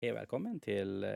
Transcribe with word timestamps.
Hej 0.00 0.10
och 0.10 0.16
välkommen 0.16 0.60
till 0.60 1.04
eh, 1.04 1.10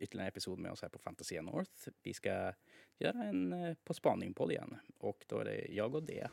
ytterligare 0.00 0.26
en 0.26 0.28
episod 0.28 0.58
med 0.58 0.72
oss 0.72 0.82
här 0.82 0.88
på 0.88 0.98
Fantasia 0.98 1.42
North. 1.42 1.88
Vi 2.02 2.14
ska 2.14 2.52
göra 2.98 3.24
en 3.24 3.52
eh, 3.52 3.74
På 3.84 3.94
spaning-podd 3.94 4.50
igen 4.50 4.76
och 4.98 5.24
då 5.28 5.38
är 5.38 5.44
det 5.44 5.66
jag 5.70 5.94
och 5.94 6.02
Dea. 6.02 6.30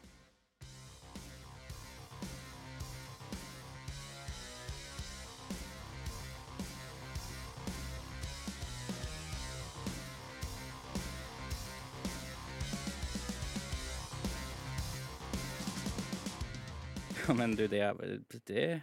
Ja, 17.28 17.34
men 17.34 17.56
du, 17.56 17.68
det, 17.68 17.96
det 18.46 18.82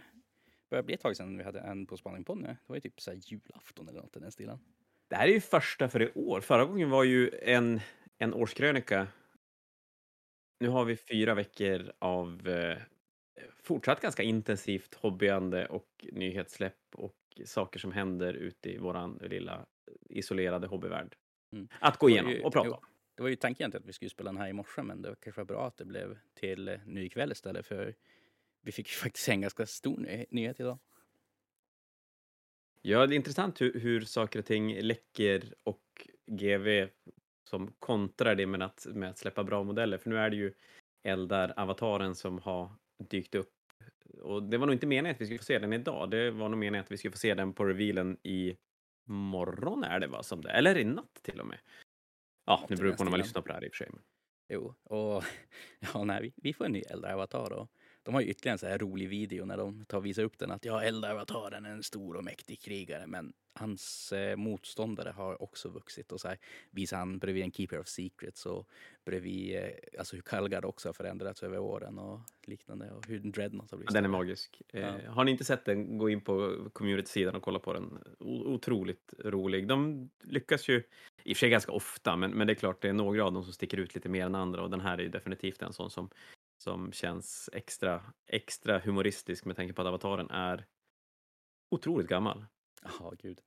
börjar 0.69 0.83
bli 0.83 0.93
ett 0.93 1.01
tag 1.01 1.17
sedan 1.17 1.37
vi 1.37 1.43
hade 1.43 1.59
en 1.59 1.85
På 1.85 1.97
spaning-podd 1.97 2.37
nu. 2.37 2.47
Det 2.47 2.57
var 2.67 2.75
ju 2.75 2.81
typ 2.81 3.01
så 3.01 3.11
här 3.11 3.19
julafton 3.23 3.89
eller 3.89 4.01
något 4.01 4.17
i 4.17 4.19
den 4.19 4.31
stilen. 4.31 4.59
Det 5.07 5.15
här 5.15 5.27
är 5.27 5.31
ju 5.31 5.39
första 5.41 5.89
för 5.89 6.01
i 6.01 6.11
år. 6.15 6.41
Förra 6.41 6.65
gången 6.65 6.89
var 6.89 7.03
ju 7.03 7.31
en, 7.41 7.79
en 8.17 8.33
årskrönika. 8.33 9.07
Nu 10.59 10.69
har 10.69 10.85
vi 10.85 10.95
fyra 10.95 11.35
veckor 11.35 11.91
av 11.99 12.47
eh, 12.47 12.77
fortsatt 13.63 14.01
ganska 14.01 14.23
intensivt 14.23 14.95
hobbyande 14.95 15.65
och 15.65 16.05
nyhetssläpp 16.11 16.95
och 16.95 17.15
saker 17.45 17.79
som 17.79 17.91
händer 17.91 18.33
ute 18.33 18.69
i 18.69 18.77
våran 18.77 19.19
lilla 19.21 19.65
isolerade 20.09 20.67
hobbyvärld. 20.67 21.15
Mm. 21.53 21.67
Att 21.79 21.97
gå 21.97 22.09
igenom 22.09 22.31
ju- 22.31 22.41
och 22.41 22.53
prata 22.53 22.71
om. 22.71 22.85
Det 23.15 23.23
var 23.23 23.29
ju 23.29 23.35
tanken 23.35 23.63
egentligen 23.63 23.83
att 23.83 23.89
vi 23.89 23.93
skulle 23.93 24.09
spela 24.09 24.31
den 24.31 24.41
här 24.41 24.47
i 24.47 24.53
morse, 24.53 24.81
men 24.81 25.01
det 25.01 25.09
var 25.09 25.15
kanske 25.15 25.41
var 25.41 25.45
bra 25.45 25.67
att 25.67 25.77
det 25.77 25.85
blev 25.85 26.17
till 26.33 26.79
nu 26.85 27.05
ikväll 27.05 27.31
istället, 27.31 27.65
för 27.65 27.95
vi 28.67 28.71
fick 28.71 28.87
ju 28.87 28.95
faktiskt 28.95 29.29
en 29.29 29.41
ganska 29.41 29.65
stor 29.65 29.97
ny- 29.97 30.25
nyhet 30.29 30.59
idag. 30.59 30.79
Ja, 32.81 33.07
det 33.07 33.13
är 33.13 33.17
intressant 33.17 33.61
hur, 33.61 33.79
hur 33.79 34.01
saker 34.01 34.39
och 34.39 34.45
ting 34.45 34.81
läcker 34.81 35.53
och 35.63 36.07
GV 36.25 36.87
som 37.49 37.71
kontrar 37.79 38.35
det 38.35 38.45
med 38.45 38.63
att, 38.63 38.87
med 38.89 39.09
att 39.09 39.17
släppa 39.17 39.43
bra 39.43 39.63
modeller. 39.63 39.97
För 39.97 40.09
nu 40.09 40.17
är 40.17 40.29
det 40.29 40.35
ju 40.35 40.53
Eldar-avataren 41.03 42.15
som 42.15 42.39
har 42.39 42.71
dykt 42.97 43.35
upp. 43.35 43.53
Och 44.21 44.43
det 44.43 44.57
var 44.57 44.65
nog 44.65 44.75
inte 44.75 44.87
meningen 44.87 45.15
att 45.15 45.21
vi 45.21 45.25
skulle 45.25 45.39
få 45.39 45.45
se 45.45 45.59
den 45.59 45.73
idag. 45.73 46.09
Det 46.09 46.31
var 46.31 46.49
nog 46.49 46.59
meningen 46.59 46.83
att 46.83 46.91
vi 46.91 46.97
skulle 46.97 47.11
få 47.11 47.17
se 47.17 47.33
den 47.33 47.53
på 47.53 47.65
revealen 47.65 48.17
i 48.23 48.57
morgon 49.05 49.83
är 49.83 49.99
det 49.99 50.07
va? 50.07 50.23
Som 50.23 50.41
det, 50.41 50.49
eller 50.49 50.77
i 50.77 50.83
natt 50.83 51.19
till 51.21 51.39
och 51.39 51.47
med. 51.47 51.59
Ja, 52.45 52.65
nu 52.69 52.75
beror 52.75 52.91
det 52.91 52.97
på 52.97 53.03
när 53.03 53.11
man 53.11 53.19
lyssnar 53.19 53.41
på 53.41 53.47
det 53.47 53.53
här 53.53 53.65
i 53.65 53.67
och 53.67 53.75
för 53.75 53.85
sig. 53.85 53.91
Jo, 54.49 54.75
och 54.83 55.23
ja, 55.93 56.03
nej, 56.03 56.21
vi, 56.21 56.33
vi 56.35 56.53
får 56.53 56.65
en 56.65 56.71
ny 56.71 56.81
Eldar-avatar 56.81 57.51
och 57.51 57.71
de 58.07 58.13
har 58.13 58.21
ju 58.21 58.27
ytterligare 58.27 58.53
en 58.53 58.59
så 58.59 58.67
här 58.67 58.77
rolig 58.77 59.09
video 59.09 59.45
när 59.45 59.57
de 59.57 59.85
tar 59.85 59.97
och 59.97 60.05
visar 60.05 60.23
upp 60.23 60.37
den 60.39 60.51
att 60.51 60.65
ja, 60.65 60.83
Eldar-avataren 60.83 61.65
är 61.65 61.69
en 61.69 61.83
stor 61.83 62.15
och 62.15 62.23
mäktig 62.23 62.59
krigare, 62.61 63.07
men 63.07 63.33
hans 63.53 64.11
eh, 64.11 64.35
motståndare 64.35 65.09
har 65.09 65.41
också 65.41 65.69
vuxit 65.69 66.11
och 66.11 66.21
så 66.21 66.27
här 66.27 66.37
visar 66.71 66.97
han 66.97 67.19
bredvid 67.19 67.43
en 67.43 67.51
Keeper 67.51 67.79
of 67.79 67.87
Secrets 67.87 68.45
och 68.45 68.67
bredvid 69.05 69.55
eh, 69.55 69.69
alltså 69.99 70.15
hur 70.15 70.21
Kalgard 70.23 70.65
också 70.65 70.87
har 70.89 70.93
förändrats 70.93 71.43
över 71.43 71.59
åren 71.59 71.99
och 71.99 72.19
liknande 72.45 72.91
och 72.91 73.07
hur 73.07 73.19
Dreadnought 73.19 73.71
har 73.71 73.77
blivit 73.77 73.93
Den 73.93 74.05
är 74.05 74.09
magisk. 74.09 74.61
Eh, 74.73 74.81
Ja. 74.81 75.11
Har 75.11 75.23
ni 75.23 75.31
inte 75.31 75.43
sett 75.43 75.65
den, 75.65 75.97
gå 75.97 76.09
in 76.09 76.21
på 76.21 76.55
community-sidan 76.73 77.35
och 77.35 77.41
kolla 77.43 77.59
på 77.59 77.73
den. 77.73 77.97
O- 78.19 78.53
otroligt 78.53 79.13
rolig. 79.19 79.67
De 79.67 80.09
lyckas 80.23 80.69
ju 80.69 80.83
i 81.23 81.33
och 81.33 81.37
för 81.37 81.39
sig 81.39 81.49
ganska 81.49 81.71
ofta, 81.71 82.15
men, 82.15 82.31
men 82.31 82.47
det 82.47 82.53
är 82.53 82.55
klart 82.55 82.81
det 82.81 82.89
är 82.89 82.93
några 82.93 83.25
av 83.25 83.33
dem 83.33 83.43
som 83.43 83.53
sticker 83.53 83.77
ut 83.77 83.95
lite 83.95 84.09
mer 84.09 84.25
än 84.25 84.35
andra 84.35 84.61
och 84.63 84.69
den 84.69 84.81
här 84.81 85.01
är 85.01 85.09
definitivt 85.09 85.61
en 85.61 85.73
sån 85.73 85.89
som, 85.89 86.09
som 86.67 86.91
känns 86.91 87.49
extra, 87.53 88.13
extra 88.25 88.79
humoristisk 88.79 89.45
med 89.45 89.55
tanke 89.55 89.73
på 89.73 89.81
att 89.81 89.87
avataren 89.87 90.29
är 90.29 90.65
otroligt 91.71 92.07
gammal. 92.07 92.45
Ja, 92.99 93.13
gud. 93.19 93.41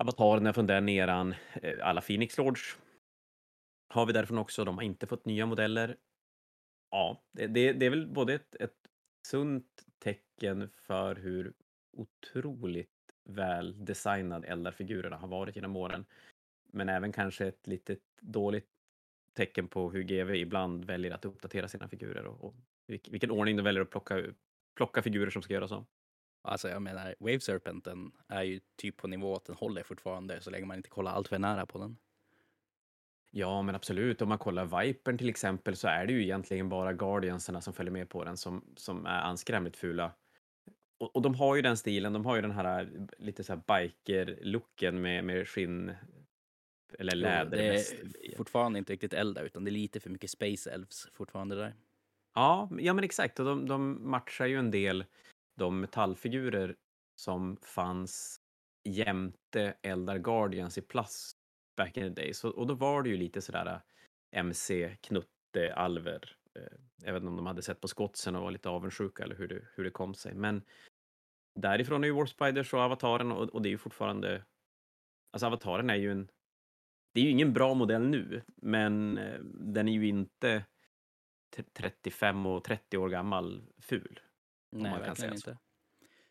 Avatarerna 0.00 0.52
från 0.52 0.66
den 0.66 0.88
eran, 0.88 1.34
eh, 1.62 1.74
alla 1.82 2.00
Phoenix 2.00 2.38
Lords 2.38 2.78
har 3.88 4.06
vi 4.06 4.12
därifrån 4.12 4.38
också. 4.38 4.64
De 4.64 4.76
har 4.76 4.84
inte 4.84 5.06
fått 5.06 5.24
nya 5.24 5.46
modeller. 5.46 5.96
Ja, 6.90 7.22
det, 7.32 7.46
det, 7.46 7.72
det 7.72 7.86
är 7.86 7.90
väl 7.90 8.06
både 8.06 8.34
ett, 8.34 8.54
ett 8.54 8.77
sunt 9.30 9.84
tecken 9.98 10.68
för 10.74 11.14
hur 11.16 11.52
otroligt 11.92 12.90
väl 13.24 13.84
designad 13.84 14.44
Eldar-figurerna 14.44 15.16
har 15.16 15.28
varit 15.28 15.56
genom 15.56 15.76
åren. 15.76 16.04
Men 16.66 16.88
även 16.88 17.12
kanske 17.12 17.46
ett 17.46 17.66
litet 17.66 18.02
dåligt 18.20 18.68
tecken 19.32 19.68
på 19.68 19.90
hur 19.90 20.02
GV 20.02 20.34
ibland 20.34 20.84
väljer 20.84 21.12
att 21.12 21.24
uppdatera 21.24 21.68
sina 21.68 21.88
figurer 21.88 22.26
och, 22.26 22.44
och 22.44 22.54
vilken 22.86 23.30
ordning 23.30 23.56
de 23.56 23.62
väljer 23.62 23.82
att 23.82 23.90
plocka, 23.90 24.24
plocka 24.76 25.02
figurer 25.02 25.30
som 25.30 25.42
ska 25.42 25.54
göras 25.54 25.70
om. 25.70 25.86
Alltså 26.42 26.68
jag 26.68 26.82
menar, 26.82 27.14
Wave 27.18 27.40
Serpenten 27.40 28.12
är 28.28 28.42
ju 28.42 28.60
typ 28.76 28.96
på 28.96 29.08
nivå 29.08 29.36
att 29.36 29.44
den 29.44 29.56
håller 29.56 29.82
fortfarande 29.82 30.40
så 30.40 30.50
länge 30.50 30.66
man 30.66 30.76
inte 30.76 30.88
kollar 30.88 31.12
allt 31.12 31.28
för 31.28 31.38
nära 31.38 31.66
på 31.66 31.78
den. 31.78 31.96
Ja, 33.30 33.62
men 33.62 33.74
absolut. 33.74 34.22
Om 34.22 34.28
man 34.28 34.38
kollar 34.38 34.82
Vipern 34.82 35.18
till 35.18 35.28
exempel 35.28 35.76
så 35.76 35.88
är 35.88 36.06
det 36.06 36.12
ju 36.12 36.22
egentligen 36.22 36.68
bara 36.68 36.92
Guardiansarna 36.92 37.60
som 37.60 37.72
följer 37.72 37.92
med 37.92 38.08
på 38.08 38.24
den 38.24 38.36
som, 38.36 38.64
som 38.76 39.06
är 39.06 39.20
anskrämligt 39.20 39.76
fula. 39.76 40.12
Och, 40.98 41.16
och 41.16 41.22
de 41.22 41.34
har 41.34 41.56
ju 41.56 41.62
den 41.62 41.76
stilen, 41.76 42.12
de 42.12 42.26
har 42.26 42.36
ju 42.36 42.42
den 42.42 42.50
här 42.50 42.90
lite 43.18 43.44
så 43.44 43.52
här 43.52 43.62
biker-looken 43.66 45.00
med, 45.00 45.24
med 45.24 45.48
skinn 45.48 45.92
eller 46.98 47.16
läder. 47.16 47.56
det 47.56 47.72
mest. 47.72 47.92
är 47.92 48.36
fortfarande 48.36 48.78
inte 48.78 48.92
riktigt 48.92 49.12
Eldar 49.12 49.44
utan 49.44 49.64
det 49.64 49.70
är 49.70 49.72
lite 49.72 50.00
för 50.00 50.10
mycket 50.10 50.30
Space 50.30 50.70
Elves 50.70 51.08
fortfarande 51.12 51.56
där. 51.56 51.74
Ja, 52.34 52.70
ja 52.78 52.94
men 52.94 53.04
exakt. 53.04 53.40
Och 53.40 53.46
de, 53.46 53.68
de 53.68 54.10
matchar 54.10 54.46
ju 54.46 54.58
en 54.58 54.70
del 54.70 55.04
de 55.56 55.80
metallfigurer 55.80 56.76
som 57.20 57.56
fanns 57.62 58.40
jämte 58.88 59.74
Eldar 59.82 60.18
Guardians 60.18 60.78
i 60.78 60.80
plast 60.80 61.37
back 61.78 61.96
in 61.96 62.14
the 62.14 62.22
days. 62.22 62.44
Och, 62.44 62.66
då 62.66 62.74
var 62.74 63.02
det 63.02 63.08
ju 63.08 63.16
lite 63.16 63.40
sådär 63.42 63.80
MC, 64.30 64.96
knutte, 65.00 65.74
alver. 65.74 66.36
Eh, 66.54 66.62
Jag 67.04 67.12
vet 67.12 67.20
inte 67.22 67.30
om 67.30 67.36
de 67.36 67.46
hade 67.46 67.62
sett 67.62 67.80
på 67.80 67.88
skotsen 67.88 68.36
och 68.36 68.42
var 68.42 68.50
lite 68.50 68.68
avundsjuka 68.68 69.24
eller 69.24 69.34
hur 69.36 69.48
det, 69.48 69.62
hur 69.74 69.84
det 69.84 69.90
kom 69.90 70.14
sig. 70.14 70.34
Men 70.34 70.62
därifrån 71.54 72.04
är 72.04 72.08
ju 72.08 72.14
Warp 72.14 72.28
Spiders 72.28 72.74
och 72.74 72.80
Avataren 72.80 73.32
och, 73.32 73.48
och 73.48 73.62
det 73.62 73.68
är 73.68 73.70
ju 73.70 73.78
fortfarande... 73.78 74.44
Alltså 75.32 75.46
Avataren 75.46 75.90
är 75.90 75.94
ju 75.94 76.10
en... 76.12 76.28
Det 77.14 77.20
är 77.20 77.24
ju 77.24 77.30
ingen 77.30 77.52
bra 77.52 77.74
modell 77.74 78.08
nu, 78.08 78.42
men 78.56 79.18
eh, 79.18 79.40
den 79.54 79.88
är 79.88 79.92
ju 79.92 80.06
inte 80.08 80.64
t- 81.56 81.62
35 81.72 82.46
och 82.46 82.64
30 82.64 82.98
år 82.98 83.08
gammal 83.08 83.62
ful. 83.80 84.20
Nej, 84.70 84.82
man 84.82 84.90
kan 84.92 85.00
verkligen 85.00 85.16
säga 85.16 85.34
inte. 85.34 85.58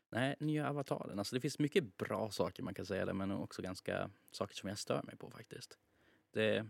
Nej, 0.10 0.36
nya 0.40 0.70
avataren. 0.70 1.20
Alltså 1.20 1.36
det 1.36 1.42
finns 1.42 1.60
mycket 1.60 1.98
bra 1.98 2.32
saker 2.32 2.64
man 2.64 2.74
kan 2.74 2.86
säga 2.86 3.06
där, 3.06 3.14
men 3.14 3.32
också 3.32 3.62
ganska 3.62 4.10
saker 4.32 4.56
som 4.56 4.70
jag 4.70 4.78
stör 4.78 5.04
mig 5.04 5.18
på 5.18 5.32
faktiskt. 5.32 5.80
Det... 6.32 6.68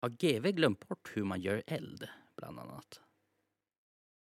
Har 0.00 0.08
GV 0.08 0.50
glömt 0.52 0.88
bort 0.88 1.10
hur 1.14 1.24
man 1.24 1.40
gör 1.40 1.62
eld, 1.66 2.08
bland 2.36 2.58
annat? 2.58 3.00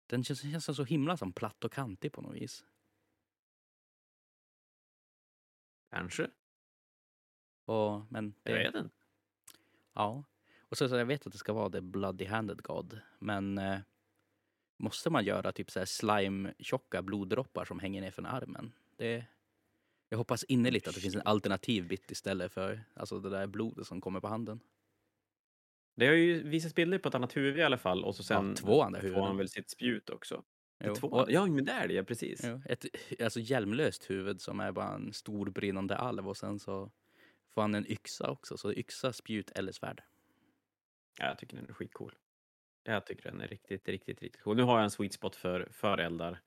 Den 0.07 0.25
känns, 0.25 0.41
känns 0.41 0.77
så 0.77 0.85
himla 0.85 1.17
som 1.17 1.33
platt 1.33 1.65
och 1.65 1.73
kantig 1.73 2.13
på 2.13 2.23
något 2.23 2.37
vis. 2.37 2.65
Kanske. 5.91 6.31
Och, 7.65 8.03
men 8.09 8.35
det, 8.43 8.51
Jag 8.51 8.59
vet 8.59 8.75
inte. 8.75 8.95
Ja. 9.93 10.25
Och 10.61 10.79
så, 10.79 10.89
så 10.89 10.97
jag 10.97 11.07
vet 11.07 11.27
att 11.27 11.33
det 11.33 11.39
ska 11.39 11.53
vara 11.53 11.71
The 11.71 11.81
Bloody 11.81 12.25
Handed 12.25 12.63
God, 12.63 13.01
men 13.19 13.59
eh, 13.59 13.81
måste 14.77 15.11
man 15.11 15.25
göra 15.25 15.53
typ 15.53 15.71
så 15.71 15.79
här 15.79 15.87
slime-tjocka 15.87 17.03
bloddroppar 17.03 17.65
som 17.65 17.81
hänger 17.81 18.01
ner 18.01 18.11
från 18.11 18.27
armen? 18.27 18.73
Det, 18.97 19.25
jag 20.09 20.19
hoppas 20.19 20.45
innerligt 20.45 20.89
att 20.89 20.95
det 20.95 21.01
finns 21.01 21.15
en 21.15 21.23
alternativ 21.25 21.89
bit 21.89 22.11
istället 22.11 22.53
för 22.53 22.81
alltså 22.95 23.21
det 23.21 23.31
där 23.31 23.47
blodet 23.47 23.87
som 23.87 24.01
kommer 24.01 24.21
på 24.21 24.29
handen. 24.29 24.61
Det 25.97 26.07
har 26.07 26.15
ju 26.15 26.49
visats 26.49 26.75
bilder 26.75 26.99
på 26.99 27.09
ett 27.09 27.15
annat 27.15 27.37
huvud 27.37 27.59
i 27.59 27.63
alla 27.63 27.79
fall 27.79 28.05
och 28.05 28.17
så 28.17 28.23
sen 28.23 28.49
ja, 28.49 28.55
två 28.55 28.83
andra 28.83 29.01
får 29.01 29.07
huvuden. 29.07 29.25
han 29.25 29.37
väl 29.37 29.49
sitt 29.49 29.71
spjut 29.71 30.11
också. 30.11 30.45
Två, 30.99 31.27
ja, 31.29 31.47
men 31.47 31.65
det 31.65 31.73
är 31.73 31.89
det, 31.89 31.95
ja, 31.95 32.03
precis. 32.03 32.41
Jo, 32.45 32.61
ett 32.67 32.87
alltså 33.21 33.41
hjälmlöst 33.41 34.11
huvud 34.11 34.41
som 34.41 34.61
är 34.61 34.73
bara 34.73 34.95
en 34.95 35.13
stor 35.13 35.51
brinnande 35.51 35.97
alv 35.97 36.29
och 36.29 36.37
sen 36.37 36.59
så 36.59 36.91
får 37.55 37.63
han 37.63 37.75
en 37.75 37.91
yxa 37.91 38.31
också. 38.31 38.57
Så 38.57 38.73
yxa, 38.73 39.13
spjut 39.13 39.51
eller 39.51 39.73
svärd. 39.73 40.03
Ja, 41.19 41.27
jag 41.27 41.39
tycker 41.39 41.57
den 41.57 41.69
är 41.69 41.73
skitcool. 41.73 42.15
Jag 42.93 43.07
tycker 43.07 43.31
den 43.31 43.41
är 43.41 43.49
riktigt, 43.49 43.89
riktigt, 43.89 44.23
riktigt 44.23 44.43
cool. 44.43 44.57
Nu 44.57 44.63
har 44.63 44.77
jag 44.77 44.85
en 44.85 44.91
sweet 44.91 45.13
spot 45.13 45.37
för, 45.37 45.69
för 45.73 45.99
eldar. 45.99 46.41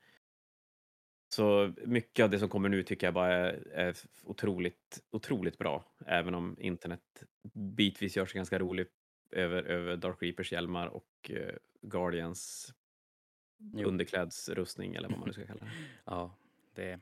Så 1.29 1.73
mycket 1.85 2.23
av 2.23 2.29
det 2.29 2.39
som 2.39 2.49
kommer 2.49 2.69
nu 2.69 2.83
tycker 2.83 3.07
jag 3.07 3.13
bara 3.13 3.33
är, 3.33 3.67
är 3.71 3.95
otroligt, 4.23 5.03
otroligt 5.11 5.57
bra. 5.57 5.85
Även 6.05 6.35
om 6.35 6.55
internet 6.59 7.23
bitvis 7.53 8.17
gör 8.17 8.25
sig 8.25 8.37
ganska 8.37 8.59
roligt 8.59 8.91
över, 9.31 9.63
över 9.63 9.97
Dark 9.97 10.17
Reapers 10.21 10.51
hjälmar 10.51 10.87
och 10.87 11.31
eh, 11.31 11.55
Guardians 11.81 12.73
Jo. 13.57 13.87
underklädsrustning 13.87 14.95
eller 14.95 15.09
vad 15.09 15.19
man 15.19 15.27
nu 15.27 15.33
ska 15.33 15.45
kalla 15.45 15.65
det. 15.65 15.71
Ja, 16.05 16.35
det... 16.75 16.99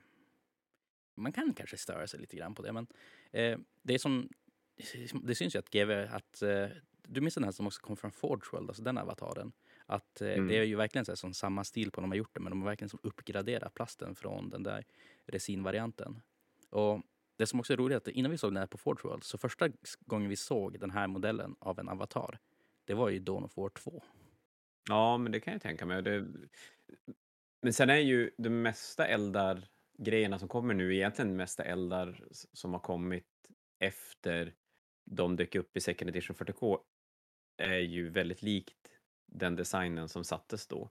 Man 1.16 1.31
kan 1.31 1.54
kanske 1.54 1.78
störa 1.78 2.07
sig 2.07 2.19
lite 2.19 2.38
grann 2.38 2.56
på 2.56 2.62
det, 2.62 2.74
men 2.74 2.88
eh, 3.31 3.60
det 3.81 4.00
som... 4.00 4.30
Det 5.24 5.36
syns 5.36 5.56
ju 5.56 5.60
att 5.60 5.69
GW, 5.69 5.94
att... 5.94 6.42
Eh, 6.42 6.68
du 7.09 7.21
minns 7.21 7.33
den 7.36 7.44
här 7.44 7.51
som 7.51 7.68
också 7.68 7.81
kom 7.81 7.98
från 7.98 8.12
Forge 8.12 8.44
World, 8.51 8.69
alltså 8.69 8.83
den 8.83 8.98
avataren. 8.98 9.51
Att 9.86 10.21
eh, 10.21 10.27
Mm. 10.33 10.48
det 10.48 10.57
är 10.57 10.63
ju 10.63 10.75
verkligen 10.75 11.06
så 11.06 11.12
här, 11.12 11.15
som 11.15 11.33
samma 11.33 11.63
stil 11.63 11.92
på 11.92 12.01
när 12.01 12.04
de 12.04 12.12
har 12.12 12.18
gjort 12.18 12.33
det, 12.33 12.39
men 12.39 12.50
de 12.50 12.62
har 12.62 12.69
verkligen 12.69 12.89
som 12.89 13.00
uppgraderat 13.04 13.74
plasten 13.74 14.15
från 14.15 14.50
den 14.50 14.63
där 14.63 14.86
resinvarianten. 15.25 16.21
Och 16.69 17.01
det 17.38 17.45
som 17.48 17.59
också 17.59 17.74
är 17.74 17.77
roligt 17.77 17.95
är 17.95 17.98
att 17.98 18.07
innan 18.07 18.31
vi 18.31 18.38
såg 18.38 18.51
den 18.51 18.57
här 18.57 18.68
på 18.68 18.77
Forge 18.77 19.01
World, 19.04 19.24
så 19.24 19.38
första 19.38 19.69
gången 20.00 20.30
vi 20.30 20.36
såg 20.36 20.80
den 20.80 20.92
här 20.92 21.07
modellen 21.07 21.56
av 21.59 21.80
en 21.80 21.89
avatar, 21.89 22.39
det 22.86 22.94
var 22.94 23.10
ju 23.10 23.19
Dawn 23.19 23.44
of 23.44 23.57
War 23.57 23.69
2. 23.69 24.03
Ja, 24.89 25.18
men 25.18 25.31
det 25.31 25.39
kan 25.39 25.53
jag 25.53 25.62
tänka 25.62 25.86
mig. 25.86 26.01
Det... 26.03 26.27
Men 27.62 27.74
sen 27.74 27.89
är 27.89 27.98
ju 27.98 28.31
de 28.38 28.50
mesta 28.50 29.07
eldar 29.07 29.68
grejerna 29.98 30.39
som 30.39 30.48
kommer 30.48 30.74
nu 30.74 30.95
egentligen 30.95 31.30
de 31.30 31.38
mesta 31.38 31.63
eldar 31.63 32.24
som 32.31 32.74
har 32.74 32.80
kommit 32.80 33.25
efter 33.80 34.53
de 35.06 35.36
dök 35.36 35.56
upp 35.56 35.77
i 35.77 35.81
Second 35.81 36.10
Edition 36.10 36.36
40K 36.36 36.80
är 37.57 37.80
ju 37.80 38.09
väldigt 38.09 38.42
likt 38.42 38.92
den 39.25 39.56
designen 39.56 40.09
som 40.09 40.24
sattes 40.24 40.68
då. 40.68 40.89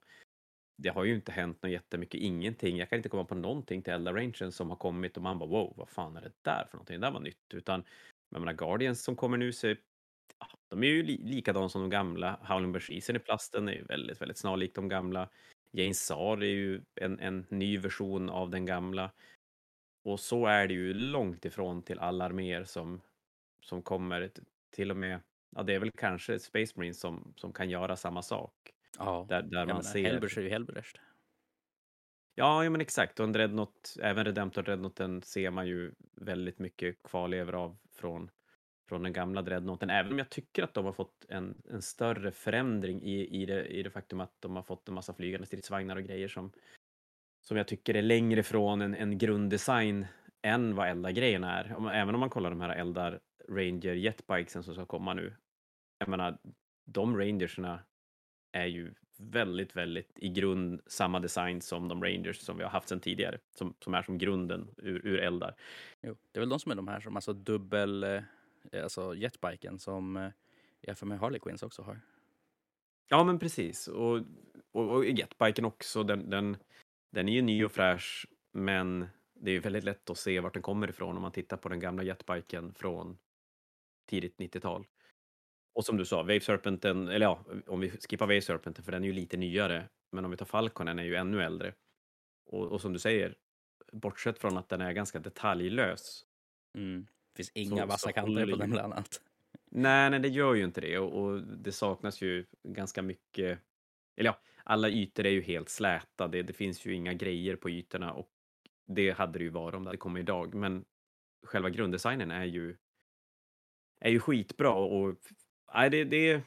Det 0.78 0.88
har 0.88 1.04
ju 1.04 1.14
inte 1.14 1.32
hänt 1.32 1.62
något 1.62 1.72
jättemycket, 1.72 2.20
ingenting. 2.20 2.76
Jag 2.76 2.90
kan 2.90 2.96
inte 2.96 3.08
komma 3.08 3.24
på 3.24 3.34
någonting 3.34 3.82
till 3.82 3.92
Elda 3.92 4.12
Rangen 4.12 4.52
som 4.52 4.70
har 4.70 4.76
kommit 4.76 5.16
och 5.16 5.22
man 5.22 5.38
bara 5.38 5.50
wow, 5.50 5.74
vad 5.76 5.88
fan 5.88 6.16
är 6.16 6.20
det 6.20 6.32
där 6.42 6.66
för 6.70 6.76
någonting? 6.76 7.00
Det 7.00 7.06
där 7.06 7.12
var 7.12 7.20
nytt. 7.20 7.54
Utan 7.54 7.84
jag 8.28 8.40
menar 8.40 8.52
Guardians 8.52 9.02
som 9.02 9.16
kommer 9.16 9.36
nu 9.36 9.52
så 9.52 9.66
ja, 10.38 10.48
de 10.68 10.82
är 10.82 10.86
ju 10.86 11.02
li 11.02 11.18
likadana 11.24 11.68
som 11.68 11.80
de 11.80 11.90
gamla. 11.90 12.40
Howling 12.42 12.72
Berseasen 12.72 13.16
i 13.16 13.19
plasten 13.19 13.69
är 13.69 13.72
ju 13.72 13.84
väldigt, 13.84 14.20
väldigt 14.20 14.38
snarlik 14.38 14.74
de 14.74 14.88
gamla. 14.88 15.28
Jane 15.72 15.94
Saar 15.94 16.42
är 16.42 16.46
ju 16.46 16.80
en, 16.94 17.20
en 17.20 17.46
ny 17.48 17.78
version 17.78 18.30
av 18.30 18.50
den 18.50 18.66
gamla. 18.66 19.10
Och 20.04 20.20
så 20.20 20.46
är 20.46 20.69
det 20.69 20.74
ju 20.74 20.94
långt 20.94 21.44
ifrån 21.44 21.82
till 21.82 21.98
alla 21.98 22.24
arméer 22.24 22.64
som, 22.64 23.00
som 23.60 23.82
kommer. 23.82 24.30
Till 24.70 24.90
och 24.90 24.96
med, 24.96 25.20
ja 25.56 25.62
det 25.62 25.75
är 25.75 25.79
väl 25.79 25.91
kanske 25.91 26.38
Space 26.38 26.73
Marines 26.76 27.00
som, 27.00 27.32
som 27.37 27.53
kan 27.53 27.70
göra 27.70 27.97
samma 27.97 28.23
sak. 28.23 28.53
Ja, 28.99 29.26
Där, 29.29 29.43
där 29.43 29.67
man 29.67 29.85
ser... 29.85 30.05
Hellbrecht 30.05 30.37
är 30.37 30.43
ju 30.43 30.49
Hellbrecht. 30.49 31.00
Ja, 32.35 32.64
ja 32.64 32.70
men 32.70 32.81
exakt. 32.81 33.20
Och 33.20 33.25
en 33.25 33.32
Dreadnought, 33.32 33.97
även 34.03 34.25
Redemptor 34.25 34.62
Dreadnoughten 34.62 35.23
ser 35.23 35.50
man 35.50 35.67
ju 35.67 35.93
väldigt 36.14 36.58
mycket 36.58 37.03
kvarlevor 37.03 37.55
av 37.55 37.76
från, 37.94 38.31
från 38.88 39.03
den 39.03 39.12
gamla 39.12 39.43
Dreadnoughten. 39.43 39.91
Även 39.91 40.12
om 40.12 40.19
jag 40.19 40.31
tycker 40.31 40.62
att 40.62 40.75
de 40.75 40.85
har 40.85 40.93
fått 40.93 41.25
en, 41.29 41.62
en 41.70 41.82
större 41.82 42.32
förändring 42.32 43.03
i, 43.03 43.43
i, 43.43 43.47
det, 43.47 43.67
i 43.67 43.82
det 43.82 43.91
faktum 43.91 44.20
att 44.20 44.41
de 44.41 44.56
har 44.56 44.62
fått 44.62 44.88
en 44.88 44.94
massa 44.94 45.14
flygande 45.14 45.47
stridsvagnar 45.47 45.97
och 45.97 46.03
grejer 46.03 46.29
som, 46.29 46.53
som 47.43 47.56
jag 47.56 47.69
tycker 47.69 47.94
är 47.94 48.03
längre 48.03 48.43
från 48.43 48.82
en, 48.82 48.94
en 48.94 49.19
grunddesign 49.19 50.06
än 50.43 50.75
vad 50.75 50.88
Eldar-grejerna 50.88 51.58
är. 51.58 51.91
Även 51.93 52.14
om 52.14 52.20
man 52.20 52.31
kollar 52.31 52.50
de 52.50 52.61
här 52.61 52.76
Eldar 52.76 53.20
Ranger 53.49 53.94
Jetbikesen 53.94 54.62
som 54.62 54.75
ska 54.75 54.87
komma 54.87 55.14
nu. 55.14 55.35
Jag 55.98 56.08
menar, 56.08 56.38
de 56.84 57.19
Rangerserna 57.19 57.81
är 58.52 58.66
ju 58.66 58.94
väldigt, 59.19 59.76
väldigt 59.76 60.12
i 60.16 60.28
grund 60.28 60.81
samma 60.87 61.20
design 61.20 61.60
som 61.60 61.88
de 61.88 62.04
Rangers 62.04 62.38
som 62.38 62.56
vi 62.56 62.62
har 62.62 62.70
haft 62.70 62.88
sedan 62.88 63.00
tidigare, 63.00 63.38
som, 63.54 63.75
som 63.81 63.94
är 63.94 64.02
som 64.02 64.19
grunden 64.19 64.69
ur, 64.76 65.06
ur 65.06 65.20
eldar. 65.20 65.54
Jo, 66.02 66.16
det 66.32 66.38
är 66.38 66.40
väl 66.40 66.48
de 66.48 66.60
som 66.60 66.72
är 66.72 66.76
de 66.76 66.88
här 66.88 67.00
som 67.00 67.16
alltså 67.16 67.32
dubbel, 67.32 68.02
eh, 68.02 68.22
alltså 68.82 69.14
jetbiken 69.14 69.78
som 69.78 70.16
eh, 70.16 70.31
jag 70.81 70.98
för 70.98 71.06
mig 71.06 71.19
Harley 71.19 71.40
Quinns 71.40 71.62
också 71.62 71.82
har. 71.82 72.00
Ja, 73.08 73.25
men 73.25 73.38
precis. 73.38 73.88
Och, 73.88 74.20
och, 74.72 74.90
och 74.90 75.04
Jetbiken 75.04 75.64
också, 75.64 76.02
den, 76.02 76.31
den, 76.31 76.56
den 77.10 77.28
är 77.28 77.32
ju 77.32 77.43
ny 77.43 77.64
och 77.64 77.72
fräsch, 77.72 78.26
men 78.52 79.06
det 79.34 79.50
är 79.50 79.54
ju 79.54 79.60
väldigt 79.60 79.84
lätt 79.84 80.10
att 80.10 80.19
se 80.19 80.40
vart 80.40 80.52
den 80.52 80.62
kommer 80.62 80.90
ifrån 80.90 81.16
om 81.16 81.22
man 81.22 81.32
tittar 81.32 81.56
på 81.56 81.69
den 81.69 81.81
gamla 81.81 82.02
Jetbiken 82.02 82.75
från 82.75 83.19
tidigt 84.06 84.37
90-tal. 84.37 84.87
Och 85.76 85.84
som 85.84 85.96
du 85.96 86.05
sa, 86.05 86.17
Wave 86.23 86.40
Serpenten, 86.40 87.08
eller 87.08 87.26
ja, 87.26 87.44
om 87.67 87.81
vi 87.81 87.90
skippar 87.90 88.26
Wave 88.26 88.40
Serpenten, 88.40 88.84
för 88.84 88.93
den 88.93 89.02
är 89.02 89.06
ju 89.06 89.12
lite 89.12 89.37
nyare, 89.37 89.88
men 90.12 90.25
om 90.25 90.31
vi 90.31 90.37
tar 90.37 90.46
Falconen 90.46 90.99
är 90.99 91.05
ju 91.05 91.14
ännu 91.14 91.43
äldre. 91.43 91.75
Och, 92.46 92.67
och 92.67 92.81
som 92.81 92.93
du 92.93 92.99
säger, 92.99 93.34
bortsett 93.93 94.38
från 94.38 94.56
att 94.56 94.69
den 94.69 94.81
är 94.81 94.93
ganska 94.93 95.19
detaljlös, 95.19 96.26
Mm. 96.75 97.06
Det 97.32 97.37
finns 97.37 97.50
inga 97.55 97.82
Så- 97.82 97.87
vassa 97.87 98.12
kanter 98.12 98.46
på 98.50 98.56
den 98.56 98.70
bland 98.70 98.93
annat. 98.93 99.23
Nej, 99.70 100.11
nej, 100.11 100.20
det 100.20 100.28
gör 100.28 100.55
ju 100.55 100.64
inte 100.64 100.81
det 100.81 100.99
och, 100.99 101.23
och 101.25 101.43
det 101.43 101.73
saknas 101.73 102.22
ju 102.22 102.46
ganska 102.62 103.02
mycket. 103.02 103.58
Eller 104.17 104.31
ja, 104.31 104.40
alla 104.64 104.88
ytor 104.88 105.26
är 105.26 105.31
ju 105.31 105.43
helt 105.43 105.69
släta. 105.69 106.29
Det, 106.29 106.43
det 106.43 106.52
finns 106.52 106.87
ju 106.87 106.94
inga 106.94 107.14
grejer 107.14 107.56
på 107.56 107.70
ytorna 107.70 108.12
och 108.12 108.31
det 108.87 109.11
hade 109.11 109.38
det 109.38 109.43
ju 109.44 109.50
varit 109.50 109.75
om 109.75 109.84
det 109.84 109.88
hade 109.88 109.99
kommit 109.99 110.20
idag. 110.20 110.55
Men 110.55 110.84
själva 111.43 111.70
grunddesignen 111.70 112.31
är 112.31 112.44
ju 112.44 112.76
är 114.00 114.11
ju 114.11 114.20
skitbra 114.20 114.72
och 114.75 115.17
nej, 115.74 115.90
det, 115.90 116.04
det, 116.04 116.42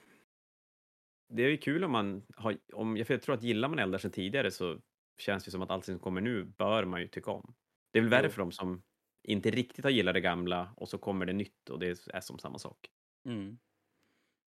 det 1.28 1.44
är 1.44 1.50
ju 1.50 1.58
kul 1.58 1.84
om 1.84 1.92
man 1.92 2.26
har, 2.36 2.58
om, 2.74 2.98
jag 2.98 3.22
tror 3.22 3.36
att 3.36 3.44
gillar 3.44 3.70
man 3.70 3.80
eldar 3.80 4.00
sedan 4.00 4.12
tidigare 4.12 4.52
så 4.52 4.82
känns 5.18 5.46
det 5.46 5.52
som 5.52 5.62
att 5.62 5.70
allt 5.70 5.86
som 5.86 6.00
kommer 6.00 6.22
nu 6.22 6.44
bör 6.44 6.86
man 6.86 7.02
ju 7.02 7.08
tycka 7.08 7.32
om. 7.32 7.56
Det 7.92 8.00
är 8.00 8.04
väl 8.04 8.10
värre 8.10 8.30
för 8.30 8.42
dem 8.42 8.52
som 8.52 8.84
inte 9.24 9.52
riktigt 9.52 9.84
har 9.84 9.92
gillat 9.92 10.14
det 10.14 10.22
gamla 10.22 10.74
och 10.76 10.90
så 10.90 10.98
kommer 10.98 11.26
det 11.26 11.34
nytt 11.34 11.70
och 11.70 11.80
det 11.80 12.08
är 12.14 12.22
som 12.22 12.40
samma 12.40 12.60
sak. 12.60 12.90
Mm. 13.26 13.60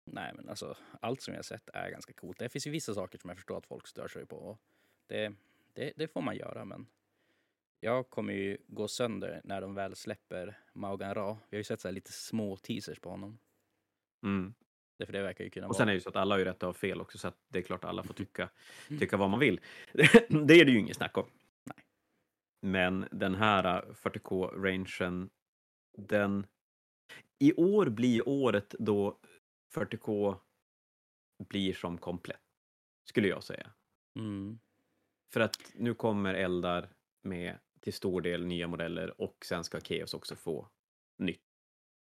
Nej, 0.06 0.34
men 0.36 0.50
alltså 0.50 0.78
allt 1.02 1.22
som 1.22 1.34
jag 1.34 1.38
har 1.40 1.44
sett 1.44 1.70
är 1.74 1.90
ganska 1.90 2.14
coolt. 2.14 2.40
Det 2.40 2.50
finns 2.50 2.68
ju 2.68 2.72
vissa 2.72 2.94
saker 2.94 3.18
som 3.18 3.30
jag 3.30 3.38
förstår 3.38 3.58
att 3.58 3.68
folk 3.68 3.88
stör 3.88 4.08
sig 4.08 4.26
på. 4.26 4.36
och 4.36 4.60
Det, 5.08 5.34
det, 5.74 5.94
det 5.96 6.08
får 6.08 6.22
man 6.22 6.36
göra, 6.36 6.66
men 6.66 6.88
jag 7.80 8.10
kommer 8.10 8.34
ju 8.34 8.58
gå 8.68 8.88
sönder 8.88 9.42
när 9.44 9.62
de 9.62 9.74
väl 9.74 9.96
släpper 9.96 10.60
Maugan 10.74 11.16
Ra. 11.16 11.38
Vi 11.50 11.58
har 11.58 11.60
ju 11.60 11.64
sett 11.64 11.82
så 11.82 11.92
lite 11.92 12.12
små 12.12 12.58
teasers 12.58 13.00
på 13.00 13.10
honom. 13.10 13.40
Mm. 14.24 14.54
Därför 14.98 15.14
det 15.14 15.22
verkar 15.22 15.44
ju 15.44 15.50
kunna 15.50 15.68
Och 15.68 15.76
sen 15.76 15.88
är 15.88 15.92
det 15.92 15.96
ju 15.96 16.02
så 16.02 16.10
att 16.10 16.16
alla 16.16 16.36
har 16.36 16.40
ju 16.40 16.46
rätt 16.46 16.56
att 16.56 16.62
ha 16.62 16.74
fel 16.74 17.02
också, 17.02 17.18
så 17.18 17.28
att 17.28 17.38
det 17.48 17.60
är 17.60 17.64
klart 17.64 17.84
att 17.84 17.90
alla 17.90 18.04
får 18.04 18.14
tycka, 18.14 18.50
Mm. 18.90 19.00
tycka 19.00 19.18
vad 19.18 19.30
man 19.30 19.40
vill. 19.40 19.60
det 20.30 20.54
är 20.54 20.66
det 20.66 20.72
ju 20.72 20.80
inget 20.80 20.98
snack 20.98 21.18
om. 21.18 21.26
Nej. 21.64 21.86
Men 22.62 23.08
den 23.12 23.36
här 23.36 23.82
40K-rangen, 23.94 25.30
den... 25.98 26.48
I 27.40 27.54
år 27.54 27.90
blir 27.90 28.30
året 28.30 28.76
då 28.80 29.20
40K 29.74 30.36
blir 31.38 31.74
som 31.74 31.98
komplett, 31.98 32.42
skulle 33.10 33.28
jag 33.28 33.44
säga. 33.44 33.72
Mm. 34.20 34.60
För 35.34 35.40
att 35.40 35.72
nu 35.76 35.94
kommer 35.94 36.34
Eldar 36.34 36.90
med 37.24 37.58
till 37.80 37.94
stor 37.94 38.22
del 38.22 38.46
nya 38.46 38.68
modeller 38.68 39.22
och 39.22 39.46
sen 39.46 39.64
ska 39.64 39.80
Chaos 39.82 40.14
också 40.14 40.36
få. 40.36 40.70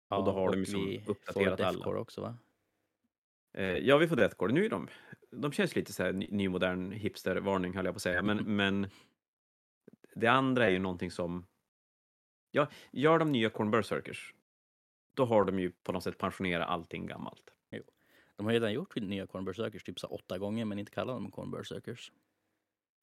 Ja, 0.08 0.16
Och 0.16 0.24
då 0.24 0.32
har 0.32 0.52
de 0.52 0.58
ju 0.58 0.66
som 0.66 0.84
vi 0.84 1.04
uppdaterat 1.06 1.60
alla. 1.60 1.72
Deathcore 1.72 1.98
också, 1.98 2.20
va? 2.20 2.36
Eh, 3.52 3.64
ja, 3.64 3.98
vi 3.98 4.08
får 4.08 4.16
Deathcore. 4.16 4.52
Nu 4.52 4.64
är 4.64 4.70
de, 4.70 4.88
de 5.30 5.52
känns 5.52 5.76
lite 5.76 5.92
så 5.92 6.02
här 6.02 6.12
ny, 6.12 6.28
nymodern 6.30 6.92
hipstervarning 6.92 7.74
höll 7.76 7.84
jag 7.84 7.94
på 7.94 7.96
att 7.96 8.02
säga, 8.02 8.22
men, 8.22 8.36
men 8.56 8.90
det 10.14 10.26
andra 10.26 10.66
är 10.66 10.70
ju 10.70 10.78
någonting 10.78 11.10
som, 11.10 11.46
ja, 12.50 12.68
gör 12.92 13.18
de 13.18 13.32
nya 13.32 13.50
Corn 13.50 13.70
Berserkers, 13.70 14.34
då 15.14 15.24
har 15.24 15.44
de 15.44 15.58
ju 15.58 15.70
på 15.70 15.92
något 15.92 16.04
sätt 16.04 16.18
pensionerat 16.18 16.68
allting 16.68 17.06
gammalt. 17.06 17.54
De 18.36 18.46
har 18.46 18.52
redan 18.52 18.72
gjort 18.72 18.96
nya 18.96 19.26
Corn 19.26 19.44
Berserkers 19.44 19.84
typ 19.84 20.00
så 20.00 20.06
åtta 20.06 20.38
gånger, 20.38 20.64
men 20.64 20.78
inte 20.78 20.92
kallat 20.92 21.16
dem 21.16 21.30
Corn 21.30 21.50
Berserkers. 21.50 22.12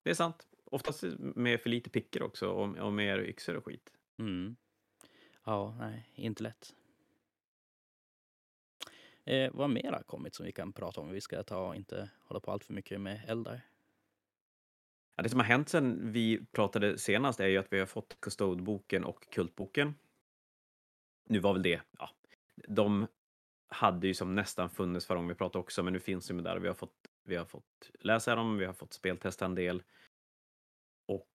Det 0.03 0.10
är 0.10 0.13
sant. 0.13 0.48
Oftast 0.65 1.03
med 1.20 1.62
för 1.62 1.70
lite 1.70 1.89
picker 1.89 2.24
också 2.24 2.50
och, 2.50 2.77
och 2.77 2.93
mer 2.93 3.20
yxor 3.20 3.55
och 3.55 3.65
skit. 3.65 3.93
Mm. 4.20 4.55
Ja, 5.43 5.75
nej, 5.79 6.10
inte 6.15 6.43
lätt. 6.43 6.75
Eh, 9.25 9.51
vad 9.53 9.69
mer 9.69 9.91
har 9.91 10.03
kommit 10.03 10.35
som 10.35 10.45
vi 10.45 10.51
kan 10.51 10.73
prata 10.73 11.01
om? 11.01 11.09
Vi 11.09 11.21
ska 11.21 11.43
ta 11.43 11.67
och 11.67 11.75
inte 11.75 12.09
hålla 12.23 12.39
på 12.39 12.51
allt 12.51 12.63
för 12.63 12.73
mycket 12.73 13.01
med 13.01 13.21
eldar. 13.27 13.61
Ja, 15.15 15.23
det 15.23 15.29
som 15.29 15.39
har 15.39 15.47
hänt 15.47 15.69
sen 15.69 16.11
vi 16.11 16.45
pratade 16.51 16.97
senast 16.97 17.39
är 17.39 17.47
ju 17.47 17.57
att 17.57 17.73
vi 17.73 17.79
har 17.79 17.85
fått 17.85 18.17
Custode-boken 18.21 19.03
och 19.03 19.29
Kultboken. 19.31 19.95
Nu 21.29 21.39
var 21.39 21.53
väl 21.53 21.61
det, 21.63 21.81
ja, 21.97 22.09
de 22.55 23.07
hade 23.67 24.07
ju 24.07 24.13
som 24.13 24.35
nästan 24.35 24.69
funnits 24.69 25.05
förra 25.05 25.15
gången 25.15 25.29
vi 25.29 25.35
pratade 25.35 25.61
också, 25.61 25.83
men 25.83 25.93
nu 25.93 25.99
finns 25.99 26.27
de 26.27 26.43
där 26.43 26.55
och 26.55 26.63
vi 26.63 26.67
har 26.67 26.75
fått, 26.75 27.07
vi 27.23 27.35
har 27.35 27.45
fått 27.45 27.91
läsa 27.99 28.35
dem, 28.35 28.57
vi 28.57 28.65
har 28.65 28.73
fått 28.73 28.93
speltesta 28.93 29.45
en 29.45 29.55
del. 29.55 29.83
Och 31.07 31.29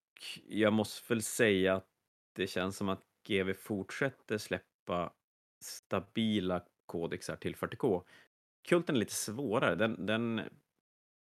jag 0.47 0.73
måste 0.73 1.13
väl 1.13 1.21
säga 1.21 1.75
att 1.75 1.89
det 2.33 2.47
känns 2.47 2.77
som 2.77 2.89
att 2.89 3.03
GV 3.27 3.53
fortsätter 3.53 4.37
släppa 4.37 5.13
stabila 5.63 6.65
kodexar 6.87 7.35
till 7.35 7.55
40K. 7.55 8.03
Kulten 8.67 8.95
är 8.95 8.99
lite 8.99 9.13
svårare. 9.13 9.75
Den, 9.75 10.05
den, 10.05 10.41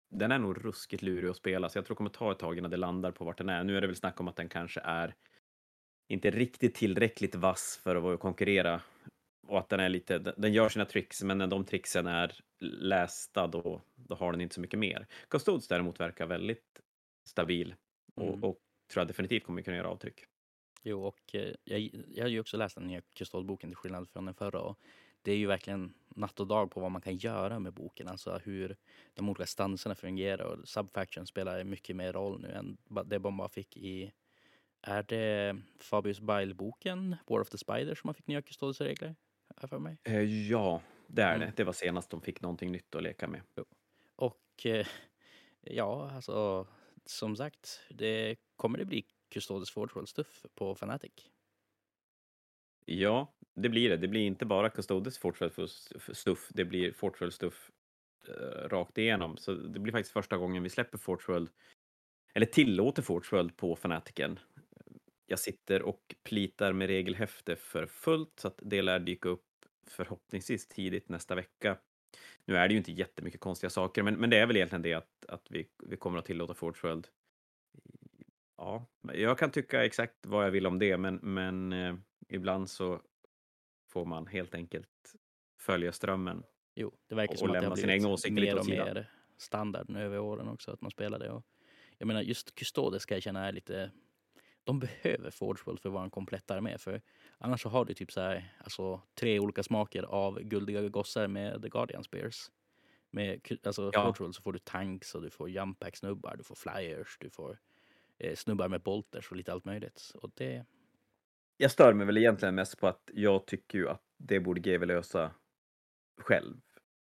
den 0.09 0.31
är 0.31 0.39
nog 0.39 0.65
ruskigt 0.65 1.01
lurig 1.03 1.29
att 1.29 1.37
spela, 1.37 1.69
så 1.69 1.77
jag 1.77 1.85
tror 1.85 1.95
det 1.95 1.97
kommer 1.97 2.09
ta 2.09 2.31
ett 2.31 2.39
tag 2.39 2.57
innan 2.57 2.71
det 2.71 2.77
landar 2.77 3.11
på 3.11 3.25
vart 3.25 3.37
den 3.37 3.49
är. 3.49 3.63
Nu 3.63 3.77
är 3.77 3.81
det 3.81 3.87
väl 3.87 3.95
snack 3.95 4.19
om 4.19 4.27
att 4.27 4.35
den 4.35 4.49
kanske 4.49 4.79
är 4.83 5.15
inte 6.09 6.31
riktigt 6.31 6.75
tillräckligt 6.75 7.35
vass 7.35 7.79
för 7.83 8.13
att 8.13 8.19
konkurrera 8.19 8.81
och 9.47 9.59
att 9.59 9.69
den 9.69 9.79
är 9.79 9.89
lite, 9.89 10.17
den 10.19 10.53
gör 10.53 10.69
sina 10.69 10.85
tricks, 10.85 11.23
men 11.23 11.37
när 11.37 11.47
de 11.47 11.65
tricksen 11.65 12.07
är 12.07 12.39
lästa 12.59 13.47
då, 13.47 13.81
då 13.95 14.15
har 14.15 14.31
den 14.31 14.41
inte 14.41 14.55
så 14.55 14.61
mycket 14.61 14.79
mer. 14.79 15.07
Custodes 15.29 15.67
däremot 15.67 15.99
verkar 15.99 16.25
väldigt 16.25 16.81
stabil 17.29 17.75
och, 18.15 18.27
Mm. 18.27 18.43
och 18.43 18.59
tror 18.93 19.01
jag 19.01 19.07
definitivt 19.07 19.43
kommer 19.43 19.61
kunna 19.61 19.77
göra 19.77 19.89
avtryck. 19.89 20.25
Jo, 20.83 21.03
och 21.05 21.35
eh, 21.35 21.55
jag, 21.63 21.89
jag 22.07 22.23
har 22.23 22.29
ju 22.29 22.39
också 22.39 22.57
läst 22.57 22.75
den 22.75 22.87
nya 22.87 23.01
Kustodboken 23.01 23.69
till 23.69 23.77
skillnad 23.77 24.09
från 24.09 24.25
den 24.25 24.35
förra. 24.35 24.61
Och 24.61 24.79
det 25.27 25.33
är 25.33 25.37
ju 25.37 25.47
verkligen 25.47 25.93
natt 26.15 26.39
och 26.39 26.47
dag 26.47 26.71
på 26.71 26.79
vad 26.79 26.91
man 26.91 27.01
kan 27.01 27.17
göra 27.17 27.59
med 27.59 27.73
boken. 27.73 28.07
Alltså 28.07 28.37
hur 28.37 28.77
de 29.13 29.29
olika 29.29 29.45
stanserna 29.45 29.95
fungerar. 29.95 30.45
Och 30.45 30.67
Subfaction 30.67 31.27
spelar 31.27 31.63
mycket 31.63 31.95
mer 31.95 32.13
roll 32.13 32.41
nu 32.41 32.51
än 32.51 32.77
det 33.05 33.19
man 33.19 33.37
bara 33.37 33.49
fick 33.49 33.77
i... 33.77 34.11
Är 34.81 35.03
det 35.03 35.57
Fabius 35.79 36.19
Bile-boken, 36.19 37.15
War 37.27 37.39
of 37.41 37.49
the 37.49 37.57
Spider, 37.57 37.95
som 37.95 38.07
man 38.07 38.13
fick 38.13 38.27
nya 38.27 38.41
Custodes-regler? 38.41 39.15
För 39.67 39.79
mig. 39.79 39.97
Eh, 40.03 40.21
ja, 40.49 40.81
det 41.07 41.21
är 41.21 41.35
Mm. 41.35 41.47
det. 41.47 41.53
Det 41.57 41.63
var 41.63 41.73
senast 41.73 42.09
de 42.09 42.21
fick 42.21 42.41
någonting 42.41 42.71
nytt 42.71 42.95
att 42.95 43.03
leka 43.03 43.27
med. 43.27 43.41
Och 44.15 44.65
eh, 44.65 44.87
ja, 45.61 46.11
alltså 46.11 46.67
som 47.05 47.35
sagt, 47.35 47.79
det 47.89 48.35
kommer 48.55 48.77
det 48.77 48.85
bli 48.85 49.05
Custodes 49.29 49.71
Forge 49.71 50.07
stuff 50.07 50.45
på 50.55 50.71
Fnatic. 50.75 51.13
Ja, 52.85 53.33
det 53.57 53.69
blir 53.69 53.89
det. 53.89 53.97
Det 53.97 54.07
blir 54.07 54.21
inte 54.21 54.45
bara 54.45 54.69
Custodes 54.69 55.17
Fortworld-stuff, 55.17 56.49
det 56.53 56.65
blir 56.65 56.91
Fortworld-stuff 56.91 57.71
eh, 58.27 58.69
rakt 58.69 58.97
igenom. 58.97 59.37
Så 59.37 59.53
det 59.53 59.79
blir 59.79 59.91
faktiskt 59.91 60.13
första 60.13 60.37
gången 60.37 60.63
vi 60.63 60.69
släpper 60.69 60.97
Fortworld, 60.97 61.49
eller 62.33 62.45
tillåter 62.45 63.01
Fortworld 63.01 63.57
på 63.57 63.75
Fanatiken. 63.75 64.39
Jag 65.25 65.39
sitter 65.39 65.81
och 65.81 66.15
plitar 66.23 66.73
med 66.73 66.87
regelhäfte 66.87 67.55
för 67.55 67.85
fullt, 67.85 68.39
så 68.39 68.47
att 68.47 68.59
det 68.63 68.81
lär 68.81 68.99
dyka 68.99 69.29
upp 69.29 69.45
förhoppningsvis 69.87 70.67
tidigt 70.67 71.09
nästa 71.09 71.35
vecka. 71.35 71.77
Nu 72.45 72.55
är 72.55 72.67
det 72.67 72.73
ju 72.73 72.77
inte 72.77 72.91
jättemycket 72.91 73.39
konstiga 73.39 73.69
saker, 73.69 74.03
men, 74.03 74.15
men 74.15 74.29
det 74.29 74.37
är 74.37 74.45
väl 74.45 74.55
egentligen 74.55 74.81
det 74.81 74.93
att, 74.93 75.25
att 75.27 75.47
vi, 75.49 75.67
vi 75.83 75.97
kommer 75.97 76.19
att 76.19 76.25
tillåta 76.25 76.53
Fortworld. 76.53 77.07
Ja, 78.57 78.85
jag 79.13 79.37
kan 79.37 79.51
tycka 79.51 79.85
exakt 79.85 80.25
vad 80.25 80.45
jag 80.45 80.51
vill 80.51 80.67
om 80.67 80.79
det, 80.79 80.97
men, 80.97 81.15
men 81.15 81.73
eh, 81.73 81.95
ibland 82.29 82.69
så 82.69 83.01
får 83.87 84.05
man 84.05 84.27
helt 84.27 84.55
enkelt 84.55 85.15
följa 85.57 85.91
strömmen. 85.91 86.43
Jo, 86.75 86.93
det 87.07 87.15
verkar 87.15 87.33
Och 87.33 87.39
som 87.39 87.47
att 87.47 87.53
det 87.53 87.61
lämna 87.61 88.09
har 88.09 88.31
blivit 88.31 88.43
mer 88.43 88.59
och 88.59 88.67
mer 88.67 89.11
standard 89.37 89.89
nu 89.89 90.01
över 90.01 90.19
åren 90.19 90.47
också 90.47 90.71
att 90.71 90.81
man 90.81 90.91
spelar 90.91 91.19
det. 91.19 91.29
Och 91.29 91.43
jag 91.97 92.07
menar 92.07 92.21
just 92.21 92.55
Custodes 92.55 93.01
ska 93.01 93.15
jag 93.15 93.23
känna 93.23 93.47
är 93.47 93.51
lite... 93.51 93.91
De 94.63 94.79
behöver 94.79 95.31
Forgeworld 95.31 95.79
för 95.79 95.89
att 95.89 95.93
vara 95.93 96.03
en 96.03 96.09
komplett 96.09 96.51
armé. 96.51 96.77
För 96.77 97.01
annars 97.37 97.61
så 97.61 97.69
har 97.69 97.85
du 97.85 97.93
typ 97.93 98.11
så 98.11 98.21
här, 98.21 98.53
alltså, 98.63 99.01
tre 99.15 99.39
olika 99.39 99.63
smaker 99.63 100.03
av 100.03 100.39
guldiga 100.39 100.89
gossar 100.89 101.27
med 101.27 101.61
The 101.61 101.69
Guardian 101.69 102.03
Spears. 102.03 102.51
Med 103.09 103.41
alltså, 103.63 103.91
Ja. 103.93 104.03
Forgeworld 104.03 104.35
så 104.35 104.41
får 104.41 104.53
du 104.53 104.59
tanks 104.59 105.15
och 105.15 105.21
du 105.21 105.29
får 105.29 105.49
jumpack-snubbar, 105.49 106.35
du 106.37 106.43
får 106.43 106.55
flyers, 106.55 107.17
du 107.19 107.29
får 107.29 107.59
eh, 108.17 108.35
snubbar 108.35 108.67
med 108.67 108.81
bolters 108.81 109.31
och 109.31 109.37
lite 109.37 109.51
allt 109.51 109.65
möjligt. 109.65 110.11
Och 110.15 110.31
det, 110.35 110.65
jag 111.57 111.71
stör 111.71 111.93
mig 111.93 112.05
väl 112.05 112.17
egentligen 112.17 112.55
mest 112.55 112.79
på 112.79 112.87
att 112.87 113.09
jag 113.13 113.45
tycker 113.45 113.77
ju 113.77 113.89
att 113.89 114.03
det 114.17 114.39
borde 114.39 114.61
GW 114.61 114.85
lösa 114.85 115.31
själv. 116.21 116.55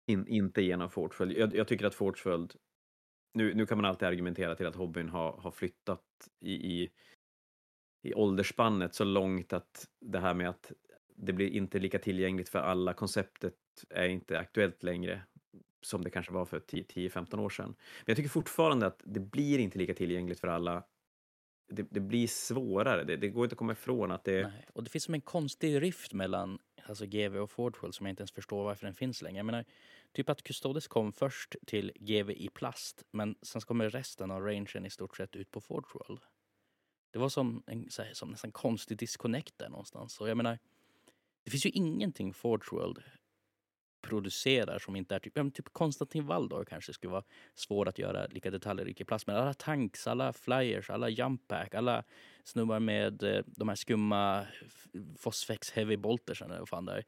In, 0.05 0.27
inte 0.27 0.61
genom 0.61 0.89
Fortföljd. 0.89 1.37
Jag, 1.37 1.55
jag 1.55 1.67
tycker 1.67 1.85
att 1.85 1.95
Fortföljd... 1.95 2.53
Nu, 3.33 3.53
nu 3.53 3.65
kan 3.65 3.77
man 3.77 3.85
alltid 3.85 4.07
argumentera 4.07 4.55
till 4.55 4.65
att 4.65 4.75
hobbyn 4.75 5.09
har, 5.09 5.31
har 5.31 5.51
flyttat 5.51 6.03
i, 6.39 6.53
i, 6.53 6.91
i 8.03 8.13
åldersspannet 8.13 8.95
så 8.95 9.03
långt 9.03 9.53
att 9.53 9.87
det 9.99 10.19
här 10.19 10.33
med 10.33 10.49
att 10.49 10.71
det 11.15 11.33
blir 11.33 11.49
inte 11.49 11.79
lika 11.79 11.99
tillgängligt 11.99 12.49
för 12.49 12.59
alla, 12.59 12.93
konceptet 12.93 13.55
är 13.89 14.07
inte 14.07 14.39
aktuellt 14.39 14.83
längre 14.83 15.21
som 15.81 16.03
det 16.03 16.09
kanske 16.09 16.33
var 16.33 16.45
för 16.45 16.59
10-15 16.59 17.39
år 17.39 17.49
sedan. 17.49 17.75
Men 17.77 18.05
jag 18.05 18.17
tycker 18.17 18.29
fortfarande 18.29 18.85
att 18.85 19.01
det 19.05 19.19
blir 19.19 19.59
inte 19.59 19.77
lika 19.77 19.93
tillgängligt 19.93 20.39
för 20.39 20.47
alla. 20.47 20.83
Det, 21.75 21.87
det 21.89 21.99
blir 21.99 22.27
svårare. 22.27 23.03
Det, 23.03 23.17
det 23.17 23.29
går 23.29 23.45
inte 23.45 23.53
att 23.53 23.57
komma 23.57 23.71
ifrån 23.71 24.11
att 24.11 24.23
det... 24.23 24.47
Nej. 24.47 24.65
Och 24.73 24.83
det 24.83 24.89
finns 24.89 25.03
som 25.03 25.13
en 25.13 25.21
konstig 25.21 25.81
rift 25.81 26.13
mellan 26.13 26.59
alltså 26.85 27.05
GV 27.05 27.37
och 27.37 27.51
Fordwell 27.51 27.93
som 27.93 28.05
jag 28.05 28.11
inte 28.11 28.21
ens 28.21 28.31
förstår 28.31 28.63
varför 28.63 28.85
den 28.85 28.95
finns 28.95 29.21
längre. 29.21 29.37
Jag 29.37 29.45
menar, 29.45 29.65
typ 30.11 30.29
att 30.29 30.43
Custodes 30.43 30.87
kom 30.87 31.13
först 31.13 31.55
till 31.67 31.91
GV 31.95 32.31
i 32.31 32.49
plast, 32.53 33.03
men 33.11 33.35
sen 33.41 33.61
så 33.61 33.67
kommer 33.67 33.89
resten 33.89 34.31
av 34.31 34.41
rangen 34.41 34.85
i 34.85 34.89
stort 34.89 35.17
sett 35.17 35.35
ut 35.35 35.51
på 35.51 35.61
Fordwell. 35.61 36.19
Det 37.11 37.19
var 37.19 37.29
som 37.29 37.63
en 37.67 37.89
så 37.89 38.01
här, 38.01 38.13
som 38.13 38.29
nästan 38.29 38.51
konstig 38.51 38.97
disconnect 38.97 39.57
där 39.57 39.69
någonstans. 39.69 40.21
Och 40.21 40.29
jag 40.29 40.37
menar, 40.37 40.59
det 41.43 41.51
finns 41.51 41.65
ju 41.65 41.69
ingenting 41.69 42.33
Forgeworld 42.33 43.03
producerar 44.03 44.79
som 44.79 44.95
inte 44.95 45.15
är 45.15 45.19
typ, 45.19 45.33
ja, 45.35 45.43
men 45.43 45.51
typ 45.51 45.69
Konstantin 45.73 46.25
Valdor 46.25 46.65
kanske 46.65 46.93
skulle 46.93 47.11
vara 47.11 47.23
svår 47.53 47.87
att 47.87 47.99
göra 47.99 48.27
lika 48.27 48.51
detaljrik 48.51 49.01
i 49.01 49.05
plast. 49.05 49.27
Men 49.27 49.35
alla 49.35 49.53
tanks, 49.53 50.07
alla 50.07 50.33
flyers, 50.33 50.89
alla 50.89 51.09
jump 51.09 51.47
pack, 51.47 51.73
alla 51.75 52.03
snubbar 52.43 52.79
med 52.79 53.23
eh, 53.23 53.43
de 53.45 53.69
här 53.69 53.75
skumma 53.75 54.47
fosfex 55.17 55.71
Heavy 55.71 55.97
bolters 55.97 56.41
eller 56.41 56.59
vad 56.59 56.69
fan 56.69 56.85
det 56.85 56.93
är. 56.93 57.03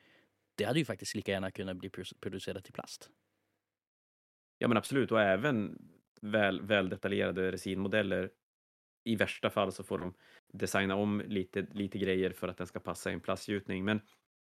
Det 0.58 0.64
hade 0.64 0.80
ju 0.80 0.86
faktiskt 0.86 1.16
lika 1.16 1.32
gärna 1.32 1.52
kunnat 1.52 1.78
bli 1.78 1.90
producerat 2.20 2.70
i 2.70 2.72
plast. 2.72 3.10
Ja 4.58 4.68
men 4.68 4.78
absolut, 4.78 5.12
och 5.12 5.22
även 5.22 5.78
väl, 6.22 6.62
väl 6.62 6.90
detaljerade 6.90 7.52
resinmodeller. 7.52 8.32
I 9.04 9.16
värsta 9.16 9.50
fall 9.50 9.72
så 9.72 9.84
får 9.84 10.00
de 10.00 10.14
designa 10.54 10.96
om 10.96 11.22
lite, 11.28 11.68
lite 11.72 11.98
grejer 11.98 12.32
för 12.32 12.48
att 12.48 12.58
den 12.58 12.68
ska 12.68 12.80
passa 12.80 13.12
i 13.12 13.14
en 13.14 13.20
plastgjutning. 13.20 13.86
Men, 13.86 14.02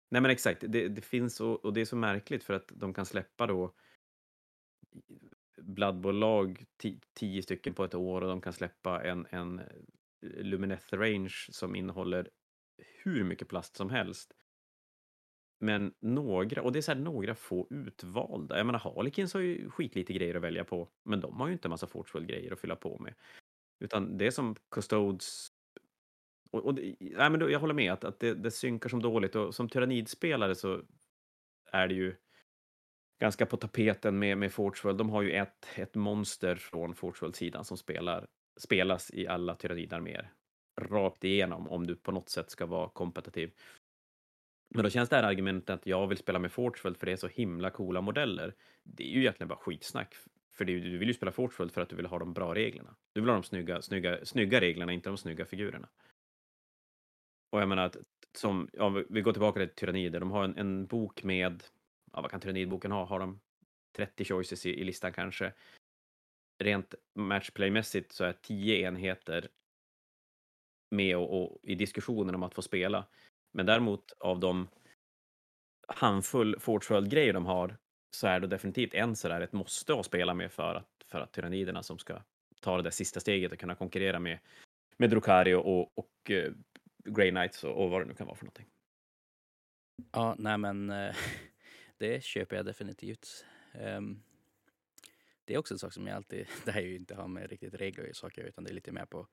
nej 0.08 0.22
men 0.22 0.30
exakt, 0.30 0.64
det, 0.68 0.88
det 0.88 1.00
finns 1.02 1.40
och, 1.40 1.64
och 1.64 1.72
det 1.72 1.80
är 1.80 1.84
så 1.84 1.96
märkligt 1.96 2.44
för 2.44 2.54
att 2.54 2.72
de 2.74 2.94
kan 2.94 3.06
släppa 3.06 3.46
då 3.46 3.74
Bloodbolag 5.62 6.64
ti- 6.82 7.02
tio 7.14 7.42
stycken 7.42 7.74
på 7.74 7.84
ett 7.84 7.94
år 7.94 8.20
och 8.20 8.28
de 8.28 8.40
kan 8.40 8.52
släppa 8.52 9.04
en, 9.04 9.26
en 9.30 9.58
eh, 9.58 9.66
Lumineth 10.20 10.94
Range 10.94 11.34
som 11.50 11.76
innehåller 11.76 12.30
hur 13.04 13.24
mycket 13.24 13.48
plast 13.48 13.76
som 13.76 13.90
helst. 13.90 14.34
Men 15.60 15.94
några, 16.00 16.62
och 16.62 16.72
det 16.72 16.78
är 16.78 16.82
så 16.82 16.92
här 16.92 17.00
några 17.00 17.34
få 17.34 17.66
utvalda. 17.70 18.56
Jag 18.56 18.66
menar 18.66 18.78
Harlequins 18.78 19.34
har 19.34 19.40
ju 19.40 19.70
skitlite 19.70 20.12
grejer 20.12 20.34
att 20.34 20.42
välja 20.42 20.64
på, 20.64 20.88
men 21.04 21.20
de 21.20 21.40
har 21.40 21.46
ju 21.46 21.52
inte 21.52 21.68
en 21.68 21.70
massa 21.70 21.86
Fortful-grejer 21.86 22.52
att 22.52 22.60
fylla 22.60 22.76
på 22.76 22.98
med. 22.98 23.14
Utan 23.80 24.18
det 24.18 24.26
är 24.26 24.30
som 24.30 24.56
Custodes... 24.70 25.48
Och, 26.50 26.64
och 26.64 26.74
det, 26.74 26.96
nej, 27.00 27.30
men 27.30 27.40
då, 27.40 27.50
jag 27.50 27.60
håller 27.60 27.74
med 27.74 27.92
att, 27.92 28.04
att 28.04 28.20
det, 28.20 28.34
det 28.34 28.50
synkar 28.50 28.88
som 28.88 29.02
dåligt 29.02 29.36
och 29.36 29.54
som 29.54 29.68
tyrannidspelare 29.68 30.54
så 30.54 30.82
är 31.72 31.88
det 31.88 31.94
ju 31.94 32.14
ganska 33.20 33.46
på 33.46 33.56
tapeten 33.56 34.18
med, 34.18 34.38
med 34.38 34.52
Forgeworld. 34.52 34.98
De 34.98 35.10
har 35.10 35.22
ju 35.22 35.32
ett, 35.32 35.66
ett 35.74 35.94
monster 35.94 36.56
från 36.56 36.94
Forgeworld-sidan 36.94 37.64
som 37.64 37.76
spelar, 37.76 38.26
spelas 38.56 39.10
i 39.10 39.26
alla 39.26 39.54
tyrannidarméer. 39.54 40.32
Rakt 40.80 41.24
igenom 41.24 41.68
om 41.68 41.86
du 41.86 41.96
på 41.96 42.12
något 42.12 42.28
sätt 42.28 42.50
ska 42.50 42.66
vara 42.66 42.88
kompetitiv. 42.88 43.52
Men 44.74 44.84
då 44.84 44.90
känns 44.90 45.08
det 45.08 45.16
här 45.16 45.22
argumentet 45.22 45.70
att 45.70 45.86
jag 45.86 46.06
vill 46.06 46.18
spela 46.18 46.38
med 46.38 46.52
Forgeworld 46.52 46.96
för 46.96 47.06
det 47.06 47.12
är 47.12 47.16
så 47.16 47.28
himla 47.28 47.70
coola 47.70 48.00
modeller. 48.00 48.54
Det 48.82 49.04
är 49.04 49.08
ju 49.14 49.20
egentligen 49.20 49.48
bara 49.48 49.58
skitsnack. 49.58 50.14
För 50.52 50.64
det 50.64 50.80
du 50.80 50.98
vill 50.98 51.08
ju 51.08 51.14
spela 51.14 51.32
Forgeworld 51.32 51.72
för 51.72 51.80
att 51.80 51.88
du 51.88 51.96
vill 51.96 52.06
ha 52.06 52.18
de 52.18 52.32
bra 52.32 52.54
reglerna. 52.54 52.96
Du 53.12 53.20
vill 53.20 53.30
ha 53.30 53.34
de 53.34 53.42
snygga, 53.42 53.82
snygga, 53.82 54.24
snygga 54.24 54.60
reglerna, 54.60 54.92
inte 54.92 55.08
de 55.08 55.18
snygga 55.18 55.44
figurerna. 55.44 55.88
Och 57.50 57.60
jag 57.60 57.68
menar 57.68 57.84
att 57.84 57.96
som, 58.32 58.68
ja, 58.72 58.88
vi- 58.88 59.20
går 59.20 59.32
tillbaka 59.32 59.60
till 59.60 59.74
Tyrannider, 59.74 60.20
de 60.20 60.30
har 60.30 60.44
en, 60.44 60.58
en 60.58 60.86
bok 60.86 61.22
med, 61.22 61.64
ja 62.12 62.20
vad 62.20 62.30
kan 62.30 62.40
Tyrannidboken 62.40 62.92
ha? 62.92 63.04
Har 63.04 63.18
de 63.18 63.40
30 63.96 64.24
choices 64.24 64.66
i, 64.66 64.70
i 64.80 64.84
listan 64.84 65.12
kanske? 65.12 65.52
Rent 66.58 66.94
matchplaymässigt 67.14 68.12
så 68.12 68.24
är 68.24 68.32
10 68.32 68.76
enheter 68.88 69.48
med 70.90 71.16
och, 71.16 71.42
och 71.42 71.58
i 71.62 71.74
diskussionen 71.74 72.34
om 72.34 72.42
att 72.42 72.54
få 72.54 72.62
spela. 72.62 73.06
Men 73.52 73.66
däremot 73.66 74.12
av 74.20 74.40
de 74.40 74.68
handfull 75.88 76.58
Forgeworld-grejer 76.60 77.32
de 77.32 77.46
har 77.46 77.76
så 78.16 78.26
är 78.26 78.40
det 78.40 78.46
definitivt 78.46 78.94
en 78.94 79.16
sådär 79.16 79.40
ett 79.40 79.52
måste 79.52 79.94
att 79.94 80.06
spela 80.06 80.34
med 80.34 80.52
för 80.52 80.74
att, 80.74 81.04
för 81.06 81.20
att 81.20 81.32
tyranniderna 81.32 81.82
som 81.82 81.98
ska 81.98 82.22
ta 82.60 82.76
det 82.76 82.82
där 82.82 82.90
sista 82.90 83.20
steget 83.20 83.52
och 83.52 83.58
kunna 83.58 83.74
konkurrera 83.74 84.18
med, 84.18 84.38
med 84.96 85.10
Drukari 85.10 85.54
och, 85.54 85.98
och 85.98 85.98
och 85.98 86.30
Grey 87.08 87.30
Knights 87.30 87.64
och, 87.64 87.84
och 87.84 87.90
vad 87.90 88.00
det 88.00 88.04
nu 88.04 88.14
kan 88.14 88.26
vara 88.26 88.36
för 88.36 88.44
någonting. 88.44 88.66
Ja, 90.12 90.34
nej 90.38 90.58
men 90.58 90.90
eh, 90.90 91.14
det 91.98 92.24
köper 92.24 92.56
jag 92.56 92.64
definitivt. 92.64 93.44
Um, 93.72 94.22
det 95.44 95.54
är 95.54 95.58
också 95.58 95.74
en 95.74 95.78
sak 95.78 95.92
som 95.92 96.06
jag 96.06 96.16
alltid, 96.16 96.46
det 96.64 96.70
här 96.70 96.80
är 96.80 96.86
ju 96.86 96.96
inte 96.96 97.14
har 97.14 97.28
med 97.28 97.50
riktigt 97.50 97.74
regler 97.74 98.08
och 98.10 98.16
saker 98.16 98.44
utan 98.44 98.64
det 98.64 98.70
är 98.70 98.74
lite 98.74 98.92
mer 98.92 99.04
på 99.04 99.26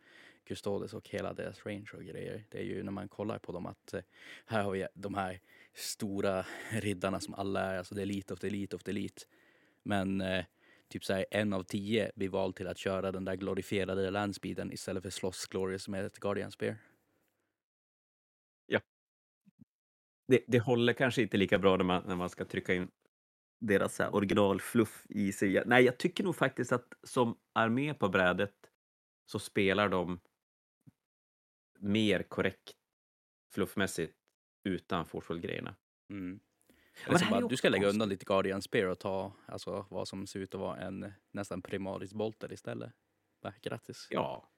Custodes 0.44 0.94
och 0.94 1.10
hela 1.10 1.34
deras 1.34 1.66
range 1.66 1.90
och 1.94 2.04
grejer. 2.04 2.44
Det 2.50 2.60
är 2.60 2.64
ju 2.64 2.84
när 2.84 2.92
man 2.92 3.08
kollar 3.08 3.40
på 3.40 3.52
dem 3.52 3.66
att 3.66 3.94
eh, 3.94 4.02
här 4.46 4.64
har 4.64 4.72
vi 4.72 4.88
de 4.94 5.14
här 5.14 5.40
stora 5.74 6.46
riddarna 6.72 7.20
som 7.20 7.34
alla 7.34 7.62
är. 7.62 7.78
Alltså 7.78 7.96
det 7.96 8.02
är 8.02 8.06
lite 8.06 8.34
of 8.34 8.40
the 8.40 8.48
elite 8.48 8.76
of 8.76 8.84
the 8.84 8.92
elite. 8.92 9.22
Men 9.84 10.22
eh, 10.22 10.46
typ 10.88 11.06
så 11.06 11.14
här, 11.14 11.26
en 11.32 11.54
av 11.54 11.64
tio 11.64 12.12
blir 12.16 12.30
vald 12.30 12.56
till 12.56 12.68
att 12.68 12.78
köra 12.78 13.12
den 13.12 13.26
där 13.26 13.36
glorifierade 13.36 14.12
landspeeden 14.12 14.72
istället 14.72 15.04
för 15.04 15.10
slåss 15.10 15.48
glorious 15.48 15.88
med 15.88 16.06
ett 16.06 16.20
Guardian 16.20 16.52
Spear. 16.52 16.78
Det, 20.28 20.44
det 20.48 20.60
håller 20.60 20.94
kanske 20.94 21.22
inte 21.22 21.38
lika 21.38 21.60
bra 21.60 21.78
när 21.78 21.84
man, 21.84 22.04
när 22.08 22.16
man 22.16 22.30
ska 22.30 22.46
trycka 22.46 22.74
in 22.74 22.92
deras 23.60 23.96
så 23.96 24.10
originalfluff 24.10 25.06
i 25.10 25.32
sig. 25.32 25.64
Nej, 25.66 25.84
jag 25.84 25.98
tycker 25.98 26.24
nog 26.24 26.36
faktiskt 26.36 26.72
att 26.72 26.94
som 27.04 27.38
armé 27.54 27.94
på 27.94 28.10
brädet 28.10 28.56
så 29.26 29.40
spelar 29.40 29.90
de 29.90 30.20
mer 31.80 32.24
korrekt 32.24 32.76
fluffmässigt 33.54 34.16
utan 34.64 35.06
Forceful-grejerna. 35.06 35.76
Mm. 36.10 36.40
bara, 37.08 37.42
ju 37.42 37.48
du 37.48 37.58
ska 37.58 37.70
lägga 37.70 37.88
undan 37.88 38.10
lite 38.10 38.26
Guardian 38.26 38.62
Spear 38.62 38.86
och 38.86 39.00
ta 39.00 39.34
alltså, 39.46 39.86
vad 39.90 40.08
som 40.08 40.28
ser 40.28 40.40
ut 40.40 40.56
att 40.56 40.62
vara 40.62 40.78
en 40.78 41.14
nästan 41.32 41.62
primaris 41.62 42.14
bolter 42.14 42.54
istället. 42.54 42.94
Bara, 43.42 43.54
grattis. 43.62 44.08
Ja. 44.10 44.50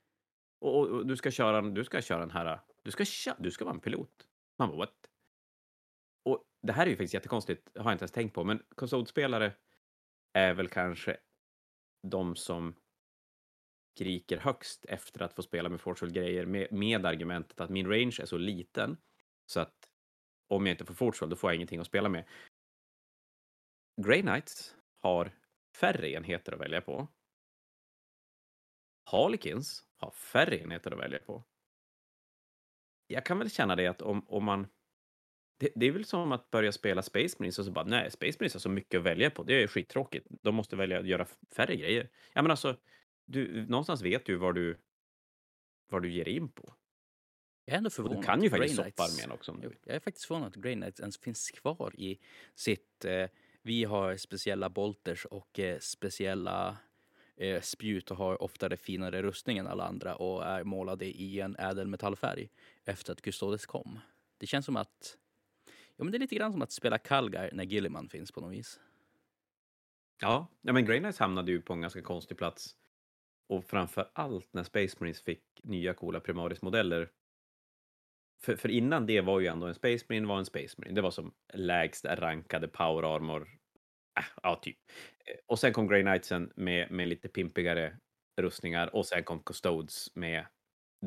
Och, 0.59 0.79
och, 0.79 0.87
och 0.87 1.07
du 1.07 1.17
ska 1.17 1.31
köra 1.31 1.57
en, 1.57 1.73
du 1.73 1.83
ska 1.83 2.01
köra 2.01 2.23
en 2.23 2.31
här, 2.31 2.59
du 2.83 2.91
ska, 2.91 3.05
du 3.39 3.51
ska 3.51 3.65
vara 3.65 3.75
en 3.75 3.81
pilot. 3.81 4.27
Man 4.57 4.69
bara, 4.69 4.77
what? 4.77 5.09
Det 6.61 6.73
här 6.73 6.85
är 6.85 6.89
ju 6.89 6.95
faktiskt 6.95 7.13
jättekonstigt, 7.13 7.69
har 7.75 7.83
jag 7.83 7.93
inte 7.93 8.03
ens 8.03 8.11
tänkt 8.11 8.33
på, 8.33 8.43
men 8.43 8.63
konsolspelare 8.75 9.53
är 10.33 10.53
väl 10.53 10.69
kanske 10.69 11.17
de 12.03 12.35
som 12.35 12.75
skriker 13.95 14.37
högst 14.37 14.85
efter 14.85 15.21
att 15.21 15.33
få 15.33 15.41
spela 15.41 15.69
med 15.69 15.81
Fortsold-grejer 15.81 16.45
med, 16.45 16.71
med 16.71 17.05
argumentet 17.05 17.61
att 17.61 17.69
min 17.69 17.87
range 17.87 18.17
är 18.21 18.25
så 18.25 18.37
liten 18.37 18.97
så 19.45 19.59
att 19.59 19.89
om 20.47 20.65
jag 20.65 20.73
inte 20.73 20.85
får 20.85 20.93
Fortsold 20.93 21.31
då 21.31 21.35
får 21.35 21.49
jag 21.49 21.55
ingenting 21.55 21.79
att 21.79 21.87
spela 21.87 22.09
med. 22.09 22.27
Grey 24.01 24.21
Knights 24.21 24.75
har 24.97 25.31
färre 25.79 26.09
enheter 26.09 26.53
att 26.53 26.59
välja 26.59 26.81
på. 26.81 27.07
Harlequins 29.03 29.85
har 29.95 30.11
färre 30.11 30.57
enheter 30.57 30.91
att 30.91 30.99
välja 30.99 31.19
på. 31.19 31.43
Jag 33.07 33.25
kan 33.25 33.39
väl 33.39 33.51
känna 33.51 33.75
det 33.75 33.87
att 33.87 34.01
om, 34.01 34.25
om 34.27 34.43
man... 34.43 34.67
Det, 35.57 35.69
det 35.75 35.85
är 35.85 35.91
väl 35.91 36.05
som 36.05 36.31
att 36.31 36.51
börja 36.51 36.71
spela 36.71 37.01
Space 37.01 37.35
Marines 37.39 37.59
och 37.59 37.65
så 37.65 37.71
bara 37.71 37.85
nej, 37.85 38.11
Space 38.11 38.37
Marines 38.39 38.53
har 38.53 38.59
så 38.59 38.69
mycket 38.69 38.97
att 38.97 39.05
välja 39.05 39.29
på. 39.29 39.43
Det 39.43 39.63
är 39.63 39.67
skittråkigt. 39.67 40.27
De 40.29 40.55
måste 40.55 40.75
välja 40.75 40.99
att 40.99 41.07
göra 41.07 41.27
färre 41.55 41.75
grejer. 41.75 42.09
Ja, 42.33 42.41
men 42.41 42.51
alltså, 42.51 42.77
du, 43.25 43.65
någonstans 43.67 44.01
vet 44.01 44.25
du 44.25 44.35
vad 44.35 44.55
du, 44.55 44.77
vad 45.89 46.03
du 46.03 46.11
ger 46.11 46.27
in 46.27 46.49
på. 46.49 46.73
Jag 47.65 47.73
är 47.73 47.77
ändå 47.77 47.89
förvånad. 47.89 48.17
du 48.17 48.23
kan 48.23 48.43
ju 48.43 48.49
faktiskt 48.49 48.75
soppa 48.75 49.03
armén 49.03 49.31
också. 49.31 49.51
om 49.51 49.61
du 49.61 49.67
vill. 49.67 49.77
Jag 49.83 49.95
är 49.95 49.99
faktiskt 49.99 50.25
förvånad 50.25 50.47
att 50.47 50.55
Grey 50.55 50.75
Knights 50.75 50.99
ens 50.99 51.17
finns 51.17 51.51
kvar 51.51 51.93
i 51.97 52.19
sitt... 52.55 53.05
Eh, 53.05 53.29
vi 53.61 53.83
har 53.83 54.17
speciella 54.17 54.69
bolters 54.69 55.25
och 55.25 55.59
eh, 55.59 55.79
speciella 55.79 56.77
eh, 57.35 57.61
spjut 57.61 58.11
och 58.11 58.17
har 58.17 58.41
oftare 58.41 58.77
finare 58.77 59.21
rustning 59.21 59.57
än 59.57 59.67
alla 59.67 59.87
andra 59.87 60.15
och 60.15 60.45
är 60.45 60.63
målade 60.63 61.05
i 61.05 61.39
en 61.39 61.55
ädelmetallfärg 61.55 62.49
efter 62.85 63.11
att 63.11 63.21
Custodes 63.21 63.65
kom. 63.65 63.99
Det 64.37 64.47
känns 64.47 64.65
som 64.65 64.75
att... 64.75 65.17
Ja, 65.97 66.03
men 66.03 66.11
det 66.11 66.17
är 66.17 66.19
lite 66.19 66.35
grann 66.35 66.51
som 66.51 66.61
att 66.61 66.71
spela 66.71 66.97
Kalgar 66.97 67.49
när 67.53 67.63
Gilliman 67.63 68.09
finns 68.09 68.31
på 68.31 68.41
något 68.41 68.53
vis. 68.53 68.79
Ja, 70.21 70.47
ja 70.61 70.73
men 70.73 70.85
Grey 70.85 70.99
Knights 70.99 71.19
hamnade 71.19 71.51
ju 71.51 71.61
på 71.61 71.73
en 71.73 71.81
ganska 71.81 72.01
konstig 72.01 72.37
plats. 72.37 72.75
Och 73.49 73.65
framför 73.65 74.09
allt 74.13 74.53
när 74.53 74.63
Space 74.63 74.97
Marines 74.99 75.21
fick 75.21 75.43
nya 75.63 75.93
coola 75.93 76.19
Primaris-modeller. 76.19 77.11
För, 78.41 78.55
för 78.55 78.69
innan 78.69 79.05
det 79.05 79.21
var 79.21 79.39
ju 79.39 79.47
ändå 79.47 79.67
en 79.67 79.75
Space 79.75 80.05
Marine 80.09 80.27
var 80.27 80.37
en 80.39 80.45
Space 80.45 80.75
Marine. 80.77 80.95
Det 80.95 81.01
var 81.01 81.11
som 81.11 81.33
lägst 81.53 82.05
rankade 82.05 82.67
power 82.67 83.15
armor. 83.15 83.41
Äh, 84.19 84.25
ja, 84.43 84.55
typ. 84.55 84.77
Och 85.45 85.59
sen 85.59 85.73
kom 85.73 85.87
Grey 85.87 86.01
Knightsen 86.01 86.51
med, 86.55 86.91
med 86.91 87.07
lite 87.07 87.29
pimpigare 87.29 87.97
rustningar 88.41 88.95
och 88.95 89.05
sen 89.05 89.23
kom 89.23 89.43
Custodes 89.43 90.15
med 90.15 90.45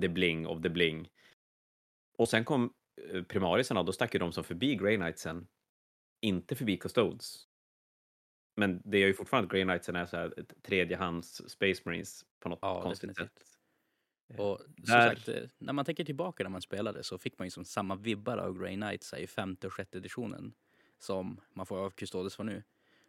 the 0.00 0.08
bling 0.08 0.46
of 0.46 0.62
the 0.62 0.68
bling. 0.68 1.08
Och 2.18 2.28
sen 2.28 2.44
kom 2.44 2.74
Primarisarna 3.28 3.80
och 3.80 3.86
då 3.86 3.92
stack 3.92 4.14
ju 4.14 4.18
de 4.20 4.32
som 4.32 4.44
förbi 4.44 4.74
Grey 4.76 4.96
Knightsen, 4.96 5.46
inte 6.20 6.54
förbi 6.56 6.76
Custodes. 6.76 7.46
Men 8.56 8.82
det 8.84 8.98
är 8.98 9.06
ju 9.06 9.14
fortfarande 9.14 9.46
att 9.46 9.52
Grey 9.52 9.62
Knightsen 9.64 9.96
är 9.96 10.06
så 10.06 10.16
här 10.16 10.40
ett 10.40 10.62
tredjehands 10.62 11.42
Space 11.50 11.82
Marines 11.84 12.24
på 12.40 12.48
något 12.48 12.58
Ja, 12.62 12.82
konstigt 12.82 13.08
definitivt. 13.10 13.38
sätt. 13.38 14.38
Och 14.40 14.58
som 14.60 14.74
där- 14.76 15.14
sagt, 15.14 15.28
eh, 15.28 15.42
när 15.58 15.72
man 15.72 15.84
tänker 15.84 16.04
tillbaka 16.04 16.42
när 16.42 16.50
man 16.50 16.62
spelade 16.62 17.02
så 17.02 17.18
fick 17.18 17.38
man 17.38 17.46
ju 17.46 17.50
som 17.50 17.64
samma 17.64 17.96
vibbar 17.96 18.36
av 18.38 18.58
Grey 18.58 18.74
Knights 18.76 19.14
i 19.14 19.26
femte 19.26 19.66
och 19.66 19.72
sjätte 19.72 19.98
editionen 19.98 20.54
som 20.98 21.40
man 21.54 21.66
får 21.66 21.78
av 21.78 21.90
Custodes 21.90 22.36
för 22.36 22.44
nu. 22.44 22.62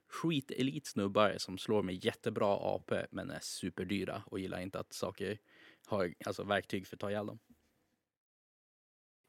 Skit 0.07 0.51
elitsnubbar 0.51 1.35
som 1.37 1.57
slår 1.57 1.83
med 1.83 2.05
jättebra 2.05 2.57
AP 2.75 3.05
men 3.11 3.29
är 3.31 3.39
superdyra 3.41 4.23
och 4.25 4.39
gillar 4.39 4.59
inte 4.61 4.79
att 4.79 4.93
saker 4.93 5.37
har 5.85 6.13
alltså 6.25 6.43
verktyg 6.43 6.87
för 6.87 6.95
att 6.95 6.99
ta 6.99 7.09
ihjäl 7.09 7.25
dem. 7.25 7.39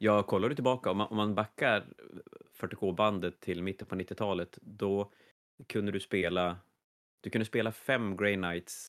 Jag 0.05 0.27
kollar 0.27 0.49
du 0.49 0.55
tillbaka, 0.55 0.91
om 0.91 0.97
man, 0.97 1.09
om 1.09 1.17
man 1.17 1.35
backar 1.35 1.87
40K-bandet 2.61 3.41
till 3.41 3.62
mitten 3.62 3.87
på 3.87 3.95
90-talet, 3.95 4.59
då 4.62 5.12
kunde 5.67 5.93
du 5.93 6.01
spela, 6.01 6.59
du 7.21 7.31
kunde 7.31 7.45
spela 7.45 7.73
fem 7.73 8.17
Grey 8.17 8.35
Knights. 8.35 8.87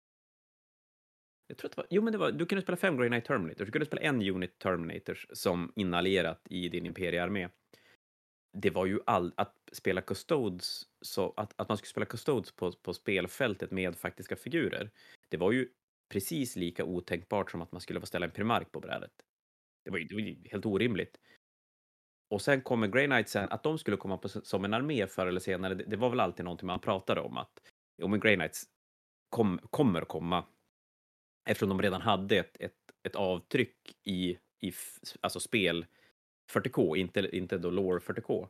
Jag 1.47 1.57
tror 1.57 1.69
att 1.69 1.75
det 1.75 1.81
var, 1.81 1.87
jo 1.89 2.01
men 2.01 2.11
det 2.11 2.17
var, 2.19 2.31
du 2.31 2.45
kunde 2.45 2.61
spela 2.61 2.77
fem 2.77 2.97
Grey 2.97 3.09
Knight 3.09 3.25
Terminators, 3.25 3.65
du 3.65 3.71
kunde 3.71 3.85
spela 3.85 4.01
en 4.01 4.21
unit 4.21 4.59
Terminators 4.59 5.27
som 5.33 5.71
inallierat 5.75 6.41
i 6.49 6.69
din 6.69 6.85
imperiearmé. 6.85 7.49
Det 8.53 8.69
var 8.69 8.85
ju 8.85 8.99
all, 9.05 9.33
att 9.37 9.55
spela 9.71 10.01
Custodes, 10.01 10.83
så 11.01 11.33
att, 11.37 11.53
att 11.55 11.69
man 11.69 11.77
skulle 11.77 11.89
spela 11.89 12.05
Custodes 12.05 12.51
på, 12.51 12.71
på 12.71 12.93
spelfältet 12.93 13.71
med 13.71 13.95
faktiska 13.95 14.35
figurer, 14.35 14.91
det 15.29 15.37
var 15.37 15.51
ju 15.51 15.69
precis 16.09 16.55
lika 16.55 16.85
otänkbart 16.85 17.51
som 17.51 17.61
att 17.61 17.71
man 17.71 17.81
skulle 17.81 17.99
få 17.99 18.05
ställa 18.05 18.25
en 18.25 18.31
primark 18.31 18.71
på 18.71 18.79
brädet. 18.79 19.11
Det 19.85 19.91
var 19.91 19.97
ju, 19.97 20.35
helt 20.51 20.65
orimligt. 20.65 21.19
Och 22.29 22.41
sen 22.41 22.61
kommer 22.61 22.87
Grey 22.87 23.05
Knightsen, 23.05 23.49
att 23.49 23.63
de 23.63 23.77
skulle 23.77 23.97
komma 23.97 24.17
på, 24.17 24.29
som 24.29 24.65
en 24.65 24.73
armé 24.73 25.07
förr 25.07 25.27
eller 25.27 25.39
senare, 25.39 25.73
det, 25.73 25.83
det 25.83 25.95
var 25.95 26.09
väl 26.09 26.19
alltid 26.19 26.45
någonting 26.45 26.67
man 26.67 26.79
pratade 26.79 27.21
om 27.21 27.37
att 27.37 27.61
jo, 27.97 28.07
men 28.07 28.19
Grey 28.19 28.35
Knights 28.35 28.63
kom, 29.29 29.59
kommer 29.69 30.01
komma 30.01 30.45
eftersom 31.45 31.69
de 31.69 31.81
redan 31.81 32.01
hade 32.01 32.37
ett, 32.37 32.57
ett, 32.59 32.73
ett 33.03 33.15
avtryck 33.15 33.97
i, 34.03 34.37
i 34.59 34.73
alltså 35.21 35.39
spel 35.39 35.85
40K, 36.51 36.95
inte, 36.95 37.37
inte 37.37 37.57
då 37.57 37.69
lore 37.69 37.99
40K. 37.99 38.47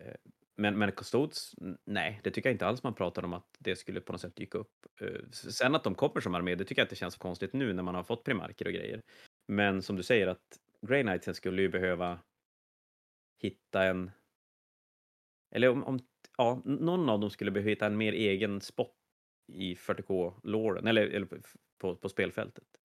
Eh, 0.00 0.14
men, 0.56 0.78
men 0.78 0.92
Custodes, 0.92 1.54
nej, 1.84 2.20
det 2.24 2.30
tycker 2.30 2.48
jag 2.48 2.54
inte 2.54 2.66
alls 2.66 2.82
man 2.82 2.94
pratar 2.94 3.24
om 3.24 3.32
att 3.32 3.56
det 3.58 3.76
skulle 3.76 4.00
på 4.00 4.12
något 4.12 4.20
sätt 4.20 4.36
dyka 4.36 4.58
upp. 4.58 4.86
Eh, 5.00 5.30
sen 5.30 5.74
att 5.74 5.84
de 5.84 5.94
kommer 5.94 6.20
som 6.20 6.34
armé, 6.34 6.54
det 6.54 6.64
tycker 6.64 6.82
jag 6.82 6.86
inte 6.86 6.96
känns 6.96 7.14
så 7.14 7.20
konstigt 7.20 7.52
nu 7.52 7.72
när 7.72 7.82
man 7.82 7.94
har 7.94 8.02
fått 8.02 8.24
primarker 8.24 8.66
och 8.66 8.72
grejer. 8.72 9.02
Men 9.48 9.82
som 9.82 9.96
du 9.96 10.02
säger 10.02 10.26
att 10.26 10.58
Grey 10.86 11.02
Knightsen 11.02 11.34
skulle 11.34 11.62
ju 11.62 11.68
behöva 11.68 12.18
hitta 13.38 13.84
en... 13.84 14.10
Eller 15.50 15.68
om, 15.68 15.84
om 15.84 15.98
ja, 16.36 16.62
någon 16.64 17.08
av 17.08 17.20
dem 17.20 17.30
skulle 17.30 17.50
behöva 17.50 17.70
hitta 17.70 17.86
en 17.86 17.96
mer 17.96 18.12
egen 18.12 18.60
spot 18.60 18.94
i 19.52 19.74
40K-låren, 19.74 20.86
eller, 20.86 21.06
eller 21.06 21.28
på, 21.78 21.96
på 21.96 22.08
spelfältet. 22.08 22.78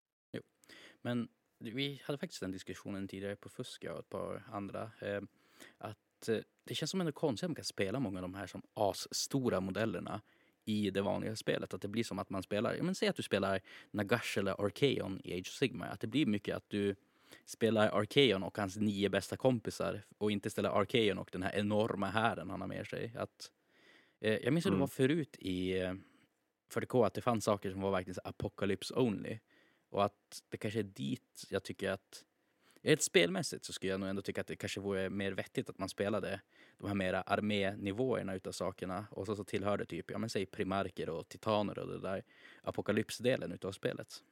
Men 1.04 1.28
vi 1.60 2.02
hade 2.04 2.18
faktiskt 2.18 2.42
den 2.42 2.52
diskussionen 2.52 3.08
tidigare 3.08 3.36
på 3.36 3.50
Fusk 3.50 3.84
jag 3.84 3.94
och 3.94 4.00
ett 4.00 4.10
par 4.10 4.44
andra. 4.52 4.92
Eh, 5.02 5.22
att 5.78 6.30
eh, 6.30 6.38
det 6.64 6.76
känns 6.76 6.92
som 6.92 7.02
ändå 7.02 7.12
konstigt 7.12 7.46
att 7.46 7.50
man 7.50 7.56
kan 7.56 7.66
spela 7.66 8.00
många 8.00 8.18
av 8.18 8.22
de 8.22 8.34
här 8.34 8.48
som 8.48 8.62
asstora 8.74 9.60
modellerna 9.60 10.22
i 10.66 10.90
det 10.90 11.02
vanliga 11.02 11.36
spelet. 11.36 11.74
Att 11.74 11.82
det 11.82 11.88
blir 11.88 12.04
som 12.04 12.20
att 12.20 12.30
man 12.30 12.44
spelar, 12.44 12.74
ja 12.74 12.84
men 12.84 12.96
säg 12.96 13.08
att 13.08 13.16
du 13.16 13.24
spelar 13.24 13.62
Nagash 13.92 14.38
eller 14.38 14.66
Archeon 14.66 15.22
i 15.24 15.34
Age 15.34 15.48
of 15.48 15.54
Sigma. 15.54 15.86
Att 15.86 16.00
det 16.00 16.08
blir 16.08 16.26
mycket 16.26 16.56
att 16.56 16.70
du 16.70 16.96
spelar 17.46 17.90
Arkeon 18.00 18.44
och 18.44 18.58
hans 18.58 18.78
nio 18.78 19.10
bästa 19.10 19.38
kompisar 19.38 20.02
och 20.18 20.32
inte 20.32 20.50
ställer 20.50 20.70
Arkeon 20.70 21.18
och 21.18 21.30
den 21.32 21.44
här 21.44 21.56
enorma 21.56 22.10
hären 22.10 22.50
han 22.50 22.62
har 22.62 22.68
med 22.68 22.88
sig. 22.88 23.14
Att, 23.18 23.52
eh, 24.22 24.34
jag 24.38 24.54
minns 24.54 24.66
hur 24.66 24.72
det 24.72 24.76
Mm. 24.76 24.80
var 24.80 24.88
förut 24.88 25.38
i 25.40 25.80
eh, 25.80 25.94
40K 26.70 27.06
att 27.06 27.14
det 27.14 27.22
fanns 27.22 27.46
saker 27.46 27.72
som 27.72 27.82
var 27.82 27.92
verkligen 27.92 28.20
apocalypse 28.24 28.94
only. 28.96 29.40
Och 29.90 30.04
att 30.06 30.44
det 30.50 30.58
kanske 30.58 30.80
är 30.80 30.84
dit 30.84 31.46
jag 31.50 31.64
tycker 31.64 31.90
att... 31.92 32.26
Rent 32.86 33.02
spelmässigt 33.02 33.66
så 33.66 33.74
skulle 33.74 33.92
jag 33.92 34.00
nog 34.00 34.10
ändå 34.10 34.22
tycka 34.22 34.42
att 34.42 34.48
det 34.48 34.56
kanske 34.56 34.80
vore 34.80 35.10
mer 35.10 35.32
vettigt 35.32 35.70
att 35.70 35.78
man 35.80 35.90
spelade 35.90 36.42
de 36.78 36.88
här 36.88 36.96
mera 36.96 37.22
arménivåerna 37.22 38.36
utav 38.36 38.52
sakerna. 38.52 39.08
Och 39.12 39.26
så, 39.26 39.36
så 39.36 39.44
tillhörde 39.44 39.86
typ, 39.86 40.12
ja 40.12 40.18
men 40.18 40.30
säg 40.30 40.46
primarker 40.46 41.10
och 41.10 41.30
titaner 41.30 41.80
och 41.80 41.88
det 41.88 42.00
där 42.00 42.24
apokalypsdelen 42.64 43.52
utav 43.52 43.72
spelet. 43.72 44.24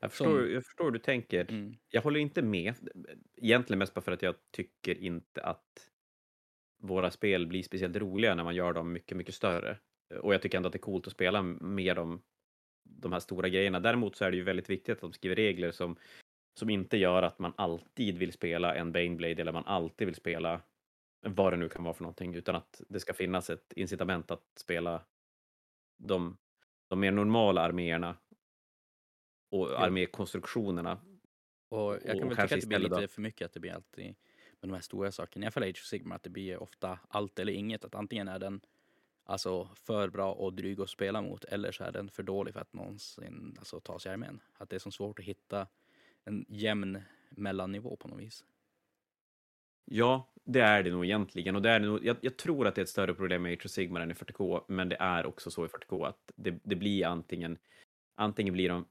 Jag 0.00 0.10
förstår, 0.10 0.24
Som- 0.24 0.52
jag 0.52 0.64
förstår 0.64 0.84
hur 0.84 0.90
du 0.90 0.98
tänker. 0.98 1.50
Mm. 1.50 1.74
Jag 1.88 2.02
håller 2.02 2.20
inte 2.20 2.42
med. 2.42 2.74
Egentligen 3.36 3.78
mest 3.78 3.94
bara 3.94 4.00
för 4.00 4.12
att 4.12 4.22
jag 4.22 4.34
tycker 4.50 4.98
inte 4.98 5.42
att 5.42 5.90
våra 6.82 7.10
spel 7.10 7.46
blir 7.46 7.62
speciellt 7.62 7.96
roliga 7.96 8.34
när 8.34 8.44
man 8.44 8.54
gör 8.54 8.72
dem 8.72 8.92
mycket, 8.92 9.16
mycket 9.16 9.34
större. 9.34 9.78
Och 10.20 10.34
jag 10.34 10.42
tycker 10.42 10.56
ändå 10.56 10.66
att 10.66 10.72
det 10.72 10.76
är 10.76 10.80
coolt 10.80 11.06
att 11.06 11.12
spela 11.12 11.42
med 11.42 11.96
de, 11.96 12.22
de 12.84 13.12
här 13.12 13.20
stora 13.20 13.48
grejerna. 13.48 13.80
Däremot 13.80 14.16
så 14.16 14.24
är 14.24 14.30
det 14.30 14.36
ju 14.36 14.42
väldigt 14.42 14.70
viktigt 14.70 14.92
att 14.92 15.00
de 15.00 15.12
skriver 15.12 15.36
regler 15.36 15.70
som, 15.70 15.96
som 16.58 16.70
inte 16.70 16.96
gör 16.96 17.22
att 17.22 17.38
man 17.38 17.52
alltid 17.56 18.18
vill 18.18 18.32
spela 18.32 18.74
en 18.74 18.92
Baneblade 18.92 19.40
eller 19.42 19.52
man 19.52 19.64
alltid 19.66 20.06
vill 20.06 20.14
spela 20.14 20.62
vad 21.20 21.52
det 21.52 21.56
nu 21.56 21.68
kan 21.68 21.84
vara 21.84 21.94
för 21.94 22.02
någonting, 22.02 22.34
utan 22.34 22.54
att 22.56 22.82
det 22.88 23.00
ska 23.00 23.12
finnas 23.12 23.50
ett 23.50 23.72
incitament 23.76 24.30
att 24.30 24.44
spela 24.56 25.02
de, 25.98 26.36
de 26.88 27.00
mer 27.00 27.12
normala 27.12 27.60
arméerna 27.60 28.16
och 29.50 29.70
Ja. 29.70 29.76
armékonstruktionerna. 29.78 30.98
Och 31.68 31.94
jag 32.04 32.18
kan 32.18 32.28
väl 32.28 32.30
tycka 32.30 32.42
att 32.42 32.50
det 32.50 32.56
blir 32.66 32.78
istället 32.78 32.90
då- 32.90 33.00
lite 33.00 33.12
för 33.14 33.22
mycket 33.22 33.44
att 33.46 33.52
det 33.52 33.60
blir 33.60 33.72
alltid 33.72 34.04
med 34.60 34.70
de 34.70 34.72
här 34.72 34.80
stora 34.80 35.12
sakerna. 35.12 35.44
I 35.44 35.46
alla 35.46 35.50
fall 35.52 35.62
Age 35.62 35.70
of 35.80 35.84
Sigmar 35.86 36.16
att 36.16 36.22
det 36.22 36.30
blir 36.30 36.62
ofta 36.62 36.98
allt 37.08 37.38
eller 37.38 37.52
inget. 37.52 37.84
Att 37.84 37.94
antingen 37.94 38.28
är 38.28 38.38
den 38.38 38.60
alltså 39.24 39.68
för 39.74 40.08
bra 40.08 40.32
och 40.32 40.52
dryg 40.54 40.80
att 40.80 40.90
spela 40.90 41.22
mot 41.22 41.44
eller 41.44 41.72
så 41.72 41.84
är 41.84 41.92
den 41.92 42.10
för 42.10 42.22
dålig 42.22 42.54
för 42.54 42.60
att 42.60 42.72
någonsin 42.72 43.54
alltså, 43.58 43.80
ta 43.80 43.98
sig 43.98 44.10
i 44.10 44.12
armén. 44.12 44.40
Att 44.58 44.70
det 44.70 44.76
är 44.76 44.80
så 44.80 44.90
svårt 44.90 45.18
att 45.18 45.24
hitta 45.24 45.66
en 46.24 46.44
jämn 46.48 47.02
mellannivå 47.30 47.96
på 47.96 48.08
något 48.08 48.20
vis. 48.20 48.44
Ja, 49.84 50.28
det 50.44 50.60
är 50.60 50.82
det 50.82 50.90
nog 50.90 51.04
egentligen. 51.04 51.56
Och 51.56 51.62
det 51.62 51.70
är 51.70 51.80
det 51.80 51.86
nog, 51.86 52.04
jag, 52.04 52.16
jag 52.20 52.36
tror 52.36 52.66
att 52.66 52.74
det 52.74 52.80
är 52.80 52.82
ett 52.82 52.88
större 52.88 53.14
problem 53.14 53.42
med 53.42 53.52
Age 53.52 53.64
of 53.64 53.70
Sigmar 53.70 54.00
än 54.00 54.10
i 54.10 54.14
40K, 54.14 54.64
men 54.68 54.88
det 54.88 54.96
är 55.00 55.26
också 55.26 55.50
så 55.50 55.64
i 55.64 55.68
40K 55.68 56.06
att 56.06 56.32
det, 56.36 56.58
det 56.62 56.76
blir 56.76 57.06
antingen, 57.06 57.58
antingen 58.14 58.54
blir 58.54 58.68
de 58.68 58.84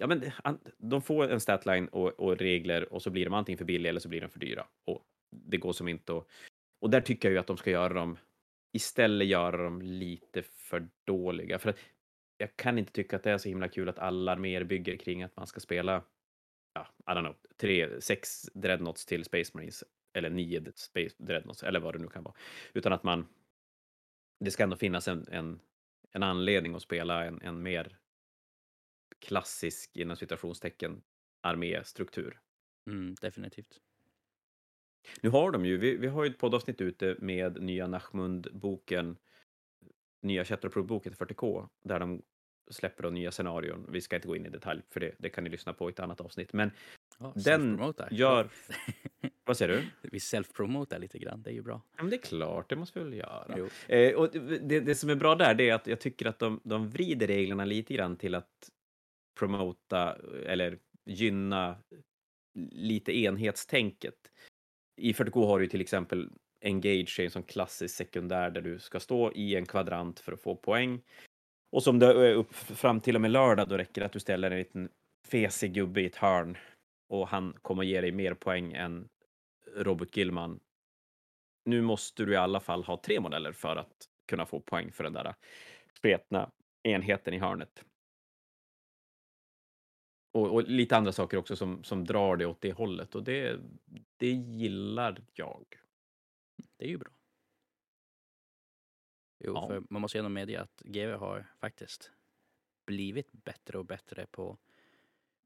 Ja, 0.00 0.06
men 0.06 0.30
de 0.78 1.02
får 1.02 1.30
en 1.30 1.40
statline 1.40 1.88
och, 1.88 2.20
och 2.20 2.36
regler 2.36 2.92
och 2.92 3.02
så 3.02 3.10
blir 3.10 3.24
de 3.24 3.34
antingen 3.34 3.58
för 3.58 3.64
billiga 3.64 3.90
eller 3.90 4.00
så 4.00 4.08
blir 4.08 4.20
de 4.20 4.28
för 4.28 4.40
dyra. 4.40 4.66
Och 4.84 5.04
det 5.30 5.56
går 5.56 5.72
som 5.72 5.88
inte 5.88 6.16
att... 6.16 6.26
Och 6.80 6.90
där 6.90 7.00
tycker 7.00 7.28
jag 7.28 7.32
ju 7.32 7.38
att 7.38 7.46
de 7.46 7.56
ska 7.56 7.70
göra 7.70 7.94
dem, 7.94 8.18
istället 8.72 9.28
göra 9.28 9.64
dem 9.64 9.82
lite 9.82 10.42
för 10.42 10.88
dåliga. 11.06 11.58
För 11.58 11.70
att 11.70 11.78
jag 12.38 12.56
kan 12.56 12.78
inte 12.78 12.92
tycka 12.92 13.16
att 13.16 13.22
det 13.22 13.30
är 13.30 13.38
så 13.38 13.48
himla 13.48 13.68
kul 13.68 13.88
att 13.88 13.98
alla 13.98 14.32
arméer 14.32 14.64
bygger 14.64 14.96
kring 14.96 15.22
att 15.22 15.36
man 15.36 15.46
ska 15.46 15.60
spela, 15.60 16.02
ja, 16.74 16.86
I 17.00 17.10
don't 17.10 17.20
know, 17.20 17.36
tre, 17.56 18.00
sex 18.00 18.42
dreadnoughts 18.42 19.06
till 19.06 19.24
Space 19.24 19.50
Marines 19.54 19.84
eller 20.12 20.30
nio 20.30 20.72
Space 20.74 21.14
Dreadnoughts 21.18 21.62
eller 21.62 21.80
vad 21.80 21.94
det 21.94 21.98
nu 21.98 22.08
kan 22.08 22.22
vara. 22.22 22.34
Utan 22.72 22.92
att 22.92 23.02
man, 23.02 23.26
det 24.40 24.50
ska 24.50 24.62
ändå 24.62 24.76
finnas 24.76 25.08
en, 25.08 25.26
en, 25.30 25.60
en 26.12 26.22
anledning 26.22 26.74
att 26.74 26.82
spela 26.82 27.24
en, 27.24 27.42
en 27.42 27.62
mer 27.62 27.98
klassisk, 29.20 29.96
inom 29.96 30.16
citationstecken, 30.16 31.02
arméstruktur. 31.40 32.40
Mm, 32.90 33.14
definitivt. 33.20 33.80
Nu 35.20 35.28
har 35.30 35.50
de 35.50 35.64
ju, 35.66 35.76
vi, 35.78 35.96
vi 35.96 36.06
har 36.06 36.24
ju 36.24 36.30
ett 36.30 36.38
poddavsnitt 36.38 36.80
ute 36.80 37.16
med 37.18 37.62
nya 37.62 37.86
Nachmund-boken, 37.86 39.16
nya 40.22 40.44
Shatterproof-boken 40.44 41.02
till 41.02 41.26
40K, 41.26 41.68
där 41.84 41.98
de 42.00 42.22
släpper 42.70 43.02
då 43.02 43.10
nya 43.10 43.30
scenarion. 43.30 43.86
Vi 43.92 44.00
ska 44.00 44.16
inte 44.16 44.28
gå 44.28 44.36
in 44.36 44.46
i 44.46 44.48
detalj 44.48 44.82
för 44.90 45.00
det, 45.00 45.14
det 45.18 45.28
kan 45.30 45.44
ni 45.44 45.50
lyssna 45.50 45.72
på 45.72 45.88
i 45.90 45.92
ett 45.92 46.00
annat 46.00 46.20
avsnitt. 46.20 46.52
Men 46.52 46.70
Ja, 47.18 47.32
Den 47.44 47.78
gör- 48.10 48.48
vad 49.44 49.56
säger 49.56 49.76
du? 49.76 50.08
Vi 50.08 50.18
self-promotar 50.18 50.98
lite 50.98 51.18
grann, 51.18 51.42
det 51.42 51.50
är 51.50 51.54
ju 51.54 51.62
bra. 51.62 51.82
Ja, 51.96 52.02
men 52.02 52.10
det 52.10 52.16
är 52.16 52.22
klart, 52.22 52.68
det 52.68 52.76
måste 52.76 52.98
vi 52.98 53.04
väl 53.04 53.18
göra. 53.18 53.54
Jo. 53.58 53.68
Eh, 53.88 54.14
och 54.14 54.30
det, 54.62 54.80
det 54.80 54.94
som 54.94 55.10
är 55.10 55.14
bra 55.14 55.34
där, 55.34 55.54
det 55.54 55.68
är 55.70 55.74
att 55.74 55.86
jag 55.86 56.00
tycker 56.00 56.26
att 56.26 56.38
de, 56.38 56.60
de 56.64 56.88
vrider 56.90 57.26
reglerna 57.26 57.64
lite 57.64 57.94
grann 57.94 58.16
till 58.16 58.34
att 58.34 58.70
promota 59.38 60.16
eller 60.46 60.78
gynna 61.06 61.76
lite 62.72 63.18
enhetstänket. 63.18 64.14
I 65.00 65.12
40K 65.12 65.46
har 65.46 65.58
du 65.58 65.64
ju 65.64 65.68
till 65.68 65.80
exempel 65.80 66.30
Engage, 66.60 67.20
en 67.20 67.30
sån 67.30 67.42
klassisk 67.42 67.96
sekundär 67.96 68.50
där 68.50 68.60
du 68.60 68.78
ska 68.78 69.00
stå 69.00 69.32
i 69.32 69.56
en 69.56 69.66
kvadrant 69.66 70.20
för 70.20 70.32
att 70.32 70.42
få 70.42 70.56
poäng. 70.56 71.02
Och 71.72 71.82
som 71.82 71.98
det 71.98 72.06
är 72.06 72.34
upp 72.34 72.54
fram 72.54 73.00
till 73.00 73.14
och 73.14 73.20
med 73.20 73.30
lördag, 73.30 73.68
då 73.68 73.78
räcker 73.78 74.00
det 74.00 74.06
att 74.06 74.12
du 74.12 74.20
ställer 74.20 74.50
en 74.50 74.58
liten 74.58 74.88
fesig 75.28 75.72
gubbe 75.72 76.00
i 76.00 76.06
ett 76.06 76.16
hörn 76.16 76.58
och 77.08 77.28
han 77.28 77.52
kommer 77.62 77.82
ge 77.82 78.00
dig 78.00 78.12
mer 78.12 78.34
poäng 78.34 78.72
än 78.72 79.08
Robert 79.76 80.16
Gillman 80.16 80.60
nu 81.68 81.82
måste 81.82 82.24
du 82.24 82.32
i 82.32 82.36
alla 82.36 82.60
fall 82.60 82.84
ha 82.84 82.96
tre 82.96 83.20
modeller 83.20 83.52
för 83.52 83.76
att 83.76 84.08
kunna 84.28 84.46
få 84.46 84.60
poäng 84.60 84.92
för 84.92 85.04
den 85.04 85.12
där 85.12 85.34
spetna 85.98 86.50
enheten 86.82 87.34
i 87.34 87.38
hörnet. 87.38 87.84
Och, 90.32 90.54
och 90.54 90.62
lite 90.62 90.96
andra 90.96 91.12
saker 91.12 91.36
också 91.36 91.56
som, 91.56 91.84
som 91.84 92.04
drar 92.04 92.36
det 92.36 92.46
åt 92.46 92.60
det 92.60 92.72
hållet 92.72 93.14
och 93.14 93.24
det, 93.24 93.60
det 94.16 94.30
gillar 94.30 95.22
jag. 95.34 95.64
Det 96.76 96.84
är 96.84 96.88
ju 96.88 96.98
bra. 96.98 97.10
Jo, 99.38 99.52
Ja. 99.54 99.66
för 99.68 99.82
man 99.90 100.02
måste 100.02 100.18
ju 100.18 100.20
ändå 100.20 100.28
medge 100.28 100.60
att 100.60 100.82
GW 100.84 101.14
har 101.16 101.46
faktiskt 101.60 102.10
blivit 102.86 103.32
bättre 103.32 103.78
och 103.78 103.84
bättre 103.84 104.26
på 104.30 104.58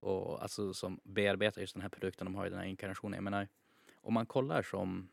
och 0.00 0.42
alltså 0.42 0.74
som 0.74 1.00
bearbetar 1.04 1.60
just 1.60 1.74
den 1.74 1.82
här 1.82 1.88
produkten. 1.88 2.24
De 2.24 2.34
har 2.34 2.44
ju 2.44 2.50
den 2.50 2.58
här 2.58 2.66
inkarnationen. 2.66 3.16
Jag 3.16 3.24
menar, 3.24 3.48
om 4.00 4.14
man 4.14 4.26
kollar 4.26 4.62
som, 4.62 5.08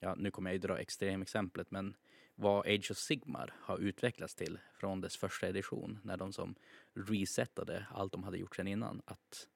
ja 0.00 0.14
nu 0.14 0.30
kommer 0.30 0.50
jag 0.50 0.54
ju 0.54 0.58
dra 0.58 0.78
extremexemplet, 0.78 1.70
men 1.70 1.96
vad 2.34 2.66
Age 2.66 2.90
of 2.90 2.96
Sigmar 2.96 3.54
har 3.60 3.78
utvecklats 3.78 4.34
till 4.34 4.58
från 4.74 5.00
dess 5.00 5.16
första 5.16 5.48
edition 5.48 5.98
när 6.02 6.16
de 6.16 6.32
som 6.32 6.54
resetade 6.94 7.86
allt 7.90 8.12
de 8.12 8.24
hade 8.24 8.38
gjort 8.38 8.56
sedan 8.56 8.68
innan. 8.68 9.02
Att 9.04 9.48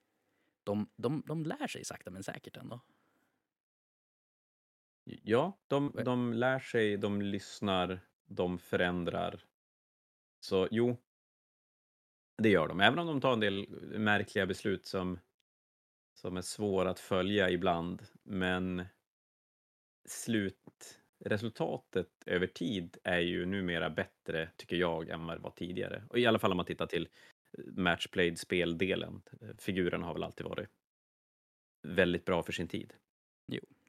de, 0.63 0.89
de, 0.95 1.23
de 1.25 1.43
lär 1.43 1.67
sig 1.67 1.85
sakta 1.85 2.11
men 2.11 2.23
säkert 2.23 2.57
ändå. 2.57 2.81
Ja, 5.03 5.57
de, 5.67 5.91
de 6.05 6.33
lär 6.33 6.59
sig, 6.59 6.97
de 6.97 7.21
lyssnar, 7.21 7.99
de 8.25 8.59
förändrar. 8.59 9.45
Så 10.39 10.67
jo, 10.71 10.97
det 12.37 12.49
gör 12.49 12.67
de. 12.67 12.81
Även 12.81 12.99
om 12.99 13.07
de 13.07 13.21
tar 13.21 13.33
en 13.33 13.39
del 13.39 13.69
märkliga 13.99 14.45
beslut 14.45 14.85
som, 14.85 15.19
som 16.13 16.37
är 16.37 16.41
svåra 16.41 16.89
att 16.89 16.99
följa 16.99 17.49
ibland. 17.49 18.05
Men 18.23 18.85
slutresultatet 21.25 22.09
över 22.25 22.47
tid 22.47 22.97
är 23.03 23.19
ju 23.19 23.45
numera 23.45 23.89
bättre, 23.89 24.49
tycker 24.55 24.75
jag, 24.75 25.09
än 25.09 25.25
vad 25.25 25.37
det 25.37 25.41
var 25.41 25.51
tidigare. 25.51 26.03
Och 26.09 26.19
i 26.19 26.25
alla 26.25 26.39
fall 26.39 26.51
om 26.51 26.57
man 26.57 26.65
tittar 26.65 26.85
till 26.85 27.07
matchplayed 27.57 28.39
speldelen. 28.39 29.21
Figurerna 29.57 30.05
har 30.05 30.13
väl 30.13 30.23
alltid 30.23 30.45
varit 30.45 30.69
väldigt 31.81 32.25
bra 32.25 32.43
för 32.43 32.51
sin 32.51 32.67
tid. 32.67 32.93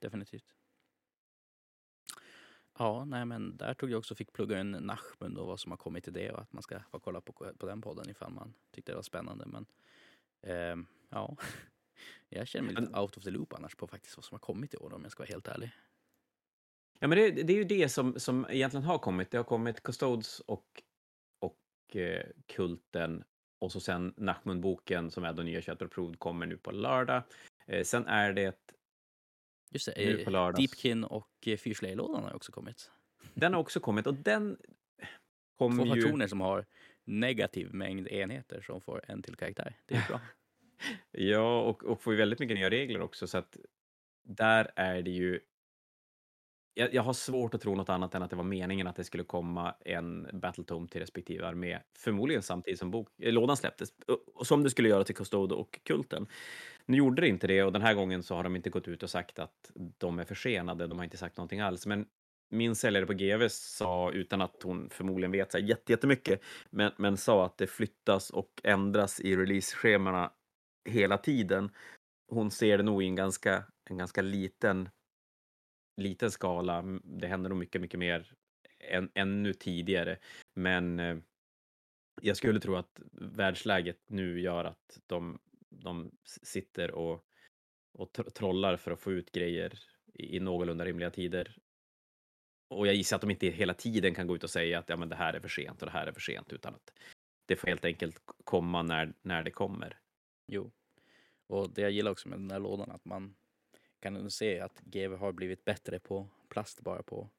definitivt. 0.01 0.44
Ja, 2.79 3.05
nej 3.05 3.25
men 3.25 3.57
där 3.57 3.75
tog 3.75 3.90
jag 3.90 3.99
också 3.99 4.14
fick 4.14 4.33
plugga 4.33 4.61
in 4.61 4.70
Nachmund 4.70 5.38
och 5.38 5.46
vad 5.46 5.61
som 5.61 5.72
har 5.72 5.77
kommit 5.77 6.05
till 6.05 6.12
det 6.12 6.31
och 6.31 6.40
att 6.40 6.53
man 6.53 6.62
ska 6.62 6.81
få 6.90 6.99
kolla 6.99 7.20
på, 7.20 7.33
på 7.33 7.66
den 7.66 7.81
podden 7.81 8.11
ifall 8.11 8.33
man 8.33 8.55
tyckte 8.70 8.92
det 8.92 8.96
var 8.96 9.03
spännande. 9.03 9.46
Men 9.46 9.66
ehm, 10.42 10.87
ja, 11.09 11.37
jag 12.29 12.49
känner 12.49 12.72
mig 12.72 12.83
lite 12.83 13.01
out 13.01 13.16
of 13.16 13.25
the 13.25 13.31
loop 13.31 13.53
annars 13.53 13.75
på 13.75 13.87
faktiskt 13.87 14.16
vad 14.16 14.25
som 14.25 14.35
har 14.35 14.40
kommit 14.40 14.75
i 14.75 14.77
år 14.77 14.92
om 14.92 15.03
jag 15.03 15.12
ska 15.12 15.22
vara 15.22 15.33
helt 15.33 15.49
ärlig. 15.49 15.72
Ja, 16.99 17.09
men 17.09 17.19
det, 17.19 17.31
det 17.31 17.53
är 17.53 17.57
ju 17.57 17.65
det 17.65 17.89
som, 17.89 18.21
som 18.21 18.47
egentligen 18.51 18.85
har 18.85 18.99
kommit. 18.99 19.31
Det 19.31 19.37
har 19.37 19.45
kommit 19.45 19.83
Custodes 19.83 20.41
och, 20.41 20.83
och 21.41 21.97
eh, 21.97 22.27
Kulten 22.47 23.25
och 23.59 23.73
så 23.73 23.81
sen 23.81 24.15
Nachmund-boken 24.17 25.11
som 25.11 25.25
är 25.25 25.33
den 25.33 25.47
nya 25.47 25.63
Shattered 25.63 25.87
Approved 25.87 26.19
kommer 26.19 26.47
nu 26.47 26.57
på 26.57 26.71
lördag. 26.71 27.23
Eh, 27.67 27.85
sen 27.85 28.07
är 28.07 28.33
det, 28.33 28.57
Just 29.71 29.89
Nu 29.97 30.17
det, 30.17 30.25
på 30.25 30.31
eh, 30.31 30.33
lördags. 30.33 30.59
Deepkin 30.59 31.05
och 31.05 31.31
eh, 31.47 31.57
Fyrslöjelådan 31.57 32.25
har 32.25 32.35
också 32.35 32.53
kommit. 32.53 32.91
den 33.35 33.53
har 33.53 33.61
också 33.61 33.81
kommit 33.81 34.07
och 34.07 34.15
den 34.15 34.57
Två 35.59 35.69
kommer 35.69 35.97
ju... 36.23 36.29
som 36.29 36.41
har 36.41 36.67
negativ 37.05 37.75
mängd 37.75 38.09
enheter 38.09 38.61
som 38.61 38.81
får 38.81 39.05
en 39.09 39.23
till 39.23 39.37
karaktär. 39.37 39.75
Det 39.87 39.95
är 39.95 40.09
bra. 40.09 40.21
Ja, 41.11 41.61
och, 41.63 41.85
och 41.85 42.03
får 42.03 42.13
ju 42.13 42.17
väldigt 42.17 42.39
mycket 42.39 42.57
nya 42.57 42.71
regler 42.71 43.01
också 43.01 43.27
så 43.27 43.39
att 43.39 43.57
där 44.23 44.71
är 44.77 45.03
det 45.03 45.11
ju 45.11 45.41
jag, 46.79 46.95
jag 46.95 47.03
har 47.03 47.12
svårt 47.12 47.55
att 47.55 47.61
tro 47.61 47.75
något 47.75 47.89
annat 47.89 48.15
än 48.15 48.23
att 48.23 48.31
det 48.31 48.37
var 48.37 48.45
meningen 48.45 48.87
att 48.87 48.97
det 48.97 49.05
skulle 49.05 49.25
komma 49.25 49.75
en 49.85 50.29
Battletome 50.33 50.89
till 50.89 51.01
respektive 51.01 51.47
armé, 51.47 51.79
förmodligen 51.99 52.43
samtidigt 52.43 52.79
som 52.79 52.91
bok, 52.91 53.09
eh, 53.23 53.33
lådan 53.33 53.57
släpptes, 53.57 53.89
som 54.43 54.62
det 54.62 54.71
skulle 54.71 54.89
göra 54.89 55.05
till 55.05 55.15
Custode 55.15 55.55
och 55.55 55.81
Kulten. 55.83 56.27
Nu 56.87 56.97
gjorde 56.97 57.23
det 57.23 57.29
inte 57.29 57.47
det 57.47 57.62
och 57.62 57.73
den 57.73 57.83
här 57.83 57.95
gången 57.95 58.23
så 58.23 58.35
har 58.35 58.43
de 58.43 58.57
inte 58.57 58.71
gått 58.71 58.89
ut 58.89 59.03
och 59.03 59.11
sagt 59.11 59.39
att 59.39 59.73
de 59.99 60.19
är 60.19 60.25
försenade, 60.25 60.87
de 60.87 60.99
har 60.99 61.05
inte 61.05 61.17
sagt 61.17 61.37
någonting 61.37 61.61
alls, 61.61 61.87
men 61.87 62.07
min 62.51 62.75
säljare 62.75 63.07
på 63.07 63.12
GV 63.12 63.49
sa, 63.49 64.12
utan 64.12 64.41
att 64.41 64.62
hon 64.62 64.91
förmodligen 64.91 65.33
vet 65.33 65.53
så 65.53 65.59
här 65.59 65.65
jätte- 65.65 65.93
jättemycket, 65.93 66.41
men, 66.71 66.93
men 66.97 67.17
sa 67.17 67.47
att 67.47 67.59
det 67.59 67.67
flyttas 67.67 68.31
och 68.31 68.61
ändras 68.65 69.21
i 69.21 69.37
release-schemana 69.37 70.33
hela 70.89 71.19
tiden. 71.19 71.71
Hon 72.29 72.51
ser 72.51 72.79
det 72.79 72.85
nog 72.85 73.03
i 73.03 73.07
en 73.07 73.15
ganska, 73.15 73.65
en 73.91 73.99
ganska 73.99 74.23
liten, 74.23 74.89
liten 75.97 76.31
skala. 76.31 76.83
Det 77.05 77.27
händer 77.27 77.49
nog 77.49 77.59
mycket, 77.59 77.81
mycket 77.81 78.01
mer 78.01 78.33
än, 78.79 79.11
ännu 79.15 79.53
tidigare. 79.53 80.19
Men 80.55 81.01
eh, 81.01 81.19
jag 82.23 82.37
skulle 82.37 82.61
tro 82.61 82.77
att 82.77 83.01
världsläget 83.13 83.99
nu 84.07 84.41
gör 84.41 84.65
att 84.65 85.01
de, 85.07 85.39
de 85.69 86.11
sitter 86.25 86.91
och, 86.91 87.25
och 87.93 88.13
trollar 88.35 88.77
för 88.77 88.91
att 88.91 89.01
få 89.01 89.13
ut 89.13 89.33
grejer 89.33 89.79
i, 90.15 90.37
i 90.37 90.41
någorlunda 90.41 90.85
rimliga 90.85 91.11
tider. 91.11 91.57
Och 92.69 92.87
jag 92.87 92.95
gissar 92.95 93.17
att 93.17 93.21
de 93.21 93.31
inte 93.31 93.47
hela 93.47 93.75
tiden 93.75 94.15
kan 94.15 94.27
gå 94.27 94.37
ut 94.37 94.45
och 94.45 94.51
säga 94.51 94.79
att 94.79 94.89
ja, 94.89 94.97
men 94.97 95.09
det 95.09 95.17
här 95.17 95.35
är 95.35 95.41
för 95.41 95.49
sent 95.49 95.83
och 95.83 95.87
det 95.87 95.93
här 95.93 96.07
är 96.07 96.13
för 96.13 96.21
sent, 96.21 96.53
utan 96.53 96.75
att 96.75 96.93
det 97.47 97.57
får 97.57 97.69
helt 97.69 97.85
enkelt 97.85 98.21
komma 98.45 98.83
när, 98.83 99.13
när 99.23 99.43
det 99.43 99.51
kommer. 99.51 99.99
Jo. 100.47 100.73
Och 101.47 101.71
det 101.71 101.83
jag 101.83 101.91
gillar 101.91 102.11
också 102.11 102.29
med 102.29 102.39
den 102.39 102.51
här 102.51 102.61
lådan 102.61 102.91
att 102.91 103.05
man 103.05 103.35
kan 104.07 104.16
ändå 104.16 104.31
se 104.31 104.61
att 104.61 104.81
GW 104.81 105.16
har 105.16 105.33
blivit 105.33 105.64
bättre 105.64 105.99
på 105.99 106.29
plast 106.49 106.81
bara 106.81 107.03
på 107.03 107.31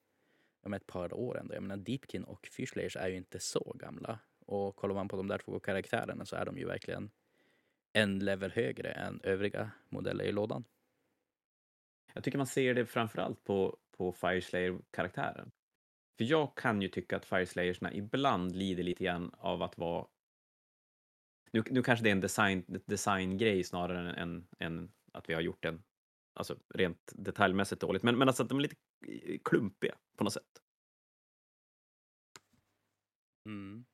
om 0.61 0.73
ett 0.73 0.87
par 0.87 1.13
år 1.13 1.39
ändå. 1.39 1.53
Jag 1.53 1.63
menar 1.63 1.77
Deepkin 1.77 2.23
och 2.23 2.47
Fyrslayers 2.47 2.95
är 2.95 3.07
ju 3.07 3.15
inte 3.15 3.39
så 3.39 3.75
gamla. 3.79 4.19
Och 4.45 4.75
kollar 4.75 4.95
man 4.95 5.07
på 5.07 5.17
de 5.17 5.27
där 5.27 5.37
två 5.37 5.59
karaktärerna 5.59 6.25
så 6.25 6.35
är 6.35 6.45
de 6.45 6.57
ju 6.57 6.65
verkligen 6.65 7.11
en 7.93 8.19
level 8.19 8.51
högre 8.51 8.91
än 8.91 9.19
övriga 9.23 9.71
modeller 9.89 10.25
i 10.25 10.31
lådan. 10.31 10.63
Jag 12.13 12.23
tycker 12.23 12.37
man 12.37 12.47
ser 12.47 12.73
det 12.73 12.85
framförallt 12.85 13.43
på, 13.43 13.77
på 13.91 14.11
Fireslayer-karaktären. 14.11 15.51
För 16.17 16.23
jag 16.23 16.55
kan 16.57 16.81
ju 16.81 16.87
tycka 16.87 17.17
att 17.17 17.25
Fireslayersna 17.25 17.93
ibland 17.93 18.55
lider 18.55 18.83
lite 18.83 19.03
grann 19.03 19.31
av 19.37 19.63
att 19.63 19.77
vara... 19.77 20.07
Nu, 21.51 21.63
nu 21.69 21.83
kanske 21.83 22.03
det 22.03 22.09
är 22.09 22.11
en 22.11 22.21
design, 22.21 22.81
designgrej 22.85 23.63
snarare 23.63 24.13
än, 24.13 24.47
än 24.59 24.91
att 25.11 25.29
vi 25.29 25.33
har 25.33 25.41
gjort 25.41 25.65
en 25.65 25.83
alltså 26.37 26.59
rent 26.73 27.13
detaljmässigt 27.15 27.81
dåligt, 27.81 28.03
men, 28.03 28.17
men 28.17 28.27
alltså 28.27 28.43
att 28.43 28.49
de 28.49 28.57
är 28.57 28.61
lite 28.61 28.75
klumpiga 29.43 29.97
på 30.15 30.23
något 30.23 30.33
sätt. 30.33 30.61
Mm. 33.45 33.85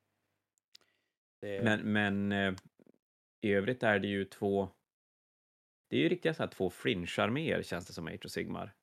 Det... 1.40 1.64
Men, 1.64 1.92
men 1.92 2.32
eh, 2.32 2.54
i 3.40 3.52
övrigt 3.52 3.82
är 3.82 3.98
det 3.98 4.08
ju 4.08 4.24
två 4.24 4.70
det 5.88 5.96
är 5.96 6.02
ju 6.02 6.08
riktiga 6.08 6.34
så 6.34 6.42
här 6.42 6.50
två 6.50 6.70
fringe-arméer 6.70 7.62
känns 7.62 7.86
det 7.86 7.92
som 7.92 8.06
Age 8.06 8.24
of 8.24 8.30
Sigmar. 8.30 8.74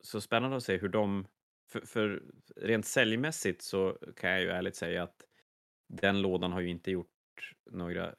Så 0.00 0.20
spännande 0.20 0.56
att 0.56 0.64
se 0.64 0.76
hur 0.76 0.88
de, 0.88 1.26
för, 1.68 1.80
för 1.80 2.22
rent 2.56 2.86
säljmässigt 2.86 3.62
så 3.62 3.98
kan 4.16 4.30
jag 4.30 4.40
ju 4.40 4.48
ärligt 4.48 4.76
säga 4.76 5.02
att 5.02 5.24
den 5.88 6.22
lådan 6.22 6.52
har 6.52 6.60
ju 6.60 6.68
inte 6.68 6.90
gjort 6.90 7.54
några 7.70 8.14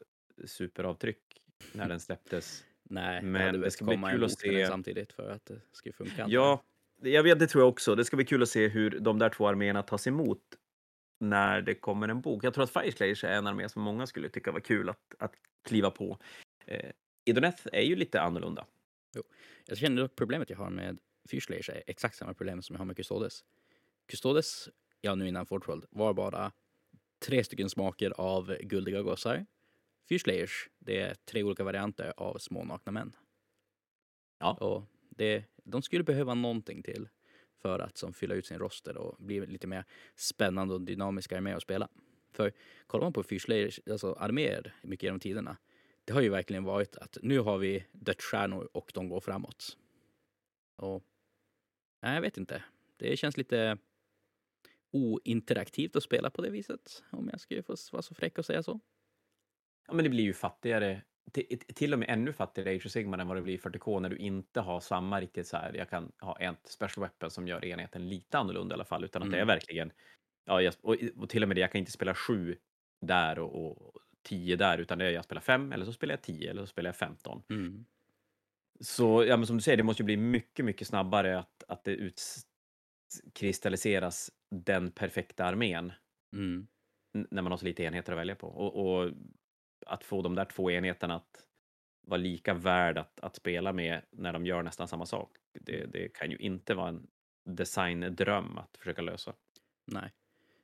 superavtryck 0.46 1.43
när 1.72 1.90
den 1.90 2.00
släpptes. 2.00 2.64
Nej, 2.84 3.22
men 3.24 3.62
det 3.62 3.72
ska 3.72 3.86
bli 3.86 3.98
kul 4.12 4.24
att 4.24 4.40
se. 4.40 4.68
samtidigt 4.68 5.14
för 5.14 5.32
att 5.32 5.46
det 5.46 5.62
ska 5.72 5.94
funka. 5.94 6.26
Ja, 6.30 6.64
jag 7.02 7.24
vet, 7.24 7.40
det 7.40 7.48
tror 7.48 7.62
jag 7.62 7.70
också. 7.70 7.96
Det 7.96 8.06
ska 8.06 8.16
bli 8.16 8.26
kul 8.26 8.44
att 8.44 8.50
se 8.50 8.68
hur 8.68 9.00
de 9.00 9.20
där 9.20 9.30
två 9.30 9.48
arméerna 9.48 9.84
tas 9.84 10.08
emot 10.08 10.42
när 11.20 11.62
det 11.62 11.76
kommer 11.76 12.08
en 12.08 12.22
bok. 12.22 12.44
Jag 12.44 12.54
tror 12.54 12.64
att 12.64 12.74
Fireslayers 12.74 13.24
är 13.24 13.34
en 13.34 13.48
armé 13.48 13.70
som 13.70 13.82
många 13.82 14.08
skulle 14.08 14.30
tycka 14.30 14.52
var 14.52 14.60
kul 14.60 14.90
att, 14.90 15.16
att 15.20 15.34
kliva 15.64 15.92
på. 15.92 16.18
Eh, 16.66 16.92
Idoneth 17.26 17.68
är 17.74 17.82
ju 17.82 17.96
lite 17.96 18.22
annorlunda. 18.22 18.66
Jo. 19.16 19.24
Jag 19.66 19.78
känner 19.78 20.04
att 20.04 20.16
problemet 20.16 20.50
jag 20.50 20.58
har 20.58 20.70
med 20.70 20.98
Fyrslayers 21.30 21.70
är 21.70 21.84
exakt 21.88 22.16
samma 22.16 22.34
problem 22.34 22.62
som 22.62 22.74
jag 22.74 22.80
har 22.80 22.86
med 22.86 22.98
Custodes. 22.98 23.44
Custodes, 24.12 24.70
ja 25.02 25.16
nu 25.16 25.28
innan 25.28 25.46
Fortrold, 25.46 25.86
var 25.90 26.14
bara 26.14 26.52
tre 27.26 27.44
stycken 27.44 27.70
smaker 27.70 28.14
av 28.18 28.58
guldiga 28.62 29.02
gossar. 29.02 29.46
Fyrslayers, 30.10 30.70
det 30.80 31.00
är 31.00 31.16
tre 31.16 31.44
olika 31.44 31.64
varianter 31.64 32.14
av 32.18 32.38
små 32.38 32.64
nakna 32.64 32.92
män. 32.92 33.16
Ja. 34.40 34.54
Och 34.54 34.84
det, 35.10 35.46
de 35.64 35.82
skulle 35.82 36.04
behöva 36.04 36.34
någonting 36.34 36.84
till 36.84 37.10
för 37.62 37.80
att 37.80 37.98
som 37.98 38.14
fylla 38.14 38.36
ut 38.36 38.46
sin 38.46 38.60
roster 38.60 38.98
och 38.98 39.16
bli 39.20 39.46
lite 39.46 39.68
mer 39.68 39.86
spännande 40.16 40.74
och 40.74 40.82
dynamiska 40.82 41.38
arméer 41.38 41.56
att 41.56 41.64
spela. 41.64 41.90
För 42.32 42.52
kollar 42.88 43.06
man 43.06 43.14
på 43.14 43.24
Fyrslayers, 43.24 43.80
alltså 43.92 44.14
arméer 44.14 44.76
mycket 44.82 45.04
genom 45.04 45.20
tiderna, 45.20 45.58
det 46.06 46.14
har 46.14 46.22
ju 46.22 46.30
verkligen 46.30 46.64
varit 46.64 46.96
att 46.96 47.18
nu 47.22 47.40
har 47.40 47.58
vi 47.58 47.86
dödsstjärnor 47.92 48.70
och 48.74 48.92
de 48.94 49.10
går 49.10 49.20
framåt. 49.20 49.78
Och 50.76 51.04
nej, 52.02 52.16
jag 52.16 52.22
vet 52.22 52.38
inte. 52.38 52.64
Det 52.98 53.18
känns 53.18 53.38
lite 53.38 53.78
ointeraktivt 54.92 55.96
att 55.96 56.04
spela 56.04 56.30
på 56.30 56.42
det 56.42 56.50
viset, 56.50 57.04
om 57.12 57.30
jag 57.32 57.40
skulle 57.40 57.64
få 57.64 57.76
vara 57.92 58.02
så 58.02 58.14
fräck 58.16 58.38
och 58.38 58.46
säga 58.46 58.64
så. 58.64 58.80
Ja, 59.88 59.94
men 59.94 60.04
det 60.04 60.10
blir 60.10 60.24
ju 60.24 60.34
fattigare 60.34 61.02
till 61.76 61.94
och 61.94 62.00
med 62.00 62.10
ännu 62.10 62.34
fattigare 62.34 62.76
Age 62.76 62.86
of 62.86 62.92
Sigmar 62.92 63.18
än 63.18 63.28
vad 63.28 63.38
det 63.38 63.42
blir 63.42 63.54
i 63.54 63.58
40K 63.58 64.00
när 64.00 64.10
du 64.10 64.18
inte 64.18 64.60
har 64.60 64.80
samma 64.80 65.22
riktigt 65.22 65.48
så 65.48 65.58
här, 65.58 65.74
jag 65.74 65.90
kan 65.90 66.12
ha 66.20 66.40
ett 66.40 66.68
special 66.68 67.04
weapon 67.04 67.32
som 67.32 67.48
gör 67.48 67.66
enheten 67.66 68.10
lite 68.10 68.38
annorlunda 68.38 68.74
i 68.74 68.76
alla 68.76 68.86
fall, 68.86 69.04
utan 69.04 69.22
att 69.22 69.26
mm. 69.26 69.32
det 69.32 69.38
är 69.38 69.42
mm. 69.42 69.56
verkligen, 69.56 69.92
ja, 70.46 70.62
jag, 70.62 70.74
och, 70.82 70.98
och, 71.18 71.30
till 71.30 71.44
och 71.44 71.50
med 71.50 71.58
det, 71.58 71.62
jag 71.62 71.72
kan 71.72 71.80
inte 71.80 71.92
spela 71.92 72.16
sju 72.16 72.58
där 73.02 73.40
och, 73.40 73.78
och 73.78 73.98
tio 74.24 74.56
där, 74.56 74.78
utan 74.78 74.98
det 74.98 75.06
är 75.06 75.12
jag 75.12 75.24
spelar 75.24 75.42
fem, 75.42 75.72
eller 75.72 75.86
så 75.86 75.94
spelar 75.94 76.14
jag 76.14 76.22
tio, 76.22 76.50
eller 76.50 76.62
så 76.62 76.68
spelar 76.68 76.88
jag 76.88 76.96
femton. 76.96 77.44
Mm. 77.50 77.86
Så, 78.80 79.24
ja 79.26 79.38
men 79.38 79.48
som 79.48 79.58
du 79.58 79.62
säger, 79.62 79.78
det 79.78 79.84
måste 79.84 80.04
ju 80.04 80.06
bli 80.06 80.18
mycket, 80.18 80.66
mycket 80.66 80.88
snabbare 80.88 81.40
att, 81.40 81.64
att 81.68 81.84
det 81.84 82.12
utkristalliseras 83.22 84.32
den 84.52 84.92
perfekta 84.92 85.46
armén. 85.46 85.94
Mm. 86.36 86.68
När 87.14 87.42
man 87.42 87.52
har 87.52 87.58
så 87.58 87.66
lite 87.66 87.84
enheter 87.84 88.14
att 88.14 88.20
välja 88.20 88.36
på. 88.36 88.48
Och, 88.48 88.86
och 88.86 89.12
att 89.86 90.04
få 90.04 90.22
de 90.22 90.36
där 90.36 90.46
två 90.46 90.72
enheterna 90.72 91.16
att 91.16 91.48
vara 92.02 92.18
lika 92.18 92.54
värd 92.54 92.98
att, 92.98 93.20
att 93.20 93.36
spela 93.36 93.74
med 93.74 94.02
när 94.12 94.34
de 94.34 94.46
gör 94.46 94.64
nästan 94.64 94.88
samma 94.88 95.06
sak. 95.06 95.38
Det, 95.54 95.86
det 95.86 96.14
kan 96.14 96.32
ju 96.32 96.38
inte 96.38 96.74
vara 96.74 96.90
en 96.90 97.08
designdröm 97.44 98.58
att 98.58 98.78
försöka 98.78 99.02
lösa. 99.02 99.34
Nej, 99.86 100.12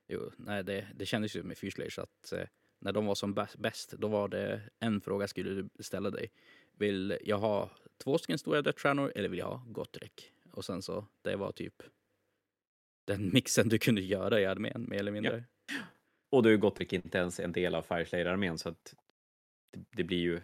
jo, 0.08 0.32
nej 0.38 0.64
det, 0.64 0.88
det 0.96 1.06
kändes 1.06 1.36
ju 1.36 1.44
med 1.44 1.58
Fyrslage 1.58 2.00
att 2.00 2.32
eh, 2.32 2.48
när 2.80 2.92
de 2.92 3.06
var 3.06 3.16
som 3.16 3.34
bäst, 3.58 3.92
då 3.92 4.08
var 4.08 4.28
det 4.28 4.62
en 4.80 5.02
fråga 5.02 5.28
skulle 5.28 5.50
du 5.50 5.70
ställa 5.80 6.10
dig. 6.10 6.32
Vill 6.78 7.18
jag 7.22 7.38
ha 7.38 7.70
två 8.04 8.18
stycken 8.18 8.38
stora 8.38 8.62
dödsstjärnor 8.62 9.12
eller 9.16 9.30
vill 9.30 9.40
jag 9.40 9.48
ha 9.48 9.64
Gottrek? 9.68 10.32
Och 10.52 10.66
sen 10.66 10.82
så, 10.82 11.06
det 11.22 11.36
var 11.36 11.52
typ 11.52 11.84
den 13.06 13.30
mixen 13.34 13.70
du 13.70 13.78
kunde 13.78 14.02
göra 14.02 14.40
i 14.40 14.46
armén 14.46 14.86
mer 14.90 15.00
eller 15.00 15.12
mindre. 15.12 15.44
Ja. 15.66 15.74
Och 16.30 16.44
då 16.44 16.50
är 16.50 16.58
Gottrick 16.58 16.94
inte 16.94 17.18
ens 17.18 17.40
en 17.40 17.52
del 17.52 17.76
av 17.76 17.82
Fireslayer-armén 17.82 18.58
så 18.58 18.70
att 18.70 18.96
det, 19.72 19.86
det 19.92 20.04
blir 20.04 20.20
ju 20.20 20.42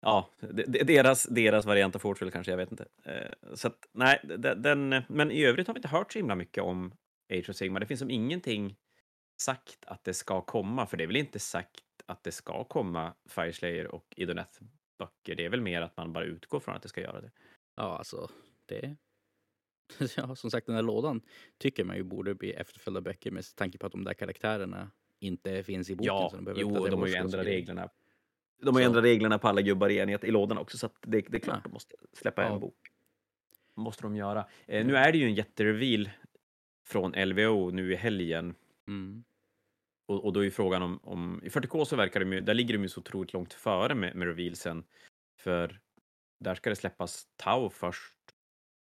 Ja, 0.00 0.30
deras, 0.66 1.22
deras 1.24 1.66
variant 1.66 1.94
av 1.94 1.98
Fortfield 1.98 2.32
kanske, 2.32 2.52
jag 2.52 2.56
vet 2.56 2.70
inte. 2.70 2.88
Eh, 3.04 3.54
så 3.54 3.68
att, 3.68 3.88
nej, 3.92 4.20
den, 4.56 5.02
men 5.08 5.30
i 5.30 5.44
övrigt 5.44 5.66
har 5.66 5.74
vi 5.74 5.78
inte 5.78 5.88
hört 5.88 6.12
så 6.12 6.18
himla 6.18 6.34
mycket 6.34 6.62
om 6.62 6.92
Age 7.32 7.50
of 7.50 7.56
Sigma. 7.56 7.80
Det 7.80 7.86
finns 7.86 8.00
som 8.00 8.10
ingenting 8.10 8.76
sagt 9.40 9.84
att 9.86 10.04
det 10.04 10.14
ska 10.14 10.40
komma, 10.40 10.86
för 10.86 10.96
det 10.96 11.04
är 11.04 11.06
väl 11.06 11.16
inte 11.16 11.38
sagt 11.38 11.84
att 12.06 12.24
det 12.24 12.32
ska 12.32 12.64
komma 12.64 13.14
Fireslayer 13.28 13.86
och 13.86 14.14
Idoneth 14.16 14.62
böcker. 14.98 15.34
Det 15.34 15.44
är 15.44 15.48
väl 15.48 15.60
mer 15.60 15.80
att 15.82 15.96
man 15.96 16.12
bara 16.12 16.24
utgår 16.24 16.60
från 16.60 16.76
att 16.76 16.82
det 16.82 16.88
ska 16.88 17.00
göra 17.00 17.20
det. 17.20 17.30
Ja, 17.76 17.98
alltså 17.98 18.30
det. 18.66 18.96
Ja, 20.16 20.36
som 20.36 20.50
sagt, 20.50 20.66
den 20.66 20.74
här 20.74 20.82
lådan 20.82 21.20
tycker 21.58 21.84
man 21.84 21.96
ju 21.96 22.02
borde 22.02 22.34
bli 22.34 22.52
efterföljda 22.52 23.00
böcker 23.00 23.30
med 23.30 23.44
tanke 23.56 23.78
på 23.78 23.86
att 23.86 23.92
de 23.92 24.04
där 24.04 24.14
karaktärerna 24.14 24.90
inte 25.20 25.62
finns 25.62 25.90
i 25.90 25.96
boken. 25.96 26.06
Ja, 26.06 26.30
så 26.30 26.36
de 26.36 26.54
jo, 26.56 26.86
de 26.86 27.00
har 27.00 27.06
ju 27.06 27.14
ändrat 27.14 27.46
reglerna. 27.46 27.88
De 28.62 28.74
har 28.74 28.80
ju 28.80 28.86
ändrat 28.86 29.04
reglerna 29.04 29.38
på 29.38 29.48
alla 29.48 29.62
gubbar 29.62 29.88
i 29.88 29.98
enhet 29.98 30.24
i 30.24 30.30
lådan 30.30 30.58
också, 30.58 30.78
så 30.78 30.90
det, 31.02 31.20
det, 31.20 31.36
är 31.36 31.40
klart 31.40 31.56
ja. 31.56 31.62
de 31.64 31.72
måste 31.72 31.94
släppa 32.12 32.42
ja. 32.42 32.54
en 32.54 32.60
bok. 32.60 32.88
måste 33.74 34.02
de 34.02 34.16
göra. 34.16 34.46
Eh, 34.66 34.86
nu 34.86 34.96
är 34.96 35.12
det 35.12 35.18
ju 35.18 35.24
en 35.24 35.34
jättereveal 35.34 36.10
från 36.86 37.12
LVO 37.12 37.70
nu 37.70 37.92
i 37.92 37.96
helgen. 37.96 38.54
Mm. 38.88 39.24
Och, 40.06 40.24
och, 40.24 40.32
då 40.32 40.40
är 40.40 40.44
ju 40.44 40.50
frågan 40.50 40.82
om, 40.82 41.00
om 41.02 41.40
i 41.44 41.48
40K 41.48 41.84
så 41.84 41.96
verkar 41.96 42.20
de 42.20 42.32
ju, 42.32 42.40
där 42.40 42.54
ligger 42.54 42.74
de 42.74 42.82
ju 42.82 42.88
så 42.88 43.00
otroligt 43.00 43.32
långt 43.32 43.54
före 43.54 43.94
med, 43.94 44.16
med 44.16 44.28
revealsen. 44.28 44.84
För 45.38 45.80
där 46.40 46.54
ska 46.54 46.70
det 46.70 46.76
släppas 46.76 47.26
Tau 47.36 47.70
först, 47.70 48.17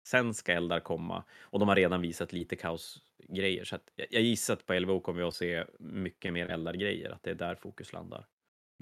sen 0.08 0.34
ska 0.34 0.54
Eldar 0.54 0.80
komma 0.80 1.24
och 1.39 1.60
de 1.60 1.67
har 1.67 1.76
redan 1.76 2.02
visat 2.02 2.34
lite 2.34 2.56
kaos 2.56 3.02
grejer. 3.17 3.63
Så 3.63 3.78
jag, 3.96 4.08
jag 4.10 4.22
gissar 4.22 4.54
att 4.54 4.65
på 4.65 4.74
LVO 4.74 5.00
kommer 5.00 5.20
vi 5.20 5.28
att 5.28 5.34
se 5.34 5.65
mycket 5.80 6.34
mer 6.34 6.48
eldar-grejer, 6.48 7.10
att 7.10 7.24
det 7.24 7.30
är 7.30 7.36
där 7.36 7.56
fokus 7.56 7.93
landar. 7.93 8.28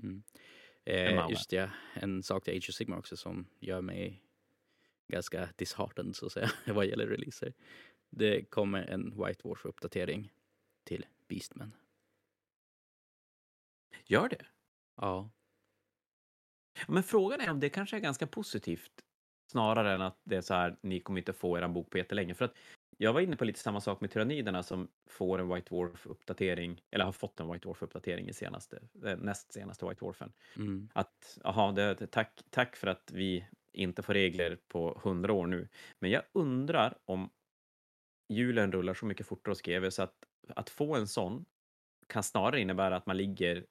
Mm. 0.03 0.23
Eh, 0.83 1.27
just 1.29 1.49
det, 1.49 1.71
en 1.93 2.23
sak 2.23 2.43
till 2.43 2.57
Age 2.57 2.69
of 2.69 2.75
Sigma 2.75 2.97
också 2.97 3.17
som 3.17 3.47
gör 3.59 3.81
mig 3.81 4.21
ganska 5.07 5.49
disheartened 5.55 6.15
så 6.15 6.25
att 6.25 6.31
säga 6.31 6.49
vad 6.73 6.85
gäller 6.85 7.07
releaser. 7.07 7.53
Det 8.09 8.43
kommer 8.43 8.83
en 8.83 9.25
White 9.25 9.43
Wolf-uppdatering 9.43 10.29
till 10.83 11.05
Beastman. 11.27 11.71
Gör 14.03 14.29
det? 14.29 14.45
Ja. 14.95 15.29
Men 16.87 17.03
frågan 17.03 17.41
är 17.41 17.51
om 17.51 17.59
det 17.59 17.69
kanske 17.69 17.95
är 17.95 17.99
ganska 17.99 18.27
positivt 18.27 19.04
snarare 19.51 19.93
än 19.93 20.01
att 20.01 20.19
det 20.23 20.35
är 20.35 20.41
så 20.41 20.53
här, 20.53 20.75
ni 20.81 20.99
kommer 20.99 21.19
inte 21.19 21.33
få 21.33 21.57
er 21.57 21.67
bok 21.67 21.89
på 21.89 21.97
jättelänge. 21.97 22.33
För 22.33 22.45
att 22.45 22.53
jag 22.97 23.13
var 23.13 23.21
inne 23.21 23.35
på 23.35 23.45
lite 23.45 23.59
samma 23.59 23.81
sak 23.81 24.01
med 24.01 24.11
Tyranniderna 24.11 24.63
som 24.63 24.87
får 25.09 25.39
en 25.39 25.53
White 25.53 25.69
Dwarf-uppdatering, 25.69 26.81
eller 26.91 27.05
har 27.05 27.11
fått 27.11 27.39
en 27.39 27.51
White 27.51 27.67
Dwarf-uppdatering 27.67 28.29
i 28.29 28.33
senaste, 28.33 28.81
eh, 29.05 29.17
näst 29.17 29.53
senaste 29.53 29.85
White 29.85 29.99
Dwarfen. 29.99 30.33
Mm. 30.57 30.89
Att, 30.93 31.39
aha, 31.43 31.75
tack, 32.11 32.43
tack 32.49 32.75
för 32.75 32.87
att 32.87 33.11
vi 33.13 33.47
inte 33.71 34.03
får 34.03 34.13
regler 34.13 34.57
på 34.67 35.01
hundra 35.03 35.33
år 35.33 35.47
nu. 35.47 35.67
Men 35.99 36.11
jag 36.11 36.23
undrar 36.33 36.97
om 37.05 37.29
julen 38.29 38.71
rullar 38.71 38.93
så 38.93 39.05
mycket 39.05 39.27
fortare 39.27 39.51
hos 39.51 39.61
GW 39.61 39.91
så 39.91 40.03
att, 40.03 40.15
att 40.47 40.69
få 40.69 40.95
en 40.95 41.07
sån 41.07 41.45
kan 42.07 42.23
snarare 42.23 42.61
innebära 42.61 42.95
att 42.95 43.05
man 43.05 43.17
ligger 43.17 43.65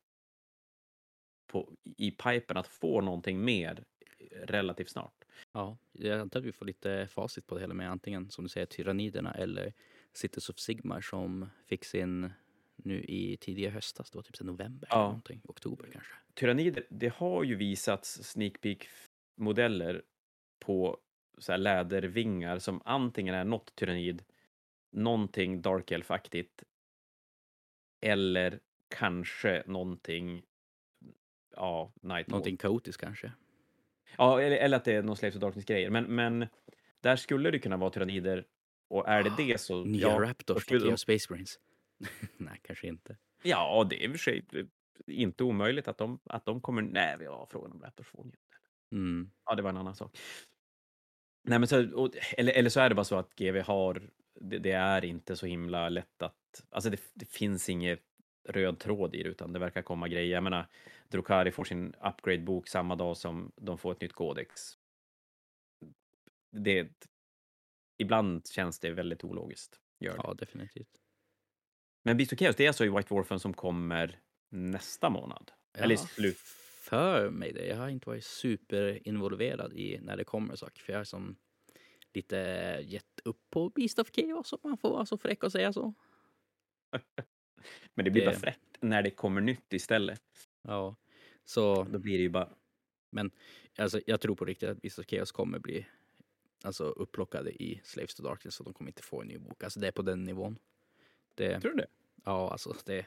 på, 1.47 1.73
i 1.83 2.11
pipen 2.11 2.57
att 2.57 2.67
få 2.67 3.01
någonting 3.01 3.45
mer 3.45 3.85
relativt 4.43 4.89
snart. 4.91 5.25
Ja, 5.53 5.77
jag 5.93 6.21
antar 6.21 6.41
att 6.41 6.47
vi 6.47 6.53
får 6.53 6.67
lite 6.67 7.07
facit 7.11 7.47
på 7.47 7.55
det 7.55 7.61
hela 7.61 7.75
med 7.75 7.91
antingen 7.91 8.31
som 8.31 8.45
du 8.45 8.49
säger 8.49 8.67
Tyranniderna 8.67 9.35
eller 9.35 9.73
Cities 10.13 10.49
of 10.49 10.59
Sigmar 10.59 11.01
som 11.01 11.51
fick 11.67 11.85
sin 11.85 12.33
nu 12.77 13.03
i 13.05 13.37
tidiga 13.37 13.71
höstas, 13.71 14.11
då 14.11 14.23
typ 14.23 14.37
så 14.37 14.45
november 14.45 14.89
Ja. 14.91 14.97
eller 14.97 15.05
någonting, 15.05 15.41
oktober 15.45 15.89
kanske. 15.93 16.15
Tyrannider, 16.35 16.87
det 16.91 17.15
har 17.15 17.45
ju 17.45 17.55
visats 17.55 18.23
sneak 18.23 18.61
peek-modeller 18.61 20.03
på 20.59 20.99
så 21.39 21.53
här 21.53 21.59
lädervingar 21.59 22.59
som 22.59 22.83
antingen 22.85 23.35
är 23.35 23.45
något 23.45 23.75
tyrannid, 23.75 24.25
någonting 24.91 25.63
Dark 25.63 25.91
Elf-aktigt 25.91 26.63
eller 28.01 28.61
kanske 28.89 29.63
någonting, 29.67 30.43
ja, 31.57 31.93
Nightwalk. 31.95 32.29
Någonting 32.29 32.57
kaotiskt 32.57 33.01
kanske. 33.01 33.33
Ja, 34.19 34.41
eller, 34.41 34.57
eller 34.57 34.77
att 34.77 34.85
det 34.85 34.93
är 34.93 35.03
någon 35.03 35.17
Slaves 35.17 35.37
of 35.37 35.41
Darkness-grejer. 35.41 35.91
Men, 35.91 36.05
men 36.05 36.47
där 37.01 37.17
skulle 37.17 37.51
det 37.51 37.59
kunna 37.59 37.77
vara 37.77 37.91
tyrannider 37.91 38.45
och 38.89 39.09
är 39.09 39.23
det 39.23 39.33
det 39.37 39.61
så... 39.61 39.85
Nya 39.85 40.09
ja, 40.09 40.21
Raptors 40.21 40.67
tycker 40.67 40.87
jag, 40.87 40.99
Space 40.99 41.27
Marines. 41.31 41.59
Nej, 42.37 42.61
kanske 42.63 42.87
inte. 42.87 43.17
Ja, 43.43 43.87
det 43.91 44.05
är 44.05 44.05
i 44.05 44.09
och 44.09 44.11
för 44.11 44.19
sig 44.19 44.45
inte 45.07 45.45
omöjligt 45.45 45.89
att 45.89 45.99
de, 45.99 46.21
att 46.25 46.47
de 46.47 46.61
kommer... 46.61 46.83
Nej, 46.83 47.17
vi 47.19 47.27
har 47.27 47.47
frågan 47.51 47.73
om 47.73 47.83
Raptors 47.83 48.07
får. 48.07 48.27
Mm. 48.93 49.31
Ja, 49.47 49.55
det 49.55 49.63
var 49.63 49.71
en 49.71 49.77
annan 49.77 49.95
sak. 49.95 50.19
Nej, 51.45 51.59
men 51.59 51.69
så, 51.69 51.95
och, 51.95 52.11
eller, 52.37 52.53
eller 52.53 52.71
så 52.71 52.81
är 52.81 52.89
det 52.89 52.95
bara 52.95 53.05
så 53.05 53.17
att 53.17 53.35
GV 53.35 53.61
har... 53.61 54.03
Det, 54.41 54.59
det 54.59 54.73
är 54.73 55.05
inte 55.05 55.37
så 55.37 55.47
himla 55.47 55.89
lätt 55.89 56.23
att... 56.23 56.65
Alltså 56.71 56.91
det, 56.91 57.01
det 57.15 57.27
finns 57.27 57.69
inget 57.69 58.03
röd 58.49 58.79
tråd 58.79 59.15
i 59.15 59.23
det, 59.23 59.29
utan 59.29 59.53
det 59.53 59.59
verkar 59.59 59.83
komma 59.83 60.09
grejer. 60.09 60.35
Jag 60.35 60.45
menar, 60.45 60.67
Drukari 61.09 61.53
får 61.53 61.65
sin 61.65 61.95
upgrade-bok 61.95 62.69
samma 62.69 62.97
dag 62.97 63.17
som 63.17 63.53
de 63.57 63.79
får 63.79 63.93
ett 63.93 64.01
nytt 64.01 64.13
kodex. 64.13 64.79
Det... 66.51 66.89
Ibland 67.99 68.47
känns 68.49 68.79
det 68.81 68.91
väldigt 68.91 69.25
ologiskt. 69.25 69.81
Gör 70.01 70.13
det. 70.13 70.21
Ja, 70.25 70.35
definitivt. 70.35 71.01
Men 72.03 72.17
Beast 72.17 72.33
of 72.33 72.39
Chaos, 72.39 72.57
det 72.57 72.65
är 72.65 72.69
alltså 72.69 72.85
i 72.85 72.89
White 72.89 73.09
Dwarfen 73.15 73.41
som 73.41 73.55
kommer 73.55 74.21
nästa 74.51 75.11
månad. 75.11 75.53
Eller 75.79 75.95
Ja, 75.95 75.99
slut. 76.01 76.39
För 76.85 77.31
mig 77.31 77.53
det. 77.53 77.67
Jag 77.67 77.77
har 77.77 77.89
inte 77.89 78.09
varit 78.09 78.25
superinvolverad 78.25 79.73
i 79.73 79.99
när 80.03 80.17
det 80.17 80.25
kommer 80.25 80.57
saker. 80.57 80.83
För 80.83 80.93
jag 80.93 81.01
är 81.01 81.05
som 81.05 81.37
lite 82.15 82.37
gett 82.85 83.21
upp 83.25 83.41
på 83.51 83.69
Beast 83.69 83.99
of 83.99 84.11
Chaos 84.11 84.53
om 84.53 84.59
man 84.63 84.79
får 84.79 84.91
vara 84.91 85.07
så 85.07 85.19
fräck 85.19 85.45
och 85.45 85.53
säga 85.53 85.73
så. 85.73 85.95
Men 87.95 88.05
det 88.05 88.11
blir 88.11 88.23
det- 88.25 88.31
bara 88.31 88.39
fräckt 88.41 88.77
när 88.81 89.03
det 89.03 89.11
kommer 89.11 89.41
nytt 89.41 89.73
istället. 89.73 90.23
Ja, 90.69 90.97
så 91.45 91.85
Då 91.85 91.99
blir 91.99 92.17
det 92.19 92.23
ju 92.23 92.29
bara... 92.29 92.51
alltså, 93.79 94.01
jag 94.07 94.21
tror 94.21 94.35
på 94.35 94.45
riktigt 94.45 94.69
att 94.69 94.83
Beast 94.83 94.99
of 94.99 95.07
Chaos 95.07 95.33
kommer 95.33 95.59
bli 95.59 95.87
alltså, 96.65 96.85
upplockade 96.85 97.63
i 97.63 97.81
Slaves 97.85 98.15
to 98.15 98.23
Darkness 98.23 98.55
så 98.55 98.65
de 98.65 98.75
kommer 98.75 98.91
inte 98.91 99.03
få 99.03 99.23
en 99.23 99.29
ny 99.29 99.39
bok. 99.39 99.65
Alltså 99.65 99.81
det 99.81 99.87
är 99.87 99.93
på 99.93 100.03
den 100.03 100.25
nivån. 100.25 100.59
Det, 101.35 101.61
Tror 101.61 101.71
du 101.73 101.77
det? 101.77 101.87
ja, 102.25 102.51
alltså 102.51 102.75
det, 102.85 103.07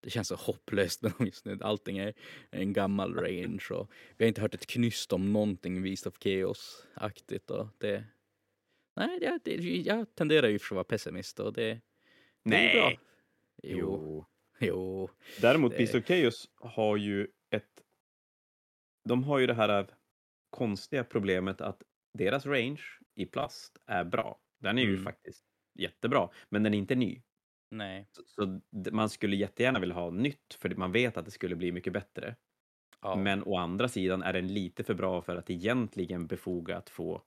det 0.00 0.10
känns 0.10 0.28
så 0.28 0.34
hopplöst 0.34 1.02
med 1.02 1.12
dem 1.18 1.26
just 1.26 1.44
nu. 1.44 1.58
Allting 1.60 1.98
är 1.98 2.14
en 2.50 2.72
gammal 2.72 3.14
range 3.14 3.66
och 3.70 3.90
vi 4.16 4.24
har 4.24 4.28
inte 4.28 4.40
hört 4.40 4.54
ett 4.54 4.66
knyst 4.66 5.12
om 5.12 5.32
någonting 5.32 5.82
Beast 5.82 6.06
of 6.06 6.18
Chaos-aktigt 6.18 7.50
och 7.50 7.68
det... 7.78 8.04
Nej, 8.94 9.20
det, 9.20 9.40
det, 9.44 9.52
jag 9.80 10.14
tenderar 10.14 10.48
ju 10.48 10.58
för 10.58 10.66
att 10.66 10.76
vara 10.76 10.84
pessimist 10.84 11.40
och 11.40 11.52
det, 11.52 11.80
det 12.42 12.56
är 12.56 12.74
bra. 12.74 12.92
Jo, 13.62 13.78
jo. 13.78 14.26
Däremot 15.40 15.72
Det- 15.72 15.78
Chaos 16.08 16.50
har 16.60 16.96
ju 16.96 17.26
ett... 17.50 17.82
De 19.08 19.24
har 19.24 19.38
ju 19.38 19.46
det 19.46 19.54
här 19.54 19.86
konstiga 20.50 21.04
problemet 21.04 21.60
att 21.60 21.82
deras 22.18 22.46
range 22.46 22.82
i 23.14 23.26
plast 23.26 23.78
är 23.86 24.04
bra. 24.04 24.40
Den 24.60 24.78
är 24.78 24.82
ju 24.82 24.92
Mm. 24.92 25.04
faktiskt 25.04 25.44
jättebra, 25.78 26.30
men 26.48 26.62
den 26.62 26.74
är 26.74 26.78
inte 26.78 26.94
ny. 26.94 27.22
Nej. 27.70 28.08
Så, 28.12 28.22
så 28.26 28.60
man 28.92 29.10
skulle 29.10 29.36
jättegärna 29.36 29.80
vilja 29.80 29.94
ha 29.94 30.10
nytt, 30.10 30.54
för 30.60 30.68
man 30.68 30.92
vet 30.92 31.16
att 31.16 31.24
det 31.24 31.30
skulle 31.30 31.56
bli 31.56 31.72
mycket 31.72 31.92
bättre. 31.92 32.36
Ja. 33.02 33.16
Men 33.16 33.42
å 33.42 33.56
andra 33.56 33.88
sidan 33.88 34.22
är 34.22 34.32
den 34.32 34.46
lite 34.54 34.84
för 34.84 34.94
bra 34.94 35.22
för 35.22 35.36
att 35.36 35.50
egentligen 35.50 36.26
befoga 36.26 36.76
att 36.76 36.90
få 36.90 37.22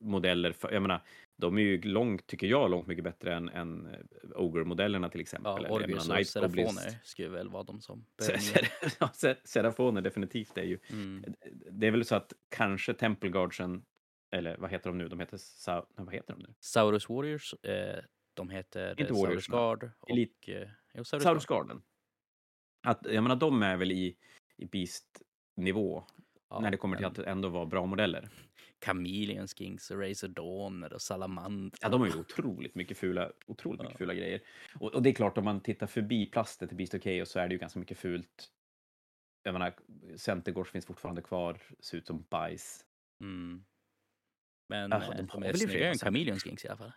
modeller. 0.00 0.52
För, 0.52 0.72
jag 0.72 0.82
menar, 0.82 1.02
de 1.36 1.58
är 1.58 1.62
ju 1.62 1.82
långt, 1.82 2.26
tycker 2.26 2.46
jag, 2.46 2.70
långt 2.70 2.86
mycket 2.86 3.04
bättre 3.04 3.34
än, 3.34 3.48
än 3.48 3.86
eh, 3.86 4.00
Ogre-modellerna 4.34 5.08
till 5.08 5.20
exempel. 5.20 5.52
Ja, 5.62 5.78
menar, 5.86 6.18
och. 6.20 6.26
Serafoner 6.26 6.98
skulle 7.04 7.28
väl 7.28 7.48
vara 7.48 7.62
de 7.62 7.80
som 7.80 8.04
Serafoner 9.44 10.00
definitivt 10.00 10.58
är 10.58 10.62
ju. 10.64 10.78
mm. 10.90 11.34
Det 11.70 11.86
är 11.86 11.90
väl 11.90 12.04
så 12.04 12.14
att 12.14 12.32
kanske 12.48 12.94
Temple 12.94 13.30
Guardsen, 13.30 13.84
eller 14.30 14.56
vad 14.56 14.70
heter 14.70 14.90
de 14.90 14.98
nu? 14.98 15.08
De 15.08 15.20
heter, 15.20 15.36
Sa, 15.36 15.86
vad 15.94 16.14
heter 16.14 16.34
de 16.34 16.42
nu? 16.42 16.54
Saurus 16.60 17.08
Warriors, 17.08 17.54
eh, 17.64 17.98
de 18.34 18.50
heter 18.50 18.90
Inte 18.90 19.04
Saurus 19.14 19.22
Warriors, 19.22 19.48
men 19.48 19.58
Guard 19.58 19.90
och... 20.00 20.10
Elite- 20.10 20.62
Eh, 20.62 20.68
jo, 20.94 21.04
Saurus, 21.04 21.22
Saurus. 21.24 21.46
Garden. 21.46 21.82
Att, 22.82 23.06
jag 23.10 23.22
menar, 23.22 23.36
de 23.36 23.62
är 23.62 23.76
väl 23.76 23.92
i, 23.92 24.16
i 24.56 24.64
Beast-nivå 24.66 26.04
Ja, 26.50 26.60
när 26.60 26.70
det 26.70 26.76
kommer 26.76 26.96
till 26.96 27.06
att 27.06 27.18
ändå 27.18 27.48
vara 27.48 27.66
bra 27.66 27.86
modeller. 27.86 28.28
Chameleon 28.84 29.48
Skinks 29.48 29.90
och 29.90 30.00
Razor 30.00 30.28
Dawner 30.28 30.92
och 30.92 31.02
Salamand. 31.02 31.76
Ja, 31.80 31.88
de 31.88 32.00
har 32.00 32.08
ju 32.08 32.20
otroligt 32.20 32.74
mycket 32.74 32.98
fula, 32.98 33.32
otroligt 33.46 33.80
mycket 33.80 33.94
Ja. 33.94 33.98
fula 33.98 34.14
grejer. 34.14 34.40
Och, 34.80 34.94
och 34.94 35.02
det 35.02 35.10
är 35.10 35.14
klart, 35.14 35.38
om 35.38 35.44
man 35.44 35.60
tittar 35.60 35.86
förbi 35.86 36.26
plastet 36.26 36.72
i 36.72 36.74
Beast 36.74 36.94
of 36.94 37.02
Chaos 37.02 37.30
så 37.30 37.38
är 37.38 37.48
det 37.48 37.54
ju 37.54 37.58
ganska 37.58 37.78
mycket 37.78 37.98
fult. 37.98 38.50
Jag 39.42 39.52
menar, 39.52 39.74
Centergårds 40.16 40.70
finns 40.70 40.86
fortfarande 40.86 41.22
kvar, 41.22 41.58
ser 41.80 41.98
ut 41.98 42.06
som 42.06 42.22
bajs. 42.30 42.84
Mm. 43.20 43.64
Men 44.68 44.92
eh, 44.92 44.98
de 44.98 45.16
de, 45.16 45.28
har 45.28 45.44
är 45.44 45.52
snyggare 45.52 45.88
än 45.88 45.98
Chameleon 45.98 46.38
Skinks 46.38 46.64
i 46.64 46.68
alla 46.68 46.76
fall. 46.76 46.92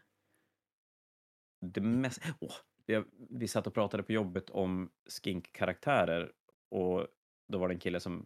Det 1.61 1.81
mest... 1.81 2.21
Åh, 2.39 2.53
vi, 2.85 3.03
vi 3.29 3.47
satt 3.47 3.67
och 3.67 3.73
pratade 3.73 4.03
på 4.03 4.11
jobbet 4.11 4.49
om 4.49 4.91
skink-karaktärer 5.05 6.31
och 6.69 7.07
då 7.47 7.57
var 7.57 7.67
det 7.67 7.73
en 7.73 7.79
kille 7.79 7.99
som 7.99 8.25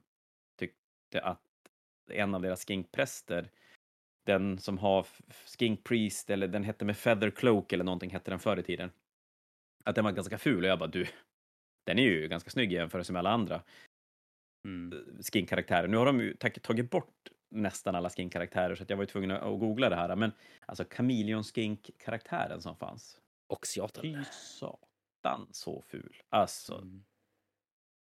tyckte 1.10 1.22
att 1.28 1.42
en 2.12 2.36
av 2.36 2.42
deras 2.42 2.66
skinkpräster, 2.66 3.50
den 4.26 4.58
som 4.60 4.78
har 4.78 5.08
skink 5.58 5.84
priest, 5.84 6.30
eller 6.30 6.48
den 6.48 6.64
hette 6.64 6.86
med 6.86 6.98
feather 6.98 7.30
cloak 7.30 7.74
eller 7.74 7.84
någonting 7.84 8.10
hette 8.10 8.32
den 8.32 8.40
förr 8.40 8.60
i 8.60 8.64
tiden, 8.64 8.92
att 9.86 9.96
den 9.96 10.04
var 10.04 10.12
ganska 10.12 10.38
ful 10.38 10.64
och 10.64 10.70
jag 10.70 10.80
bara 10.80 10.90
du, 10.90 11.08
den 11.86 12.00
är 12.00 12.04
ju 12.04 12.28
ganska 12.28 12.50
snygg 12.50 12.72
i 12.74 12.76
jämförelse 12.76 13.14
med 13.14 13.20
alla 13.20 13.30
andra 13.32 13.64
Mm. 14.66 15.18
skin-karaktärer. 15.34 15.88
Nu 15.88 15.98
har 15.98 16.06
de 16.06 16.20
ju 16.20 16.34
tag- 16.34 16.62
tagit 16.62 16.92
bort 16.92 17.30
nästan 17.50 17.96
alla 17.96 18.10
skin-karaktärer 18.10 18.76
så 18.76 18.86
jag 18.88 18.98
var 18.98 19.04
ju 19.04 19.08
tvungen 19.08 19.32
att 19.32 19.60
googla 19.60 19.90
det 19.90 19.96
här. 19.96 20.16
Men 20.16 20.32
alltså 20.66 20.86
Chameleon 20.90 21.44
skink-karaktären 21.44 22.62
som 22.62 22.76
fanns. 22.76 23.22
Oxyatl. 23.48 24.02
Fy 24.02 24.16
satan 24.32 25.48
så 25.52 25.82
ful. 25.82 26.22
Alltså, 26.30 26.76
Mm. 26.78 27.04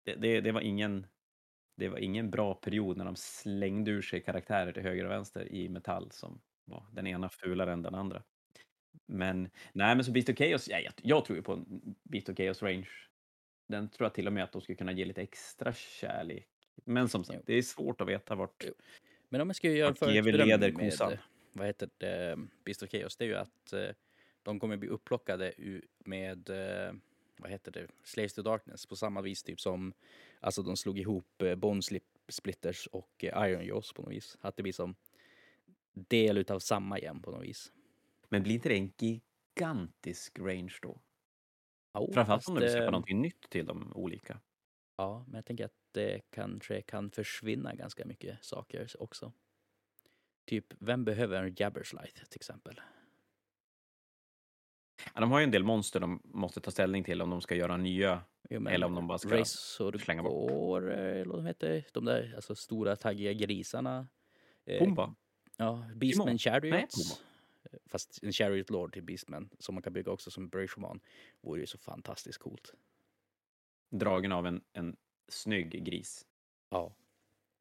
det, 0.04 0.14
det, 0.14 0.40
det 0.40 0.52
var 0.52 0.60
ingen 0.60 1.06
det 1.82 1.88
var 1.88 1.98
ingen 1.98 2.30
bra 2.30 2.54
period 2.54 2.96
när 2.96 3.04
de 3.04 3.16
slängde 3.16 3.90
ur 3.90 4.02
sig 4.02 4.22
karaktärer 4.22 4.72
till 4.72 4.82
höger 4.82 5.04
och 5.04 5.10
vänster 5.10 5.52
i 5.52 5.68
metall 5.68 6.10
som 6.10 6.40
var 6.64 6.86
den 6.92 7.06
ena 7.06 7.28
fulare 7.28 7.72
än 7.72 7.82
den 7.82 7.94
andra. 7.94 8.22
Men 9.06 9.50
nej, 9.72 9.94
men 9.94 10.04
så 10.04 10.12
Beast 10.12 10.28
of 10.28 10.36
Chaos, 10.36 10.68
ja, 10.68 10.78
jag, 10.78 10.92
jag 11.02 11.24
tror 11.24 11.36
ju 11.36 11.42
på 11.42 11.52
en 11.52 11.94
Beast 12.02 12.28
of 12.28 12.36
Chaos 12.36 12.62
range. 12.62 12.88
Den 13.68 13.88
tror 13.88 14.04
jag 14.04 14.14
till 14.14 14.26
och 14.26 14.32
med 14.32 14.44
att 14.44 14.52
de 14.52 14.62
skulle 14.62 14.76
kunna 14.76 14.92
ge 14.92 15.04
lite 15.04 15.22
extra 15.22 15.72
kärlek. 15.72 16.48
Men 16.84 17.08
som 17.08 17.24
sagt, 17.24 17.38
Jo. 17.38 17.44
det 17.46 17.54
är 17.54 17.62
svårt 17.62 18.00
att 18.00 18.08
veta 18.08 18.34
vart... 18.34 18.64
Jo. 18.66 18.74
Men 19.28 19.40
om 19.40 19.48
jag 19.48 19.56
ska 19.56 19.70
göra 19.70 19.92
GW 19.92 20.32
leder 20.32 20.72
med, 20.72 21.18
vad 21.52 21.66
heter 21.66 21.90
det, 21.98 22.38
Beast 22.64 22.82
of 22.82 22.90
Chaos, 22.90 23.16
det 23.16 23.24
är 23.24 23.28
ju 23.28 23.36
att 23.36 23.72
eh, 23.72 23.88
de 24.42 24.60
kommer 24.60 24.76
bli 24.76 24.88
upplockade 24.88 25.52
med, 25.98 26.50
eh, 26.50 26.92
vad 27.42 27.50
heter 27.50 27.72
det, 27.72 27.86
Slaves 28.02 28.34
to 28.34 28.42
Darkness 28.42 28.86
på 28.86 28.96
samma 28.96 29.22
vis 29.22 29.42
typ 29.42 29.60
som, 29.60 29.92
alltså 30.40 30.62
de 30.62 30.76
slog 30.76 30.98
ihop 30.98 31.42
eh, 31.42 31.54
Bone 31.54 31.82
Splitters 32.28 32.86
och 32.86 33.24
eh, 33.24 33.50
Iron 33.50 33.64
Jaws 33.64 33.92
på 33.92 34.02
något 34.02 34.12
vis. 34.12 34.38
Att 34.40 34.56
det 34.56 34.62
blir 34.62 34.72
som 34.72 34.94
del 35.94 36.38
utav 36.38 36.58
samma 36.58 36.98
igen 36.98 37.22
på 37.22 37.30
något 37.30 37.44
vis. 37.44 37.72
Men 38.28 38.42
blir 38.42 38.54
inte 38.54 38.68
det 38.68 38.74
en 38.74 38.92
gigantisk 38.98 40.38
range 40.38 40.78
då? 40.82 41.00
Jo, 41.94 42.10
Framförallt 42.14 42.48
om 42.48 42.54
de 42.54 42.60
vill 42.60 42.70
släppa 42.70 42.84
eh, 42.84 42.90
någonting 42.90 43.22
nytt 43.22 43.50
till 43.50 43.66
de 43.66 43.92
olika. 43.94 44.40
Ja, 44.96 45.24
men 45.26 45.34
jag 45.34 45.44
tänker 45.44 45.64
att 45.64 45.76
det 45.92 46.20
kanske 46.30 46.82
kan 46.82 47.10
försvinna 47.10 47.74
ganska 47.74 48.04
mycket 48.04 48.44
saker 48.44 48.88
också. 48.98 49.32
Typ, 50.44 50.66
vem 50.78 51.04
behöver 51.04 51.42
en 51.42 51.54
Jabberslite 51.58 52.26
till 52.26 52.38
exempel? 52.38 52.80
Ja, 55.14 55.20
de 55.20 55.30
har 55.30 55.38
ju 55.38 55.44
en 55.44 55.50
del 55.50 55.64
monster 55.64 56.00
de 56.00 56.20
måste 56.24 56.60
ta 56.60 56.70
ställning 56.70 57.04
till 57.04 57.22
om 57.22 57.30
de 57.30 57.40
ska 57.40 57.54
göra 57.54 57.76
nya 57.76 58.22
Jo, 58.50 58.68
eller 58.68 58.86
om 58.86 58.94
de 58.94 59.06
bara 59.06 59.18
ska 59.18 59.38
Razor 59.38 59.98
slänga 59.98 60.22
bort. 60.22 60.82
Eller 60.82 61.24
vad 61.24 61.38
de 61.38 61.46
heter, 61.46 61.86
de 61.92 62.04
där 62.04 62.32
alltså, 62.36 62.54
stora 62.54 62.96
taggiga 62.96 63.32
grisarna. 63.32 64.08
Eh, 64.64 64.78
Pumba. 64.78 65.14
Ja, 65.56 65.84
Beastman 65.94 66.38
Chariots. 66.38 67.22
Fast 67.86 68.22
en 68.22 68.32
Chariot 68.32 68.70
Lord 68.70 68.92
till 68.92 69.02
Beastman 69.02 69.50
som 69.58 69.74
man 69.74 69.82
kan 69.82 69.92
bygga 69.92 70.12
också 70.12 70.30
som 70.30 70.48
Brave 70.48 70.98
vore 71.40 71.60
ju 71.60 71.66
så 71.66 71.78
fantastiskt 71.78 72.38
coolt. 72.38 72.74
Dragen 73.90 74.32
av 74.32 74.46
en, 74.46 74.60
en 74.72 74.96
snygg 75.28 75.84
gris. 75.84 76.26
Ja. 76.70 76.94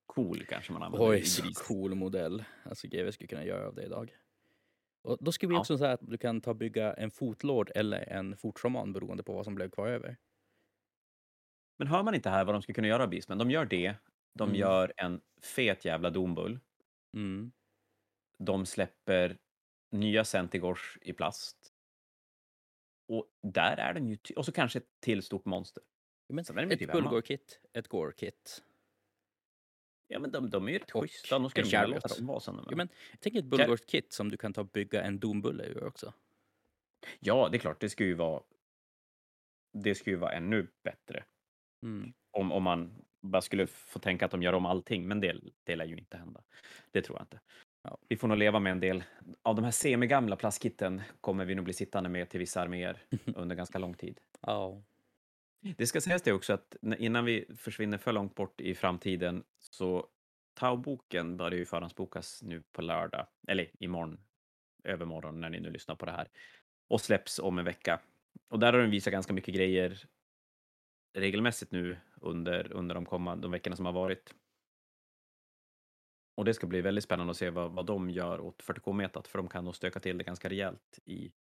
Cool 0.06 0.46
kanske 0.46 0.74
man 0.74 0.84
använder. 0.84 1.10
Oj, 1.10 1.26
så 1.26 1.44
gris. 1.44 1.58
cool 1.58 1.96
modell. 1.96 2.44
Alltså 2.64 2.88
GW 2.88 3.12
skulle 3.12 3.28
kunna 3.28 3.46
göra 3.46 3.68
av 3.68 3.76
det 3.76 3.84
idag. 3.84 4.16
Och 5.02 5.18
då 5.22 5.32
skulle 5.32 5.50
vi 5.50 5.56
Ja. 5.56 5.60
också 5.60 5.78
säga 5.78 5.92
att 5.92 6.00
du 6.04 6.18
kan 6.18 6.42
ta 6.42 6.54
bygga 6.54 6.94
en 6.94 7.12
fotlord 7.12 7.72
eller 7.76 8.10
en 8.10 8.38
fortroman 8.38 8.94
beroende 8.94 9.24
på 9.24 9.34
vad 9.34 9.46
som 9.46 9.56
blev 9.56 9.70
kvar 9.70 9.88
över. 9.88 10.18
Men 11.80 11.88
hör 11.88 12.04
man 12.04 12.16
inte 12.16 12.30
här 12.30 12.46
vad 12.46 12.56
de 12.56 12.62
skulle 12.62 12.74
kunna 12.74 12.88
göra 12.88 13.04
av 13.04 13.10
Beastman? 13.10 13.38
De 13.38 13.52
gör 13.52 13.66
det. 13.66 13.96
De 14.34 14.50
Mm. 14.50 14.60
gör 14.60 14.94
en 14.98 15.22
fet 15.42 15.86
jävla 15.86 16.10
dombull. 16.10 16.60
Mm. 17.18 17.52
De 18.38 18.66
släpper 18.66 19.38
nya 19.92 20.24
Centigors 20.26 20.98
i 21.02 21.14
plast. 21.14 21.74
Och 23.08 23.26
där 23.44 23.78
är 23.78 23.94
den 23.94 24.08
ju... 24.08 24.18
Och 24.36 24.46
så 24.46 24.52
kanske 24.52 24.80
ett 24.80 24.88
till 25.00 25.24
stort 25.24 25.46
monster. 25.46 25.84
Men 26.30 26.40
ett 26.72 26.80
typ. 26.80 26.92
Bulgor-kit, 26.92 27.60
ett 27.74 27.88
Gore-kit. 27.88 28.64
Ja, 30.12 30.20
men 30.20 30.32
de, 30.32 30.50
de 30.50 30.68
är 30.68 30.72
ju 30.72 30.78
rätt 30.78 30.92
Och 30.92 31.04
schyssta. 31.04 31.36
De 31.36 31.44
låta 31.88 32.08
dem 32.08 32.28
vara 32.28 32.40
är. 32.40 32.68
Jo, 32.70 32.78
men 32.78 32.90
tänk 33.20 33.36
ett 33.36 33.46
Bulgor-kit 33.46 34.14
som 34.14 34.30
du 34.30 34.38
kan 34.38 34.54
ta 34.54 34.62
och 34.62 34.68
bygga 34.68 35.04
en 35.04 35.20
dombulle 35.20 35.64
ur 35.64 35.84
också. 35.84 36.14
Ja, 37.20 37.50
det 37.52 37.58
är 37.58 37.60
klart. 37.60 37.80
Det 37.80 37.90
ska 37.90 38.04
ju 38.04 38.14
vara... 38.14 38.42
Det 39.74 39.96
ska 39.96 40.10
ju 40.10 40.16
vara 40.16 40.32
ännu 40.32 40.68
bättre. 40.84 41.24
Mm. 41.84 42.14
Om, 42.32 42.52
om 42.52 42.64
man 42.64 43.06
bara 43.22 43.42
skulle 43.42 43.68
få 43.68 44.00
tänka 44.00 44.26
att 44.26 44.32
de 44.32 44.44
gör 44.44 44.54
om 44.54 44.66
allting, 44.66 45.08
men 45.08 45.20
det, 45.20 45.40
det 45.64 45.76
lär 45.76 45.86
ju 45.86 45.98
inte 45.98 46.18
hända. 46.18 46.44
Det 46.92 47.02
tror 47.02 47.18
jag 47.18 47.24
inte. 47.24 47.40
Ja. 47.84 47.98
Vi 48.08 48.18
får 48.18 48.28
nog 48.28 48.38
leva 48.38 48.60
med 48.60 48.72
en 48.72 48.80
del 48.80 49.04
av 49.42 49.56
de 49.56 49.64
här 49.64 49.72
semigamla 49.72 50.36
plastkitten 50.36 51.02
kommer 51.22 51.46
vi 51.46 51.56
nog 51.56 51.66
bli 51.66 51.74
sittande 51.74 52.10
med 52.10 52.30
till 52.30 52.40
vissa 52.40 52.62
arméer 52.62 52.98
under 53.36 53.56
ganska 53.56 53.80
lång 53.80 53.94
tid. 53.94 54.20
Ja. 54.42 54.82
Det 55.62 55.88
ska 55.88 56.02
sägas 56.02 56.22
det 56.22 56.34
också 56.34 56.54
att 56.54 56.76
innan 56.98 57.26
vi 57.26 57.46
försvinner 57.58 57.98
för 57.98 58.12
långt 58.12 58.36
bort 58.36 58.62
i 58.62 58.76
framtiden 58.76 59.44
så 59.60 60.08
Tau-boken 60.54 61.38
börjar 61.38 61.58
ju 61.58 61.66
förhandsbokas 61.66 62.44
nu 62.44 62.64
på 62.72 62.82
lördag, 62.82 63.28
eller 63.48 63.72
imorgon, 63.84 64.20
övermorgon 64.84 65.42
när 65.42 65.50
ni 65.50 65.60
nu 65.60 65.70
lyssnar 65.70 65.96
på 65.96 66.06
det 66.06 66.12
här, 66.12 66.28
och 66.88 67.02
släpps 67.02 67.40
om 67.40 67.60
en 67.60 67.66
vecka. 67.66 68.02
Och 68.50 68.60
där 68.60 68.74
har 68.74 68.80
den 68.80 68.92
visat 68.92 69.12
ganska 69.12 69.34
mycket 69.34 69.56
grejer 69.56 70.06
regelmässigt 71.14 71.72
nu 71.72 71.98
under, 72.22 72.72
under 72.74 72.96
de 72.96 73.06
kommande 73.06 73.42
de 73.42 73.52
veckorna 73.52 73.76
som 73.76 73.86
har 73.86 73.94
varit. 73.94 74.36
Och 76.36 76.46
det 76.46 76.54
ska 76.54 76.68
bli 76.68 76.82
väldigt 76.82 77.04
spännande 77.04 77.32
att 77.32 77.38
se 77.38 77.50
vad, 77.50 77.72
vad 77.72 77.86
de 77.86 78.10
gör 78.10 78.40
åt 78.40 78.64
40K-metat, 78.64 79.28
för 79.28 79.38
de 79.38 79.50
kan 79.50 79.66
nog 79.66 79.76
stöka 79.76 80.00
till 80.00 80.18
det 80.18 80.24
ganska 80.24 80.50
rejält 80.50 81.00
i, 81.06 81.32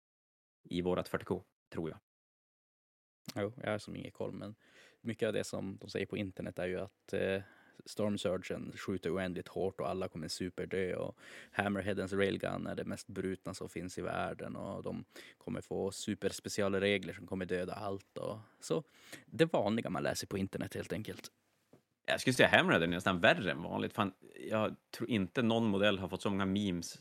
i 0.64 0.82
vårat 0.82 1.10
40K, 1.10 1.42
tror 1.72 1.90
jag. 1.90 1.98
Jo, 3.34 3.52
jag 3.62 3.70
har 3.70 3.78
som 3.78 3.96
ingen 3.96 4.10
koll, 4.10 4.32
men 4.32 4.54
mycket 5.00 5.26
av 5.26 5.32
det 5.32 5.44
som 5.44 5.78
de 5.80 5.90
säger 5.90 6.06
på 6.06 6.16
internet 6.16 6.58
är 6.58 6.66
ju 6.66 6.80
att 6.80 7.12
eh, 7.12 7.42
Storm 7.86 8.18
Surgeon 8.18 8.72
skjuter 8.76 9.14
oändligt 9.14 9.48
hårt 9.48 9.80
och 9.80 9.88
alla 9.88 10.08
kommer 10.08 10.28
superdö 10.28 10.94
och 10.96 11.18
Hammerheadens 11.50 12.12
railgun 12.12 12.66
är 12.66 12.74
det 12.74 12.84
mest 12.84 13.06
brutna 13.06 13.54
som 13.54 13.68
finns 13.68 13.98
i 13.98 14.02
världen 14.02 14.56
och 14.56 14.82
de 14.82 15.04
kommer 15.38 15.60
få 15.60 15.90
superspeciala 15.90 16.80
regler 16.80 17.12
som 17.12 17.26
kommer 17.26 17.46
döda 17.46 17.74
allt 17.74 18.18
och 18.18 18.38
så. 18.60 18.84
Det 19.26 19.44
vanliga 19.44 19.90
man 19.90 20.02
läser 20.02 20.26
på 20.26 20.38
internet 20.38 20.74
helt 20.74 20.92
enkelt. 20.92 21.30
Jag 22.06 22.20
skulle 22.20 22.34
säga 22.34 22.48
Hammerhead 22.48 22.82
är 22.82 22.86
nästan 22.86 23.20
värre 23.20 23.50
än 23.50 23.62
vanligt. 23.62 23.92
Fan, 23.92 24.12
jag 24.48 24.76
tror 24.90 25.10
inte 25.10 25.42
någon 25.42 25.66
modell 25.66 25.98
har 25.98 26.08
fått 26.08 26.22
så 26.22 26.30
många 26.30 26.46
memes 26.46 26.98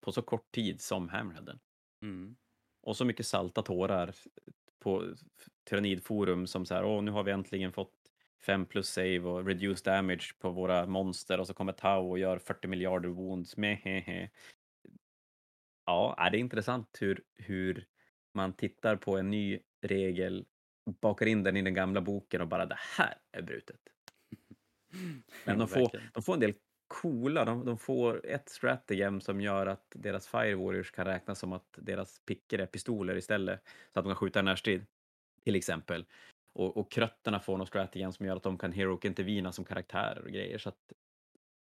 på 0.00 0.12
så 0.12 0.22
kort 0.22 0.52
tid 0.52 0.80
som 0.80 1.08
Hammerheaden. 1.08 1.58
Mm. 2.02 2.36
Och 2.80 2.96
så 2.96 3.04
mycket 3.04 3.26
salta 3.26 3.62
tårar 3.62 4.14
på 4.82 5.14
Tyrannidforum 5.70 6.46
som 6.46 6.66
så 6.66 6.74
här, 6.74 6.84
åh, 6.84 7.02
nu 7.02 7.10
har 7.10 7.22
vi 7.22 7.32
äntligen 7.32 7.72
fått 7.72 7.94
5 8.46 8.66
plus 8.66 8.88
save 8.88 9.20
och 9.20 9.46
reduce 9.46 9.82
damage 9.82 10.34
på 10.38 10.50
våra 10.50 10.86
monster 10.86 11.40
och 11.40 11.46
så 11.46 11.54
kommer 11.54 11.72
Tau 11.72 12.10
och 12.10 12.18
gör 12.18 12.38
40 12.38 12.68
miljarder 12.68 13.08
wounds. 13.08 13.56
Mehehe. 13.56 14.30
Ja, 15.86 16.14
är 16.18 16.30
det 16.30 16.36
är 16.36 16.40
intressant 16.40 16.98
hur, 17.00 17.22
hur 17.34 17.86
man 18.34 18.52
tittar 18.52 18.96
på 18.96 19.16
en 19.16 19.30
ny 19.30 19.60
regel, 19.82 20.46
bakar 21.00 21.26
in 21.26 21.42
den 21.42 21.56
i 21.56 21.62
den 21.62 21.74
gamla 21.74 22.00
boken 22.00 22.40
och 22.40 22.48
bara 22.48 22.66
det 22.66 22.78
här 22.98 23.14
är 23.32 23.42
brutet. 23.42 23.80
Men 25.44 25.58
de 25.58 25.68
får, 25.68 25.90
de 26.12 26.22
får 26.22 26.34
en 26.34 26.40
del 26.40 26.54
coola, 26.92 27.44
de, 27.44 27.64
de 27.64 27.78
får 27.78 28.26
ett 28.26 28.48
strategem 28.48 29.20
som 29.20 29.40
gör 29.40 29.66
att 29.66 29.86
deras 29.94 30.28
Fire 30.28 30.54
Warriors 30.54 30.90
kan 30.90 31.04
räknas 31.04 31.38
som 31.38 31.52
att 31.52 31.78
deras 31.78 32.18
picker 32.18 32.58
är 32.58 32.66
pistoler 32.66 33.16
istället, 33.16 33.60
så 33.92 33.98
att 33.98 34.04
de 34.04 34.08
kan 34.08 34.16
skjuta 34.16 34.40
i 34.40 34.42
närstrid, 34.42 34.86
till 35.44 35.54
exempel. 35.54 36.04
Och, 36.52 36.76
och 36.76 36.90
krötterna 36.90 37.40
får 37.40 37.58
något 37.58 37.68
strategem 37.68 38.12
som 38.12 38.26
gör 38.26 38.36
att 38.36 38.42
de 38.42 38.58
kan 38.58 38.72
heroic 38.72 39.04
intervina 39.04 39.52
som 39.52 39.64
karaktärer 39.64 40.22
och 40.22 40.30
grejer. 40.30 40.58
Så 40.58 40.68
att, 40.68 40.92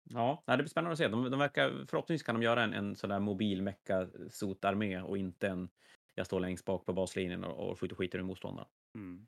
ja, 0.09 0.43
det 0.45 0.57
blir 0.57 0.67
spännande 0.67 0.91
att 0.91 0.97
se. 0.97 1.07
De, 1.07 1.31
de 1.31 1.39
verkar, 1.39 1.85
förhoppningsvis 1.89 2.25
kan 2.25 2.35
de 2.35 2.43
göra 2.43 2.63
en, 2.63 2.73
en 2.73 2.95
sån 2.95 3.09
där 3.09 3.19
mobil 3.19 3.61
mecka 3.61 4.07
sotarmé 4.29 5.01
och 5.01 5.17
inte 5.17 5.47
en 5.47 5.69
jag 6.15 6.25
står 6.25 6.39
längst 6.39 6.65
bak 6.65 6.85
på 6.85 6.93
baslinjen 6.93 7.43
och, 7.43 7.69
och 7.69 7.79
skjuter 7.79 7.95
skiten 7.95 8.19
ur 8.19 8.23
motståndaren. 8.23 8.69
Mm. 8.95 9.27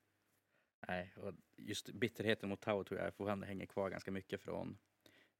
Nej, 0.88 1.14
och 1.18 1.34
just 1.58 1.90
bitterheten 1.90 2.50
mot 2.50 2.62
Tau 2.62 2.84
tror 2.84 3.00
jag 3.00 3.16
fortfarande 3.16 3.48
hänger 3.48 3.66
kvar 3.66 3.90
ganska 3.90 4.12
mycket 4.12 4.42
från 4.42 4.78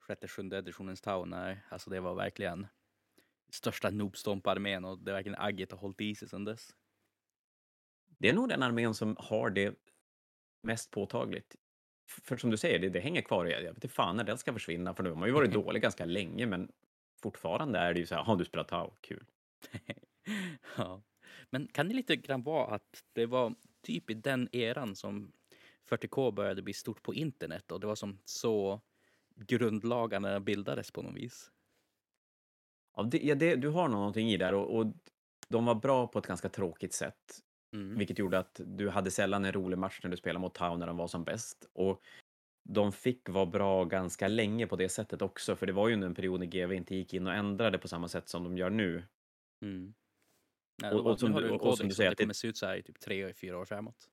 sjätte, 0.04 0.28
sjunde 0.28 0.58
editionens 0.58 1.02
Tau 1.02 1.26
alltså 1.70 1.90
det 1.90 2.00
var 2.00 2.16
verkligen 2.16 2.68
största 3.50 3.90
noobstomp-armén 3.90 4.86
och 4.86 5.00
det 5.00 5.12
är 5.12 5.16
verkligen 5.16 5.40
agget 5.40 5.72
har 5.72 5.80
hållit 5.80 6.02
i 6.02 6.16
sig 6.16 6.30
sedan 6.30 6.46
dess. 6.46 6.76
Det 8.18 8.30
är 8.30 8.34
nog 8.34 8.50
den 8.50 8.64
armén 8.64 8.94
som 8.94 9.16
har 9.20 9.50
det 9.50 9.76
mest 10.64 10.92
påtagligt. 10.92 11.56
För 12.10 12.38
som 12.38 12.50
du 12.50 12.58
säger, 12.58 12.80
det, 12.80 12.90
det 12.90 13.00
hänger 13.00 13.22
kvar. 13.22 13.46
Jag 13.46 13.62
vet 13.62 13.76
inte 13.76 13.88
fan 13.88 14.18
när 14.18 14.24
den 14.24 14.38
ska 14.38 14.54
försvinna, 14.54 14.94
för 14.94 15.04
nu 15.04 15.10
har 15.10 15.18
man 15.18 15.28
ju 15.28 15.34
varit 15.34 15.52
dålig 15.54 15.82
ganska 15.82 16.06
länge, 16.06 16.46
men 16.46 16.72
fortfarande 17.22 17.80
är 17.80 17.94
det 17.94 18.00
ju 18.00 18.06
så 18.06 18.16
här, 18.16 18.24
har 18.24 18.36
du 18.36 18.46
spelat 18.46 18.68
Tau? 18.68 18.94
Kul. 19.02 19.26
ja. 20.78 21.04
Men 21.50 21.68
kan 21.68 21.88
det 21.88 21.94
lite 21.94 22.16
grann 22.16 22.44
vara 22.44 22.76
att 22.76 23.04
det 23.14 23.26
var 23.26 23.56
typ 23.82 24.10
i 24.10 24.14
den 24.14 24.50
eran 24.52 24.96
som 24.96 25.32
40K 25.90 26.32
började 26.32 26.62
bli 26.62 26.74
stort 26.74 27.04
på 27.04 27.14
internet 27.14 27.72
och 27.72 27.80
det 27.80 27.88
var 27.88 27.96
som 27.96 28.20
så 28.26 28.82
grundlagarna 29.36 30.40
bildades 30.40 30.92
på 30.92 31.02
något 31.02 31.16
vis? 31.16 31.52
Ja, 32.96 33.04
det, 33.04 33.18
ja, 33.24 33.36
det, 33.36 33.56
du 33.56 33.70
har 33.70 33.88
någonting 33.88 34.30
i 34.32 34.38
där 34.38 34.54
och, 34.54 34.78
och 34.80 34.94
de 35.48 35.66
var 35.66 35.76
bra 35.76 36.08
på 36.08 36.20
ett 36.20 36.28
ganska 36.28 36.50
tråkigt 36.50 36.94
sätt, 36.94 37.40
Mm. 37.76 37.98
vilket 37.98 38.20
gjorde 38.20 38.40
att 38.40 38.62
du 38.66 38.90
hade 38.90 39.12
sällan 39.12 39.46
en 39.46 39.52
rolig 39.52 39.78
match 39.78 40.00
när 40.04 40.10
du 40.12 40.18
spelade 40.18 40.40
mot 40.42 40.54
Tau 40.56 40.78
när 40.78 40.88
de 40.88 40.98
var 40.98 41.08
som 41.08 41.24
bäst. 41.24 41.70
Och 41.74 42.02
de 42.70 42.92
fick 42.92 43.30
vara 43.30 43.46
bra 43.46 43.84
ganska 43.86 44.28
länge 44.28 44.68
på 44.68 44.76
det 44.76 44.90
sättet 44.90 45.22
också, 45.22 45.56
för 45.56 45.66
det 45.66 45.74
var 45.74 45.88
ju 45.88 45.94
under 45.94 46.08
en 46.08 46.16
period 46.16 46.40
när 46.40 46.48
GV 46.48 46.74
inte 46.74 46.96
gick 46.96 47.14
in 47.14 47.28
och 47.28 47.34
ändrade 47.34 47.78
på 47.78 47.88
samma 47.88 48.08
sätt 48.08 48.30
som 48.30 48.44
de 48.44 48.58
gör 48.58 48.70
nu. 48.70 49.04
Mm. 49.62 49.94
Nej, 50.82 50.92
Och- 50.94 51.00
och, 51.00 51.12
och 51.12 51.20
som 51.20 51.32
du- 51.32 51.46
en 51.48 51.60
och 51.60 51.78
som 51.78 51.88
du 51.88 51.96
säger 51.96 52.10
och 52.10 52.16
det- 52.16 52.24
kommer 52.24 52.34
se 52.34 52.48
ut 52.48 52.58
så 52.58 52.66
här 52.66 52.76
i 52.76 52.84
typ 52.84 53.00
tre, 53.00 53.34
fyra 53.34 53.58
år 53.58 53.66
framåt. 53.66 54.10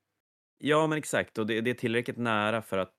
Ja, 0.58 0.86
men 0.86 0.98
exakt. 0.98 1.38
Och 1.38 1.46
det, 1.46 1.60
det 1.60 1.70
är 1.70 1.74
tillräckligt 1.74 2.16
nära 2.18 2.62
för 2.62 2.78
att, 2.78 2.94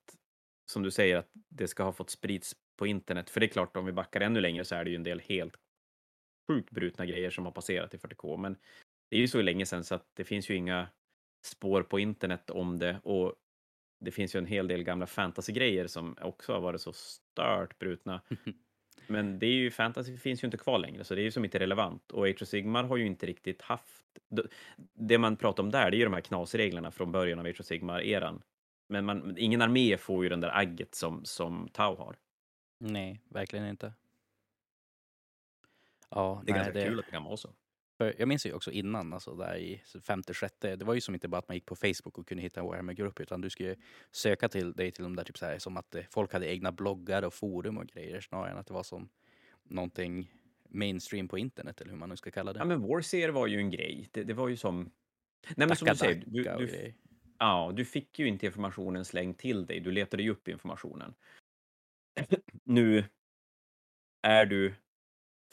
som 0.72 0.84
du 0.84 0.92
säger, 0.92 1.18
att 1.18 1.30
det 1.50 1.68
ska 1.68 1.84
ha 1.84 1.92
fått 1.92 2.10
sprids 2.10 2.56
på 2.78 2.88
internet. 2.88 3.30
För 3.30 3.40
det 3.40 3.46
är 3.46 3.48
klart, 3.48 3.78
om 3.78 3.86
vi 3.86 3.92
backar 3.92 4.22
ännu 4.22 4.42
längre 4.42 4.66
så 4.66 4.76
är 4.76 4.84
det 4.84 4.90
ju 4.90 4.96
en 4.96 5.04
del 5.04 5.20
helt 5.20 5.56
sjukt 6.48 6.72
brutna 6.72 7.06
grejer 7.06 7.30
som 7.30 7.46
har 7.46 7.52
passerat 7.52 7.94
i 7.94 7.98
40K. 7.98 8.38
Men 8.38 8.58
det 9.10 9.16
är 9.16 9.20
ju 9.20 9.28
så 9.28 9.42
länge 9.42 9.66
sedan 9.66 9.84
så 9.84 9.96
att 9.96 10.08
det 10.14 10.24
finns 10.24 10.50
ju 10.50 10.56
inga 10.56 10.88
spår 11.46 11.84
på 11.84 12.00
internet 12.00 12.50
om 12.50 12.80
det. 12.80 13.00
Och 13.04 13.36
det 14.00 14.12
finns 14.12 14.36
ju 14.36 14.38
en 14.38 14.46
hel 14.46 14.68
del 14.68 14.84
gamla 14.84 15.08
fantasy-grejer 15.08 15.88
som 15.88 16.18
också 16.22 16.54
har 16.54 16.62
varit 16.62 16.82
så 16.82 16.94
stört 16.94 17.80
brutna. 17.80 18.22
Men 19.08 19.40
det 19.40 19.46
är 19.46 19.52
ju, 19.52 19.72
fantasy 19.72 20.18
finns 20.18 20.44
ju 20.44 20.46
inte 20.46 20.58
kvar 20.58 20.80
längre, 20.80 21.04
så 21.04 21.16
det 21.16 21.22
är 21.22 21.24
ju 21.24 21.32
som 21.32 21.46
inte 21.46 21.60
relevant. 21.60 22.12
Och 22.12 22.28
Age 22.28 22.42
of 22.42 22.48
Sigmar 22.48 22.84
har 22.84 22.98
ju 22.98 23.06
inte 23.06 23.26
riktigt 23.26 23.62
haft... 23.62 24.06
Det 24.94 25.18
man 25.18 25.38
pratar 25.38 25.64
om 25.64 25.72
där, 25.72 25.92
det 25.92 25.98
är 25.98 26.00
ju 26.00 26.06
de 26.06 26.14
här 26.14 26.22
knasreglerna 26.22 26.92
från 26.92 27.12
början 27.12 27.40
av 27.40 27.46
Age 27.46 27.60
of 27.60 27.66
Sigmar-eran. 27.66 28.42
Men 28.92 29.06
man, 29.06 29.38
ingen 29.38 29.62
armé 29.62 29.98
får 29.98 30.24
ju 30.24 30.30
den 30.30 30.42
där 30.42 30.58
agget 30.58 30.96
som, 30.96 31.26
som 31.26 31.70
Tau 31.74 31.96
har. 31.96 32.16
Nej, 32.80 33.22
verkligen 33.30 33.68
inte. 33.68 33.94
Ja, 36.10 36.42
Det 36.46 36.52
är 36.52 36.54
nej, 36.54 36.64
ganska 36.64 36.86
kul 36.86 37.00
att 37.00 37.06
det 37.06 37.12
kan 37.12 37.24
vara 37.24 37.38
så. 37.38 37.54
För 37.98 38.16
jag 38.18 38.28
minns 38.28 38.46
ju 38.46 38.54
också 38.54 38.72
innan, 38.72 39.14
alltså 39.14 39.36
där 39.36 39.58
i 39.58 39.82
femte, 40.02 40.34
sjätte, 40.34 40.76
det 40.76 40.86
var 40.86 40.94
ju 40.94 41.02
som 41.02 41.14
inte 41.14 41.28
bara 41.28 41.38
att 41.38 41.48
man 41.48 41.56
gick 41.56 41.66
på 41.66 41.76
Facebook 41.76 42.18
och 42.18 42.28
kunde 42.28 42.44
hitta 42.44 42.60
en 42.60 42.66
Warhammer-grupp, 42.66 43.20
utan 43.20 43.42
du 43.42 43.50
skulle 43.50 43.76
söka 44.12 44.50
till 44.50 44.74
dig 44.74 44.92
till 44.92 45.04
de 45.04 45.16
där 45.16 45.24
typ 45.24 45.38
så 45.38 45.46
här, 45.46 45.60
som 45.60 45.78
att 45.78 45.96
eh, 45.96 46.04
folk 46.10 46.34
hade 46.34 46.52
egna 46.52 46.72
bloggar 46.72 47.24
och 47.24 47.34
forum 47.34 47.78
och 47.78 47.88
grejer, 47.88 48.22
snarare 48.22 48.52
än 48.52 48.58
att 48.58 48.68
det 48.68 48.74
var 48.74 48.84
som 48.84 49.10
någonting 49.64 50.34
mainstream 50.70 51.28
på 51.28 51.38
internet, 51.38 51.82
eller 51.82 51.92
hur 51.92 51.98
man 51.98 52.10
nu 52.10 52.16
ska 52.18 52.32
kalla 52.32 52.54
det. 52.54 52.60
Ja, 52.60 52.66
men 52.66 52.82
Warseer 52.82 53.30
var 53.30 53.48
ju 53.48 53.58
en 53.58 53.70
grej. 53.70 54.10
Det, 54.12 54.24
det 54.24 54.34
var 54.34 54.48
ju 54.48 54.58
som... 54.58 54.92
Nej, 55.56 55.68
men 55.68 55.76
som 55.76 55.88
du 55.88 55.96
säger, 55.96 56.24
du, 56.28 56.44
du. 56.44 56.94
Ja, 57.42 57.72
du 57.76 57.86
fick 57.86 58.20
ju 58.20 58.28
inte 58.28 58.46
informationen 58.46 59.06
slängd 59.06 59.38
till 59.38 59.66
dig. 59.66 59.80
Du 59.80 59.92
letade 59.92 60.24
ju 60.24 60.30
upp 60.30 60.48
informationen. 60.48 61.14
nu 62.64 63.04
är 64.22 64.46
du... 64.46 64.74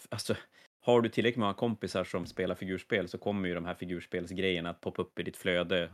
Alltså, 0.08 0.36
har 0.80 1.00
du 1.00 1.08
tillräckligt 1.08 1.40
många 1.40 1.54
kompisar 1.54 2.04
som 2.04 2.26
spelar 2.26 2.54
figurspel 2.54 3.08
så 3.08 3.18
kommer 3.18 3.48
ju 3.48 3.54
de 3.54 3.64
här 3.64 3.74
figurspelsgrejerna 3.74 4.70
att 4.70 4.80
poppa 4.80 5.02
upp 5.02 5.18
i 5.18 5.22
ditt 5.22 5.36
flöde 5.36 5.92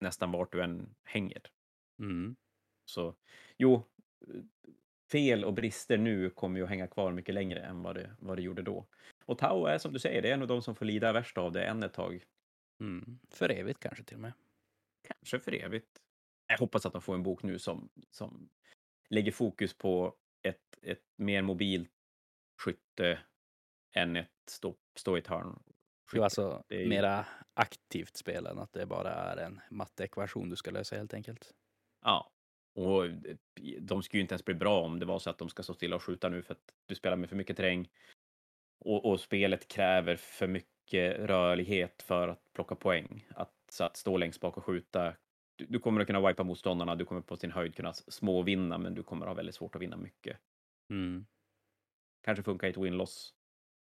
nästan 0.00 0.32
vart 0.32 0.52
du 0.52 0.62
än 0.62 0.94
hänger. 1.04 1.42
Mm. 1.98 2.36
Så 2.84 3.14
jo, 3.58 3.82
fel 5.12 5.44
och 5.44 5.54
brister 5.54 5.98
nu 5.98 6.30
kommer 6.30 6.58
ju 6.58 6.64
att 6.64 6.70
hänga 6.70 6.86
kvar 6.86 7.12
mycket 7.12 7.34
längre 7.34 7.60
än 7.60 7.82
vad 7.82 7.94
det, 7.94 8.16
vad 8.20 8.38
det 8.38 8.42
gjorde 8.42 8.62
då. 8.62 8.86
Och 9.24 9.38
Tau 9.38 9.66
är 9.66 9.78
som 9.78 9.92
du 9.92 9.98
säger, 9.98 10.22
det 10.22 10.30
är 10.30 10.36
nog 10.36 10.48
de 10.48 10.62
som 10.62 10.74
får 10.74 10.84
lida 10.84 11.12
värst 11.12 11.38
av 11.38 11.52
det 11.52 11.64
än 11.64 11.82
ett 11.82 11.92
tag. 11.92 12.24
Mm. 12.80 13.18
För 13.30 13.50
evigt 13.50 13.80
kanske 13.80 14.04
till 14.04 14.16
och 14.16 14.20
med. 14.20 14.32
Kanske 15.08 15.40
för 15.40 15.54
evigt. 15.54 16.00
Jag 16.46 16.58
hoppas 16.58 16.86
att 16.86 16.92
de 16.92 17.02
får 17.02 17.14
en 17.14 17.22
bok 17.22 17.42
nu 17.42 17.58
som, 17.58 17.90
som 18.10 18.50
lägger 19.08 19.32
fokus 19.32 19.74
på 19.74 20.16
ett, 20.42 20.78
ett 20.82 21.04
mer 21.16 21.42
mobilt 21.42 21.90
skytte 22.62 23.18
än 23.96 24.16
ett 24.16 24.30
stå, 24.48 24.76
stå 24.98 25.16
i 25.16 25.20
ett 25.20 25.26
hörn. 25.26 25.62
Jo, 26.12 26.22
alltså 26.22 26.64
Det 26.68 26.76
är 26.76 26.80
ju- 26.80 26.88
mera 26.88 27.26
aktivt 27.54 28.16
spel 28.16 28.46
än 28.46 28.58
att 28.58 28.72
det 28.72 28.86
bara 28.86 29.10
är 29.12 29.36
en 29.36 29.60
matteekvation 29.70 30.48
du 30.48 30.56
ska 30.56 30.70
lösa 30.70 30.96
helt 30.96 31.14
enkelt. 31.14 31.54
Ja, 32.04 32.30
och 32.74 33.04
de 33.80 34.02
skulle 34.02 34.18
ju 34.18 34.22
inte 34.22 34.32
ens 34.34 34.44
bli 34.44 34.54
bra 34.54 34.80
om 34.80 34.98
det 34.98 35.06
var 35.06 35.18
så 35.18 35.30
att 35.30 35.38
de 35.38 35.48
ska 35.48 35.62
stå 35.62 35.74
stilla 35.74 35.96
och 35.96 36.02
skjuta 36.02 36.28
nu 36.28 36.42
för 36.42 36.52
att 36.54 36.74
du 36.86 36.94
spelar 36.94 37.16
med 37.16 37.28
för 37.28 37.36
mycket 37.36 37.56
terräng. 37.56 37.88
Och, 38.78 39.04
och 39.10 39.20
spelet 39.20 39.68
kräver 39.68 40.16
för 40.16 40.46
mycket 40.46 41.16
rörlighet 41.18 42.02
för 42.02 42.28
att 42.28 42.52
plocka 42.52 42.74
poäng. 42.74 43.26
Att, 43.30 43.54
så 43.74 43.84
att 43.84 43.96
stå 43.96 44.16
längst 44.16 44.40
bak 44.40 44.56
och 44.56 44.64
skjuta. 44.64 45.16
Du, 45.56 45.66
du 45.66 45.78
kommer 45.78 46.00
att 46.00 46.06
kunna 46.06 46.28
wipa 46.28 46.42
motståndarna, 46.44 46.94
du 46.94 47.04
kommer 47.04 47.20
på 47.20 47.36
sin 47.36 47.52
höjd 47.52 47.76
kunna 47.76 47.92
småvinna, 47.92 48.78
men 48.78 48.94
du 48.94 49.02
kommer 49.02 49.26
ha 49.26 49.34
väldigt 49.34 49.54
svårt 49.54 49.74
att 49.74 49.82
vinna 49.82 49.96
mycket. 49.96 50.38
Mm. 50.90 51.26
Kanske 52.22 52.42
funkar 52.42 52.66
i 52.66 52.70
ett 52.70 52.76
win-loss. 52.76 53.34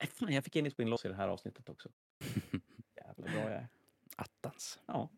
Äh, 0.03 0.09
fan, 0.09 0.33
jag 0.33 0.45
fick 0.45 0.57
in 0.57 0.66
ett 0.66 0.78
win-loss 0.78 1.05
i 1.05 1.09
det 1.09 1.14
här 1.14 1.28
avsnittet 1.28 1.68
också. 1.68 1.89
Jävla 2.97 3.24
bra 3.33 3.41
jag 3.41 3.53
är. 3.53 3.68
Attans. 4.16 4.80
Ja. 4.87 5.11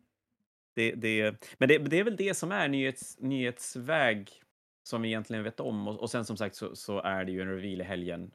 Det, 0.75 0.91
det, 0.91 1.45
men 1.57 1.69
det, 1.69 1.77
det 1.77 1.99
är 1.99 2.03
väl 2.03 2.15
det 2.15 2.33
som 2.33 2.51
är 2.51 2.67
nyhets, 2.67 3.19
nyhetsväg 3.19 4.41
som 4.83 5.01
vi 5.01 5.07
egentligen 5.07 5.43
vet 5.43 5.59
om. 5.59 5.87
Och, 5.87 5.99
och 5.99 6.09
sen 6.09 6.25
som 6.25 6.37
sagt 6.37 6.55
så, 6.55 6.75
så 6.75 7.01
är 7.01 7.25
det 7.25 7.31
ju 7.31 7.41
en 7.41 7.49
reveal 7.49 7.81
i 7.81 7.83
helgen. 7.83 8.31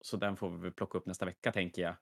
Så 0.00 0.16
den 0.16 0.36
får 0.36 0.50
vi 0.50 0.70
plocka 0.70 0.98
upp 0.98 1.06
nästa 1.06 1.24
vecka 1.24 1.52
tänker 1.52 1.82
jag. 1.82 1.94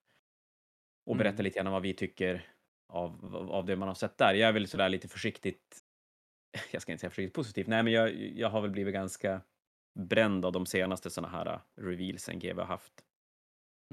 Och 1.07 1.17
berätta 1.17 1.35
Mm. 1.35 1.45
lite 1.45 1.57
grann 1.57 1.67
om 1.67 1.73
vad 1.73 1.83
vi 1.83 1.95
tycker 1.95 2.55
av, 2.91 3.37
av 3.51 3.67
det 3.67 3.77
man 3.77 3.89
har 3.89 3.95
sett 3.95 4.19
där. 4.19 4.35
Jag 4.35 4.49
är 4.49 4.53
väl 4.53 4.69
sådär 4.69 4.89
lite 4.89 5.09
försiktigt, 5.09 5.79
jag 6.71 6.83
ska 6.83 6.93
inte 6.93 7.01
säga 7.01 7.11
försiktigt 7.11 7.35
positivt, 7.35 7.67
nej 7.67 7.83
men 7.83 7.93
jag, 7.93 8.15
jag 8.15 8.51
har 8.51 8.61
väl 8.61 8.71
blivit 8.71 8.95
ganska 8.95 9.41
bränd 9.99 10.45
av 10.45 10.53
de 10.53 10.67
senaste 10.67 11.11
sådana 11.11 11.39
här 11.39 11.55
uh, 11.55 11.61
revealsen 11.77 12.39
GW 12.39 12.61
har 12.61 12.67
haft. 12.67 12.93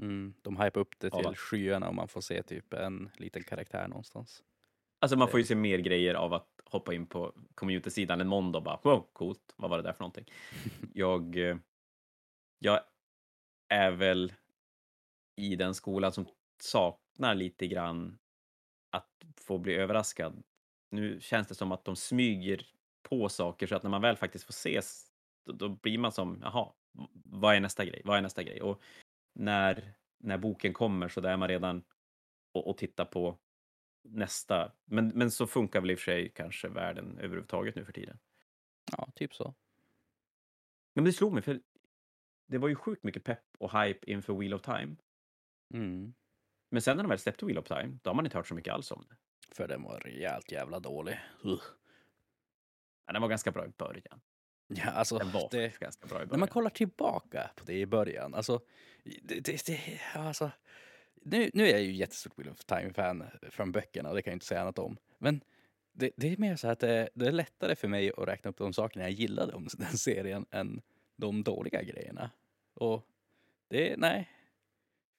Mm. 0.02 0.34
De 0.42 0.56
hypar 0.56 0.80
upp 0.80 0.98
det 0.98 1.08
Ja, 1.12 1.16
till 1.16 1.26
va? 1.26 1.34
skyarna 1.34 1.88
och 1.88 1.94
man 1.94 2.08
får 2.08 2.20
se 2.20 2.42
typ 2.42 2.72
en 2.72 3.10
liten 3.16 3.42
karaktär 3.42 3.88
någonstans. 3.88 4.42
Alltså 5.00 5.18
man 5.18 5.28
får 5.28 5.40
ju 5.40 5.46
se 5.46 5.54
mer 5.54 5.78
grejer 5.78 6.14
av 6.14 6.34
att 6.34 6.48
hoppa 6.64 6.94
in 6.94 7.06
på 7.06 7.32
community-sidan 7.54 8.20
en 8.20 8.28
måndag 8.28 8.58
och 8.58 8.64
bara 8.64 8.80
wow, 8.82 9.06
coolt, 9.12 9.54
vad 9.56 9.70
var 9.70 9.76
det 9.76 9.82
där 9.82 9.92
för 9.92 10.00
någonting? 10.00 10.32
jag, 10.94 11.36
eh, 11.36 11.56
jag 12.58 12.80
är 13.68 13.90
väl 13.90 14.32
i 15.36 15.56
den 15.56 15.74
skolan 15.74 16.12
som 16.12 16.26
saknar 16.62 17.34
lite 17.34 17.66
grann 17.66 18.18
att 18.98 19.24
få 19.36 19.58
bli 19.58 19.74
överraskad. 19.74 20.42
Nu 20.90 21.20
känns 21.20 21.48
det 21.48 21.54
som 21.54 21.72
att 21.72 21.84
de 21.84 21.96
smyger 21.96 22.66
på 23.02 23.28
saker 23.28 23.66
så 23.66 23.76
att 23.76 23.82
när 23.82 23.90
man 23.90 24.02
väl 24.02 24.16
faktiskt 24.16 24.44
får 24.44 24.52
ses, 24.52 25.10
då, 25.44 25.52
då 25.52 25.68
blir 25.68 25.98
man 25.98 26.12
som, 26.12 26.40
jaha, 26.42 26.72
vad 27.24 27.56
är 27.56 27.60
nästa 27.60 27.84
grej? 27.84 28.02
Vad 28.04 28.18
är 28.18 28.22
nästa 28.22 28.42
grej? 28.42 28.62
Och 28.62 28.82
när, 29.34 29.94
när 30.18 30.38
boken 30.38 30.72
kommer 30.72 31.08
så 31.08 31.20
där 31.20 31.30
är 31.30 31.36
man 31.36 31.48
redan 31.48 31.84
och, 32.52 32.66
och 32.70 32.78
tittar 32.78 33.04
på 33.04 33.38
nästa. 34.02 34.72
Men, 34.84 35.08
men 35.08 35.30
så 35.30 35.46
funkar 35.46 35.80
väl 35.80 35.90
i 35.90 35.94
och 35.94 35.98
för 35.98 36.04
sig 36.04 36.28
kanske 36.28 36.68
världen 36.68 37.18
överhuvudtaget 37.18 37.74
nu 37.74 37.84
för 37.84 37.92
tiden. 37.92 38.18
Ja, 38.92 39.08
typ 39.14 39.34
så. 39.34 39.54
Men 40.94 41.04
det 41.04 41.12
slog 41.12 41.32
mig, 41.32 41.42
för 41.42 41.60
det 42.46 42.58
var 42.58 42.68
ju 42.68 42.74
sjukt 42.74 43.04
mycket 43.04 43.24
pepp 43.24 43.44
och 43.58 43.82
hype 43.82 44.10
inför 44.10 44.34
Wheel 44.34 44.54
of 44.54 44.62
Time. 44.62 44.96
Mm. 45.74 46.14
Men 46.68 46.82
sen 46.82 46.96
när 46.96 47.04
de 47.04 47.08
väl 47.08 47.18
släppte 47.18 47.46
Wheel 47.46 47.58
of 47.58 47.66
Time, 47.66 47.98
då 48.02 48.10
har 48.10 48.14
man 48.14 48.26
inte 48.26 48.36
hört 48.36 48.46
så 48.46 48.54
mycket 48.54 48.74
alls 48.74 48.92
om 48.92 49.04
det. 49.08 49.16
För 49.54 49.68
den 49.68 49.82
var 49.82 50.00
rejält 50.00 50.52
jävla 50.52 50.80
dålig. 50.80 51.20
Ugh. 51.44 51.62
Men 53.06 53.12
den 53.12 53.22
var 53.22 53.28
ganska 53.28 53.50
bra 53.50 53.66
i 53.66 53.68
början. 53.68 54.20
Ja, 54.66 54.90
alltså, 54.90 55.18
Den 55.18 55.30
var 55.30 55.48
det, 55.50 55.78
ganska 55.80 56.06
bra 56.06 56.16
i 56.16 56.20
när 56.20 56.26
början. 56.26 56.40
man 56.40 56.48
kollar 56.48 56.70
tillbaka 56.70 57.50
på 57.56 57.64
det 57.64 57.80
i 57.80 57.86
början, 57.86 58.34
alltså, 58.34 58.60
det, 59.22 59.40
det, 59.40 59.66
det, 59.66 59.80
alltså 60.14 60.50
nu, 61.22 61.50
nu 61.54 61.66
är 61.66 61.70
jag 61.70 61.82
ju 61.82 61.92
jättestort 61.92 62.38
Wheel 62.38 62.50
of 62.50 62.64
Time-fan 62.64 63.24
från 63.50 63.72
böckerna 63.72 64.08
och 64.08 64.14
det 64.14 64.22
kan 64.22 64.30
jag 64.30 64.36
inte 64.36 64.46
säga 64.46 64.60
annat 64.60 64.78
om. 64.78 64.96
Men 65.18 65.40
det, 65.92 66.10
det 66.16 66.32
är 66.32 66.36
mer 66.36 66.56
så 66.56 66.68
att 66.68 66.78
det, 66.78 67.08
det 67.14 67.26
är 67.26 67.32
lättare 67.32 67.76
för 67.76 67.88
mig 67.88 68.12
att 68.16 68.28
räkna 68.28 68.50
upp 68.50 68.58
de 68.58 68.72
sakerna 68.72 69.04
jag 69.04 69.10
gillade 69.10 69.52
om 69.52 69.68
den 69.78 69.98
serien 69.98 70.46
än 70.50 70.82
de 71.16 71.42
dåliga 71.42 71.82
grejerna. 71.82 72.30
Och 72.74 73.06
det, 73.68 73.94
nej. 73.96 74.30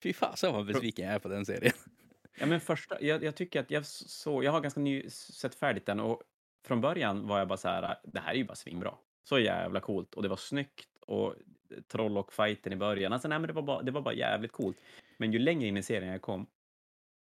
Fy 0.03 0.13
fasen 0.13 0.53
vad 0.53 0.65
besviken 0.65 1.05
jag 1.05 1.13
är 1.15 1.19
på 1.19 1.27
den 1.27 1.45
serien. 1.45 1.73
Ja, 2.39 2.45
men 2.45 2.59
första, 2.59 3.01
jag, 3.01 3.23
jag 3.23 3.35
tycker 3.35 3.59
att 3.59 3.71
jag 3.71 3.85
så, 3.85 4.43
jag 4.43 4.51
har 4.51 4.61
ganska 4.61 4.79
ny 4.79 5.09
sett 5.09 5.55
färdigt 5.55 5.85
den 5.85 5.99
och 5.99 6.21
från 6.65 6.81
början 6.81 7.27
var 7.27 7.39
jag 7.39 7.47
bara 7.47 7.57
så 7.57 7.67
här, 7.67 7.97
det 8.03 8.19
här 8.19 8.31
är 8.31 8.35
ju 8.37 8.43
bara 8.43 8.55
svinbra. 8.55 8.95
Så 9.23 9.39
jävla 9.39 9.79
coolt 9.79 10.13
och 10.13 10.23
det 10.23 10.29
var 10.29 10.35
snyggt 10.37 10.89
och 11.01 11.35
Trollock-fighten 11.87 12.73
i 12.73 12.75
början, 12.75 13.13
alltså 13.13 13.27
nej 13.27 13.39
men 13.39 13.47
det 13.47 13.53
var, 13.53 13.61
bara, 13.61 13.81
det 13.81 13.91
var 13.91 14.01
bara 14.01 14.13
jävligt 14.13 14.51
coolt. 14.51 14.77
Men 15.17 15.31
ju 15.33 15.39
längre 15.39 15.67
in 15.67 15.77
i 15.77 15.83
serien 15.83 16.11
jag 16.11 16.21
kom, 16.21 16.47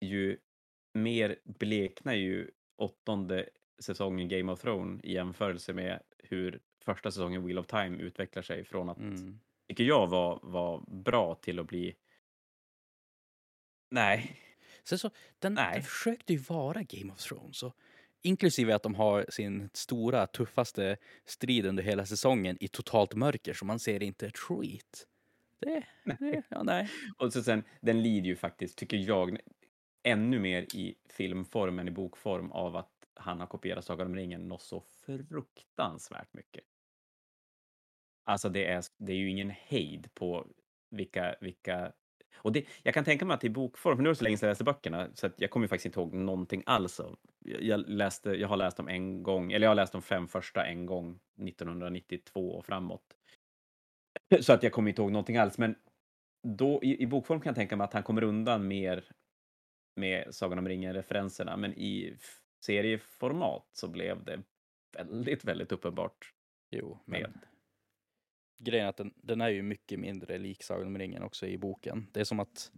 ju 0.00 0.38
mer 0.94 1.36
bleknar 1.44 2.14
ju 2.14 2.50
åttonde 2.76 3.48
säsongen 3.78 4.28
Game 4.28 4.52
of 4.52 4.60
Thrones 4.60 5.04
i 5.04 5.12
jämförelse 5.12 5.72
med 5.72 6.00
hur 6.18 6.60
första 6.84 7.10
säsongen 7.10 7.46
Wheel 7.46 7.58
of 7.58 7.66
Time 7.66 7.98
utvecklar 7.98 8.42
sig 8.42 8.64
från 8.64 8.88
att, 8.88 8.98
Mm. 8.98 9.40
tycker 9.68 9.84
jag, 9.84 10.06
var, 10.06 10.40
var 10.42 10.84
bra 10.88 11.34
till 11.34 11.58
att 11.58 11.66
bli 11.66 11.96
Nej, 13.90 14.40
Sen 14.88 14.98
så, 14.98 15.10
den, 15.38 15.54
Nej. 15.54 15.74
den 15.74 15.82
försökte 15.82 16.32
ju 16.32 16.38
vara 16.38 16.82
Game 16.82 17.12
of 17.12 17.18
Thrones. 17.18 17.62
Och 17.62 17.76
inklusive 18.22 18.74
att 18.74 18.82
de 18.82 18.94
har 18.94 19.26
sin 19.28 19.70
stora, 19.72 20.26
tuffaste 20.26 20.96
strid 21.24 21.66
under 21.66 21.82
hela 21.82 22.06
säsongen 22.06 22.56
i 22.60 22.68
totalt 22.68 23.14
mörker 23.14 23.54
så 23.54 23.64
man 23.64 23.78
ser 23.78 24.02
inte 24.02 24.26
ett 24.26 24.38
skit. 24.38 25.06
Det, 25.58 25.86
det 26.04 26.42
ja 26.48 26.62
nej. 26.62 26.88
Och 27.18 27.32
så 27.32 27.42
sen, 27.42 27.64
den 27.80 28.02
lider 28.02 28.26
ju 28.26 28.36
faktiskt, 28.36 28.78
tycker 28.78 28.96
jag, 28.96 29.38
ännu 30.02 30.38
mer 30.38 30.62
i 30.62 30.94
filmform 31.10 31.78
än 31.78 31.88
i 31.88 31.90
bokform 31.90 32.52
av 32.52 32.76
att 32.76 32.92
han 33.14 33.40
har 33.40 33.46
kopierat 33.46 33.84
Sagan 33.84 34.06
om 34.06 34.16
ringen 34.16 34.48
något 34.48 34.62
så 34.62 34.80
fruktansvärt 35.06 36.34
mycket. 36.34 36.64
Alltså 38.24 38.48
det 38.48 38.66
är, 38.66 38.84
det 38.96 39.12
är 39.12 39.16
ju 39.16 39.30
ingen 39.30 39.50
hejd 39.50 40.14
på 40.14 40.46
vilka, 40.90 41.36
vilka 41.40 41.92
och 42.38 42.52
det, 42.52 42.64
jag 42.82 42.94
kan 42.94 43.04
tänka 43.04 43.24
mig 43.24 43.34
att 43.34 43.44
i 43.44 43.50
bokform, 43.50 43.96
för 43.96 44.02
nu 44.02 44.08
är 44.08 44.12
det 44.12 44.16
så 44.16 44.24
länge 44.24 44.36
sedan 44.36 44.46
jag 44.46 44.52
läste 44.52 44.64
böckerna, 44.64 45.08
så 45.14 45.26
att 45.26 45.40
jag 45.40 45.50
kommer 45.50 45.66
faktiskt 45.66 45.86
inte 45.86 46.00
ihåg 46.00 46.14
någonting 46.14 46.62
alls. 46.66 47.00
Jag, 47.40 47.88
läste, 47.88 48.30
jag 48.30 48.48
har 48.48 48.56
läst 48.56 48.76
dem 48.76 48.88
en 48.88 49.22
gång, 49.22 49.52
eller 49.52 49.66
jag 49.66 49.70
har 49.70 49.76
läst 49.76 49.92
de 49.92 50.02
fem 50.02 50.28
första 50.28 50.66
en 50.66 50.86
gång, 50.86 51.18
1992 51.48 52.50
och 52.50 52.66
framåt. 52.66 53.16
Så 54.40 54.52
att 54.52 54.62
jag 54.62 54.72
kommer 54.72 54.88
inte 54.88 55.02
ihåg 55.02 55.12
någonting 55.12 55.36
alls, 55.36 55.58
men 55.58 55.74
då, 56.42 56.80
i, 56.82 57.02
i 57.02 57.06
bokform 57.06 57.40
kan 57.40 57.50
jag 57.50 57.56
tänka 57.56 57.76
mig 57.76 57.84
att 57.84 57.92
han 57.92 58.02
kommer 58.02 58.22
undan 58.22 58.68
mer 58.68 59.04
med 59.96 60.34
Sagan 60.34 60.58
om 60.58 60.68
ringen-referenserna, 60.68 61.56
men 61.56 61.74
i 61.74 62.16
serieformat 62.64 63.68
så 63.72 63.88
blev 63.88 64.24
det 64.24 64.42
väldigt, 64.92 65.44
väldigt 65.44 65.72
uppenbart 65.72 66.32
Jo, 66.70 66.98
med. 67.04 67.32
Grejen 68.58 68.86
är 68.86 68.90
att 68.90 68.96
den, 68.96 69.14
den 69.16 69.40
är 69.40 69.48
ju 69.48 69.62
mycket 69.62 70.00
mindre 70.00 70.38
lik 70.38 70.62
Sagan 70.62 70.86
om 70.86 70.98
ringen 70.98 71.22
också 71.22 71.46
i 71.46 71.58
boken. 71.58 72.06
Det 72.12 72.20
är 72.20 72.24
som 72.24 72.40
att 72.40 72.72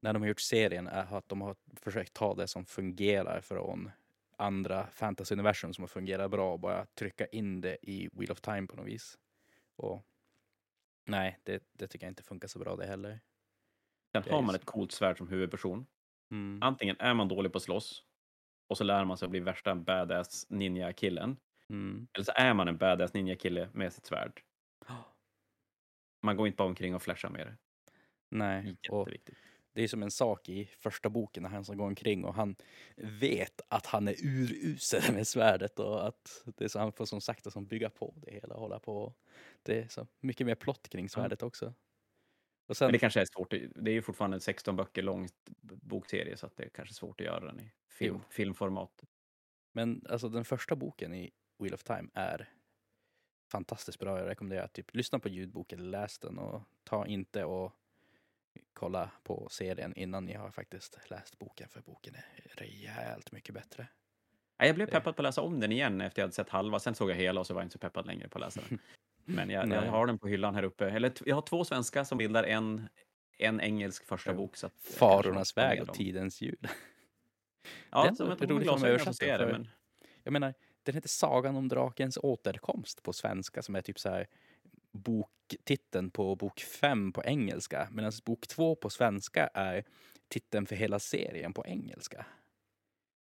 när 0.00 0.12
de 0.12 0.22
har 0.22 0.28
gjort 0.28 0.40
serien 0.40 0.86
är 0.86 1.16
att 1.16 1.28
de 1.28 1.40
har 1.40 1.56
försökt 1.72 2.14
ta 2.14 2.34
det 2.34 2.48
som 2.48 2.66
fungerar 2.66 3.40
från 3.40 3.90
andra 4.36 4.86
fantasy-universum 4.86 5.72
som 5.72 5.82
har 5.82 5.88
fungerat 5.88 6.30
bra 6.30 6.52
och 6.52 6.60
bara 6.60 6.86
trycka 6.86 7.26
in 7.26 7.60
det 7.60 7.76
i 7.82 8.08
Wheel 8.12 8.30
of 8.30 8.40
Time 8.40 8.66
på 8.66 8.76
något 8.76 8.86
vis. 8.86 9.18
Och 9.76 10.04
nej, 11.04 11.38
det, 11.44 11.62
det 11.72 11.86
tycker 11.86 12.06
jag 12.06 12.10
inte 12.10 12.22
funkar 12.22 12.48
så 12.48 12.58
bra 12.58 12.76
det 12.76 12.86
heller. 12.86 13.20
Sen 14.12 14.22
har 14.30 14.42
man 14.42 14.54
ett 14.54 14.64
coolt 14.64 14.92
svärd 14.92 15.18
som 15.18 15.28
huvudperson. 15.28 15.86
Mm. 16.30 16.62
Antingen 16.62 16.96
är 16.98 17.14
man 17.14 17.28
dålig 17.28 17.52
på 17.52 17.56
att 17.56 17.62
slåss 17.62 18.04
och 18.66 18.78
så 18.78 18.84
lär 18.84 19.04
man 19.04 19.16
sig 19.18 19.26
att 19.26 19.30
bli 19.30 19.40
värsta 19.40 19.74
badass 19.74 20.46
ninja-killen. 20.48 21.36
Mm. 21.68 22.08
Eller 22.12 22.24
så 22.24 22.32
är 22.34 22.54
man 22.54 22.68
en 22.68 22.76
badass 22.76 23.14
ninja-kille 23.14 23.68
med 23.72 23.92
sitt 23.92 24.06
svärd. 24.06 24.42
Man 26.22 26.36
går 26.36 26.46
inte 26.46 26.56
bara 26.56 26.68
omkring 26.68 26.94
och 26.94 27.02
flashar 27.02 27.28
med 27.30 27.46
det. 27.46 27.56
Nej, 28.30 28.76
Jätteviktigt. 28.82 29.38
det 29.72 29.82
är 29.82 29.88
som 29.88 30.02
en 30.02 30.10
sak 30.10 30.48
i 30.48 30.64
första 30.66 31.10
boken 31.10 31.42
när 31.42 31.50
han 31.50 31.64
ska 31.64 31.74
gå 31.74 31.84
omkring 31.84 32.24
och 32.24 32.34
han 32.34 32.56
vet 32.96 33.60
att 33.68 33.86
han 33.86 34.08
är 34.08 34.14
urusel 34.24 35.14
med 35.14 35.26
svärdet 35.28 35.78
och 35.78 36.06
att 36.08 36.42
det 36.56 36.64
är 36.64 36.68
så 36.68 36.78
han 36.78 36.92
får 36.92 37.06
som 37.06 37.20
sagt 37.20 37.46
att 37.46 37.52
som 37.52 37.66
bygga 37.66 37.90
på 37.90 38.14
det 38.16 38.32
hela 38.32 38.54
och 38.54 38.60
hålla 38.60 38.78
på. 38.78 39.14
Det 39.62 39.78
är 39.78 39.88
så 39.88 40.06
mycket 40.20 40.46
mer 40.46 40.54
plott 40.54 40.88
kring 40.88 41.08
svärdet 41.08 41.42
också. 41.42 41.74
Och 42.66 42.76
sen, 42.76 42.86
Men 42.86 42.92
det 42.92 42.98
kanske 42.98 43.20
är 43.20 43.26
svårt. 43.34 43.50
Det 43.50 43.90
är 43.90 43.94
ju 43.94 44.02
fortfarande 44.02 44.36
en 44.36 44.40
16 44.40 44.76
böcker 44.76 45.02
lång 45.02 45.28
bokserie 45.62 46.36
så 46.36 46.46
att 46.46 46.56
det 46.56 46.64
är 46.64 46.68
kanske 46.68 46.94
svårt 46.94 47.20
att 47.20 47.26
göra 47.26 47.44
den 47.46 47.60
i 47.60 47.72
film, 47.88 48.14
Jo. 48.16 48.20
filmformat. 48.30 49.04
men 49.72 50.06
alltså 50.08 50.28
den 50.28 50.44
första 50.44 50.76
boken 50.76 51.14
i 51.14 51.30
Wheel 51.58 51.74
of 51.74 51.82
Time 51.84 52.08
är 52.14 52.48
fantastiskt 53.48 53.98
bra. 53.98 54.18
Jag 54.18 54.28
rekommenderar 54.28 54.66
typ 54.66 54.94
lyssna 54.94 55.18
på 55.18 55.28
ljudbok 55.28 55.72
eller 55.72 55.84
läs 55.84 56.18
den 56.18 56.38
och 56.38 56.62
ta 56.84 57.06
inte 57.06 57.44
och 57.44 57.72
kolla 58.72 59.10
på 59.22 59.48
serien 59.50 59.94
innan 59.96 60.24
ni 60.24 60.34
har 60.34 60.50
faktiskt 60.50 60.98
läst 61.10 61.38
boken 61.38 61.68
för 61.68 61.80
boken 61.80 62.14
är 62.14 62.24
rejält 62.56 63.32
mycket 63.32 63.54
bättre. 63.54 63.88
Ja, 64.58 64.66
Jag 64.66 64.74
blev 64.74 64.86
peppad 64.86 65.16
på 65.16 65.22
att 65.22 65.24
läsa 65.24 65.42
om 65.42 65.60
den 65.60 65.72
igen 65.72 66.00
efter 66.00 66.22
jag 66.22 66.24
hade 66.24 66.34
sett 66.34 66.48
halva. 66.48 66.78
Sen 66.78 66.94
såg 66.94 67.10
jag 67.10 67.14
hela 67.14 67.40
och 67.40 67.46
så 67.46 67.54
var 67.54 67.60
jag 67.60 67.64
inte 67.66 67.72
så 67.72 67.78
peppad 67.78 68.06
längre 68.06 68.28
på 68.28 68.38
att 68.38 68.44
läsa 68.44 68.60
den. 68.68 68.78
Men 69.24 69.50
jag, 69.50 69.68
jag 69.68 69.82
har 69.82 70.06
den 70.06 70.18
på 70.18 70.28
hyllan 70.28 70.54
här 70.54 70.62
uppe. 70.62 70.90
Eller 70.90 71.12
jag 71.26 71.34
har 71.34 71.42
två 71.42 71.64
svenska 71.64 72.04
som 72.04 72.18
bildar 72.18 72.44
en, 72.44 72.88
en 73.38 73.60
engelsk 73.60 74.06
första 74.06 74.34
bok. 74.34 74.56
Så 74.56 74.66
att 74.66 74.74
Farornas 74.80 75.56
väg 75.56 75.82
och 75.82 75.94
tidens 75.94 76.40
ljud. 76.40 76.58
Det 76.60 76.68
Ja, 77.90 78.04
är 78.04 78.08
ändå 78.08 78.24
jag 78.28 78.38
tog 78.38 78.48
på 78.48 78.54
roligt 78.54 78.68
att 78.68 78.82
översatt 78.82 79.16
så 79.16 79.24
det. 79.24 79.46
Men... 79.46 79.68
Jag 80.22 80.32
menar, 80.32 80.54
den 80.88 80.94
heter 80.94 81.08
Sagan 81.08 81.56
om 81.56 81.68
drakens 81.68 82.18
återkomst 82.22 83.02
på 83.02 83.12
svenska 83.12 83.62
som 83.62 83.74
är 83.74 83.80
typ 83.80 83.98
så 83.98 84.08
här 84.08 84.26
boktiteln 84.92 86.10
på 86.10 86.36
bok 86.36 86.60
fem 86.60 87.12
på 87.12 87.24
engelska. 87.24 87.88
Medan 87.92 88.12
bok 88.24 88.46
två 88.46 88.74
på 88.74 88.90
svenska 88.90 89.46
är 89.54 89.84
titeln 90.28 90.66
för 90.66 90.76
hela 90.76 90.98
serien 90.98 91.52
på 91.52 91.66
engelska. 91.66 92.26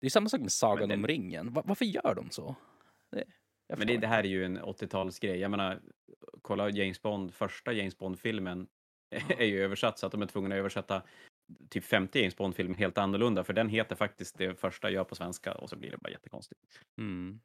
Det 0.01 0.07
är 0.07 0.09
samma 0.11 0.29
sak 0.29 0.41
med 0.41 0.51
Sagan 0.51 0.89
det- 0.89 0.95
om 0.95 1.07
ringen. 1.07 1.53
Va- 1.53 1.63
varför 1.65 1.85
gör 1.85 2.15
de 2.15 2.29
så? 2.29 2.55
Det, 3.11 3.23
jag 3.67 3.77
Men 3.77 3.87
det, 3.87 3.97
det 3.97 4.07
här 4.07 4.23
är 4.23 4.27
ju 4.27 4.45
en 4.45 4.59
80-talsgrej. 4.59 5.35
Jag 5.35 5.51
menar, 5.51 5.81
kolla 6.41 6.69
James 6.69 7.01
Bond, 7.01 7.33
första 7.33 7.71
James 7.73 7.97
Bond-filmen 7.97 8.67
är 9.37 9.45
ju 9.45 9.63
översatt 9.63 9.99
så 9.99 10.05
att 10.05 10.11
de 10.11 10.21
är 10.21 10.25
tvungna 10.25 10.55
att 10.55 10.59
översätta 10.59 11.03
typ 11.69 11.83
50 11.83 12.19
James 12.19 12.37
Bond-filmer 12.37 12.75
helt 12.75 12.97
annorlunda, 12.97 13.43
för 13.43 13.53
den 13.53 13.69
heter 13.69 13.95
faktiskt 13.95 14.37
det 14.37 14.59
första 14.59 14.89
gör 14.89 15.03
på 15.03 15.15
svenska 15.15 15.53
och 15.53 15.69
så 15.69 15.75
blir 15.75 15.91
det 15.91 15.97
bara 15.97 16.09
jättekonstigt. 16.11 16.61
Mm. 16.97 17.39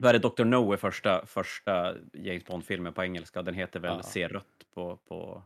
Vad 0.00 0.14
är 0.14 0.18
det, 0.18 0.28
Dr. 0.28 0.44
No 0.44 0.72
är 0.72 0.76
första, 0.76 1.26
första 1.26 1.96
James 2.12 2.44
Bond-filmen 2.44 2.92
på 2.92 3.02
engelska, 3.04 3.42
den 3.42 3.54
heter 3.54 3.80
väl 3.80 3.96
Ja. 3.96 4.02
Se 4.02 4.28
rött 4.28 4.66
på, 4.74 4.96
på 4.96 5.42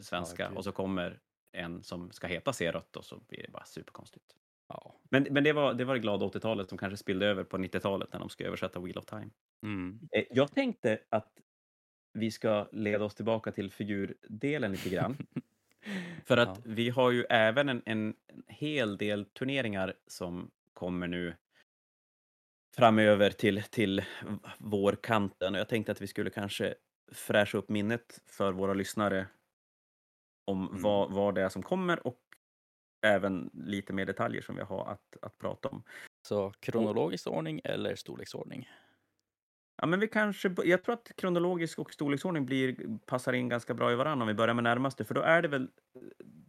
svenska 0.00 0.48
gud. 0.48 0.56
och 0.56 0.64
så 0.64 0.72
kommer 0.72 1.20
en 1.52 1.82
som 1.82 2.12
ska 2.12 2.26
heta 2.26 2.52
Se 2.52 2.72
rött 2.72 2.96
och 2.96 3.04
så 3.04 3.18
blir 3.28 3.42
det 3.42 3.50
bara 3.52 3.64
superkonstigt. 3.64 4.24
Ja. 4.68 4.94
Men, 5.10 5.26
men 5.30 5.44
det, 5.44 5.52
var, 5.52 5.74
det 5.74 5.84
var 5.84 5.94
det 5.94 6.00
glada 6.00 6.26
80-talet 6.26 6.68
som 6.68 6.78
kanske 6.78 6.96
spillde 6.96 7.26
över 7.26 7.44
på 7.44 7.58
90-talet 7.58 8.12
när 8.12 8.20
de 8.20 8.28
ska 8.28 8.44
översätta 8.44 8.80
Wheel 8.80 8.98
of 8.98 9.04
Time. 9.06 9.30
Mm. 9.62 10.00
Eh, 10.12 10.24
Jag 10.30 10.54
tänkte 10.54 10.98
att 11.08 11.32
vi 12.12 12.30
ska 12.30 12.68
leda 12.72 13.04
oss 13.04 13.14
tillbaka 13.14 13.52
till 13.52 13.70
figurdelen 13.70 14.72
lite 14.72 14.88
grann. 14.88 15.16
För 16.24 16.36
att 16.36 16.48
Ja. 16.48 16.62
vi 16.64 16.88
har 16.90 17.10
ju 17.10 17.24
även 17.30 17.68
en, 17.68 17.82
en, 17.86 18.14
en 18.28 18.42
hel 18.48 18.96
del 18.98 19.24
turneringar 19.24 19.94
som 20.06 20.50
kommer 20.72 21.08
nu 21.08 21.34
framöver 22.76 23.30
till, 23.30 23.62
till 23.62 24.04
vårkanten. 24.58 25.54
Och 25.54 25.60
jag 25.60 25.68
tänkte 25.68 25.92
att 25.92 26.00
vi 26.00 26.06
skulle 26.06 26.30
kanske 26.30 26.74
fräscha 27.12 27.58
upp 27.58 27.68
minnet 27.68 28.20
för 28.26 28.52
våra 28.52 28.74
lyssnare 28.74 29.26
om 30.46 30.68
Mm. 30.68 30.82
vad, 30.82 31.12
vad 31.12 31.34
det 31.34 31.42
är 31.42 31.48
som 31.48 31.62
kommer 31.62 32.06
och 32.06 32.20
även 33.06 33.50
lite 33.52 33.92
mer 33.92 34.06
detaljer 34.06 34.42
som 34.42 34.56
vi 34.56 34.62
har 34.62 34.86
att, 34.86 35.16
att 35.22 35.38
prata 35.38 35.68
om. 35.68 35.82
Så 36.28 36.50
kronologisk 36.60 37.26
ordning 37.26 37.60
eller 37.64 37.96
storleksordning? 37.96 38.68
Ja, 39.76 39.86
men 39.86 40.00
vi 40.00 40.08
kanske, 40.08 40.54
jag 40.64 40.84
tror 40.84 40.92
att 40.94 41.12
kronologisk 41.16 41.78
och 41.78 41.92
storleksordning 41.92 42.46
blir, 42.46 42.98
passar 43.06 43.32
in 43.32 43.48
ganska 43.48 43.74
bra 43.74 43.92
i 43.92 43.94
varandra 43.94 44.24
om 44.24 44.28
vi 44.28 44.34
börjar 44.34 44.54
med 44.54 44.64
närmaste, 44.64 45.04
för 45.04 45.14
då 45.14 45.20
är 45.20 45.42
det 45.42 45.48
väl 45.48 45.62
eh, 45.62 45.68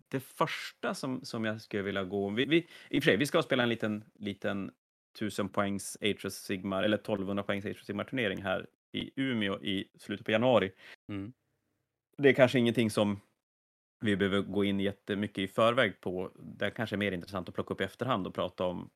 det 0.07 0.19
första 0.19 0.93
som, 0.93 1.25
som 1.25 1.45
jag 1.45 1.61
skulle 1.61 1.83
vilja 1.83 2.03
gå... 2.03 2.29
Vi, 2.29 2.45
vi, 2.45 2.67
I 2.89 2.99
och 2.99 3.03
för 3.03 3.11
sig, 3.11 3.17
vi 3.17 3.25
ska 3.25 3.43
spela 3.43 3.63
en 3.63 3.69
liten, 3.69 4.03
liten 4.15 4.71
1000 5.21 5.49
poängs 5.49 5.97
Atros 6.01 6.35
Sigmar, 6.35 6.83
eller 6.83 6.97
1200 6.97 7.43
poängs 7.43 7.65
Atros 7.65 7.85
Sigmar-turnering 7.85 8.41
här 8.43 8.67
i 8.91 9.11
Umeå 9.15 9.59
i 9.63 9.89
slutet 9.97 10.25
på 10.25 10.31
januari. 10.31 10.71
Mm. 11.07 11.33
Det 12.17 12.29
är 12.29 12.33
kanske 12.33 12.59
ingenting 12.59 12.89
som 12.91 13.19
vi 13.99 14.15
behöver 14.17 14.41
gå 14.41 14.63
in 14.63 14.79
jättemycket 14.79 15.37
i 15.37 15.47
förväg 15.47 16.01
på. 16.01 16.31
Det 16.35 16.71
kanske 16.71 16.95
är 16.95 16.97
mer 16.97 17.11
intressant 17.11 17.49
att 17.49 17.55
plocka 17.55 17.73
upp 17.73 17.81
i 17.81 17.83
efterhand 17.83 18.27
och 18.27 18.33
prata 18.33 18.65
om 18.65 18.89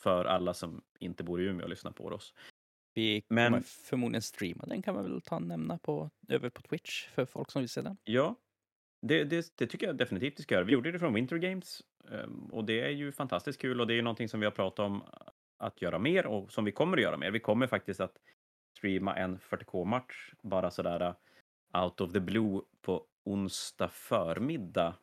för 0.00 0.24
alla 0.24 0.54
som 0.54 0.82
inte 0.98 1.24
bor 1.24 1.40
i 1.40 1.44
Umeå 1.44 1.64
och 1.64 1.70
lyssnar 1.70 1.90
på 1.92 2.04
oss. 2.04 2.34
Vi 2.94 3.24
Men- 3.28 3.52
kommer 3.52 3.62
förmodligen 3.62 4.22
streama 4.22 4.64
den 4.66 4.82
kan 4.82 4.94
man 4.94 5.04
väl 5.04 5.20
ta 5.22 5.36
och 5.36 5.42
nämna 5.42 5.78
på, 5.78 6.10
över 6.28 6.50
på 6.50 6.62
Twitch 6.62 7.08
för 7.08 7.24
folk 7.26 7.50
som 7.50 7.62
vill 7.62 7.68
se 7.68 7.82
den. 7.82 7.96
Ja, 8.04 8.34
det, 9.06 9.24
det, 9.24 9.52
det 9.56 9.66
tycker 9.66 9.86
jag 9.86 9.96
definitivt 9.96 10.38
vi 10.38 10.42
ska 10.42 10.54
göra. 10.54 10.64
Vi 10.64 10.72
gjorde 10.72 10.92
det 10.92 10.98
från 10.98 11.14
Winter 11.14 11.36
Games 11.36 11.82
ehm, 12.10 12.46
och 12.52 12.64
det 12.64 12.80
är 12.80 12.90
ju 12.90 13.12
fantastiskt 13.12 13.60
kul 13.60 13.80
och 13.80 13.86
det 13.86 13.94
är 13.94 14.02
någonting 14.02 14.28
som 14.28 14.40
vi 14.40 14.46
har 14.46 14.50
pratat 14.50 14.78
om 14.78 15.02
att 15.58 15.82
göra 15.82 15.98
mer 15.98 16.26
och 16.26 16.52
som 16.52 16.64
vi 16.64 16.72
kommer 16.72 16.96
att 16.96 17.02
göra 17.02 17.16
mer. 17.16 17.30
Vi 17.30 17.40
kommer 17.40 17.66
faktiskt 17.66 18.00
att 18.00 18.16
streama 18.78 19.16
en 19.16 19.38
40K-match 19.38 20.32
bara 20.42 20.70
sådär 20.70 21.02
uh, 21.02 21.82
out 21.82 22.00
of 22.00 22.12
the 22.12 22.20
blue 22.20 22.60
på 22.80 23.06
onsdag 23.24 23.88
förmiddag. 23.88 24.96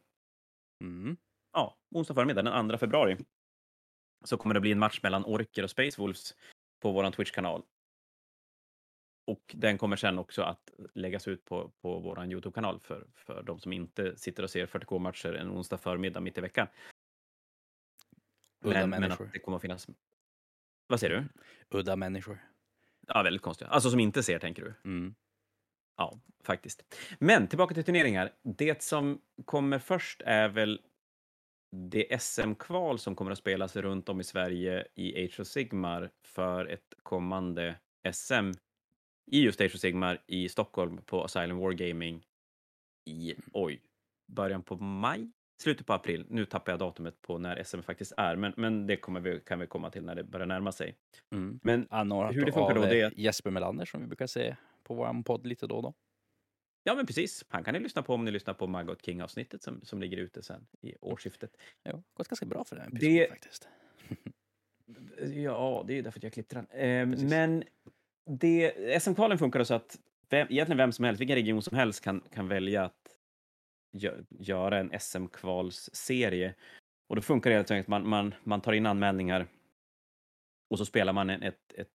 Mm. 0.81 1.17
Ja, 1.53 1.77
onsdag 1.91 2.13
förmiddag 2.13 2.41
den 2.41 2.69
2 2.69 2.77
februari. 2.77 3.17
Så 4.25 4.37
kommer 4.37 4.53
det 4.53 4.61
bli 4.61 4.71
en 4.71 4.79
match 4.79 4.99
mellan 5.03 5.25
Orker 5.25 5.63
och 5.63 5.69
Space 5.69 6.01
Wolves 6.01 6.35
på 6.81 6.91
vår 6.91 7.11
Twitch-kanal. 7.11 7.63
Och 9.25 9.55
den 9.55 9.77
kommer 9.77 9.95
sen 9.95 10.19
också 10.19 10.41
att 10.41 10.71
läggas 10.93 11.27
ut 11.27 11.45
på, 11.45 11.71
på 11.81 11.99
vår 11.99 12.25
Youtube-kanal 12.25 12.79
för, 12.79 13.07
för 13.15 13.43
de 13.43 13.59
som 13.59 13.73
inte 13.73 14.17
sitter 14.17 14.43
och 14.43 14.49
ser 14.49 14.65
40K-matcher 14.65 15.33
en 15.33 15.49
onsdag 15.49 15.77
förmiddag 15.77 16.19
mitt 16.19 16.37
i 16.37 16.41
veckan. 16.41 16.67
Udda 18.61 18.79
Men, 18.79 18.89
men 18.89 19.01
människor. 19.01 19.25
att 19.25 19.33
det 19.33 19.39
kommer 19.39 19.55
att 19.55 19.61
finnas... 19.61 19.87
Vad 20.87 20.99
säger 20.99 21.15
du? 21.15 21.25
Udda 21.77 21.95
människor. 21.95 22.37
Ja, 23.07 23.23
väldigt 23.23 23.41
konstigt. 23.41 23.67
Alltså 23.67 23.89
som 23.89 23.99
inte 23.99 24.23
ser, 24.23 24.39
tänker 24.39 24.63
du? 24.63 24.73
Mm. 24.89 25.15
Ja, 25.97 26.19
faktiskt. 26.43 26.95
Men 27.19 27.47
tillbaka 27.47 27.73
till 27.73 27.83
turneringar. 27.83 28.33
Det 28.41 28.83
som 28.83 29.21
kommer 29.45 29.79
först 29.79 30.21
är 30.25 30.49
väl 30.49 30.81
det 31.71 32.21
SM-kval 32.21 32.99
som 32.99 33.15
kommer 33.15 33.31
att 33.31 33.37
spelas 33.37 33.75
runt 33.75 34.09
om 34.09 34.19
i 34.19 34.23
Sverige 34.23 34.87
i 34.95 35.25
Age 35.25 35.39
of 35.39 35.47
Sigmar 35.47 36.09
för 36.21 36.65
ett 36.65 36.93
kommande 37.03 37.75
SM 38.11 38.51
i 39.31 39.43
just 39.43 39.61
Age 39.61 39.75
of 39.75 39.79
Sigmar 39.79 40.21
i 40.27 40.49
Stockholm 40.49 40.97
på 41.05 41.23
Asylum 41.23 41.57
Wargaming 41.57 42.25
i, 43.05 43.35
oj, 43.53 43.81
början 44.27 44.63
på 44.63 44.75
maj? 44.77 45.31
Slutet 45.61 45.87
på 45.87 45.93
april. 45.93 46.25
Nu 46.29 46.45
tappar 46.45 46.71
jag 46.71 46.79
datumet 46.79 47.21
på 47.21 47.37
när 47.37 47.63
SM 47.63 47.81
faktiskt 47.81 48.13
är, 48.17 48.35
men, 48.35 48.53
men 48.57 48.87
det 48.87 48.97
kommer 48.97 49.19
vi, 49.19 49.39
kan 49.39 49.59
vi 49.59 49.67
komma 49.67 49.89
till 49.89 50.03
när 50.03 50.15
det 50.15 50.23
börjar 50.23 50.45
närma 50.47 50.71
sig. 50.71 50.95
Mm. 51.31 51.59
Men 51.63 51.87
Anordnat 51.89 52.35
Hur 52.35 52.45
det 52.45 52.51
funkar 52.51 52.75
då, 52.75 52.81
det 52.81 53.01
är 53.01 53.05
eh, 53.05 53.11
Jesper 53.15 53.51
Melander 53.51 53.85
som 53.85 54.01
vi 54.01 54.07
brukar 54.07 54.27
se 54.27 54.55
på 54.83 54.93
vår 54.93 55.23
podd 55.23 55.47
lite 55.47 55.67
då 55.67 55.75
och 55.75 55.83
då. 55.83 55.93
Ja, 56.83 56.95
men 56.95 57.05
precis. 57.05 57.45
Han 57.47 57.63
kan 57.63 57.73
ni 57.73 57.79
lyssna 57.79 58.03
på 58.03 58.13
om 58.13 58.25
ni 58.25 58.31
lyssnar 58.31 58.53
på 58.53 58.67
Maggot 58.67 59.05
King-avsnittet 59.05 59.63
som, 59.63 59.81
som 59.83 60.01
ligger 60.01 60.17
ute 60.17 60.43
sen 60.43 60.67
i 60.81 60.95
årsskiftet. 61.01 61.57
Ja, 61.83 62.03
gått 62.13 62.27
ganska 62.27 62.45
bra 62.45 62.63
för 62.63 62.75
den 62.75 62.89
Det- 62.93 62.97
episoden 62.97 63.29
faktiskt. 63.29 63.67
Ja, 65.33 65.83
det 65.87 65.97
är 65.97 66.03
därför 66.03 66.19
att 66.19 66.23
jag 66.23 66.33
klippte 66.33 66.55
den. 66.55 66.65
Precis. 67.11 67.29
men 67.29 67.63
det, 68.25 69.01
SM-kvalen 69.01 69.37
funkar 69.37 69.63
så 69.63 69.73
att 69.73 69.99
vem, 70.29 70.47
egentligen 70.49 70.77
vem 70.77 70.91
som 70.91 71.05
helst, 71.05 71.21
vilken 71.21 71.35
region 71.35 71.61
som 71.61 71.77
helst 71.77 72.03
kan, 72.03 72.21
kan 72.33 72.47
välja 72.47 72.83
att 72.83 73.17
gö, 73.91 74.23
göra 74.29 74.79
en 74.79 74.99
SM-kvalsserie. 74.99 76.53
Och 77.07 77.15
då 77.15 77.21
funkar 77.21 77.49
det 77.49 77.55
helt 77.55 77.71
enkelt 77.71 77.85
att 77.85 77.89
man, 77.89 78.09
man, 78.09 78.33
man 78.43 78.61
tar 78.61 78.73
in 78.73 78.85
anmälningar 78.85 79.47
och 80.69 80.77
så 80.77 80.85
spelar 80.85 81.13
man 81.13 81.29
en, 81.29 81.43
ett, 81.43 81.73
ett 81.73 81.87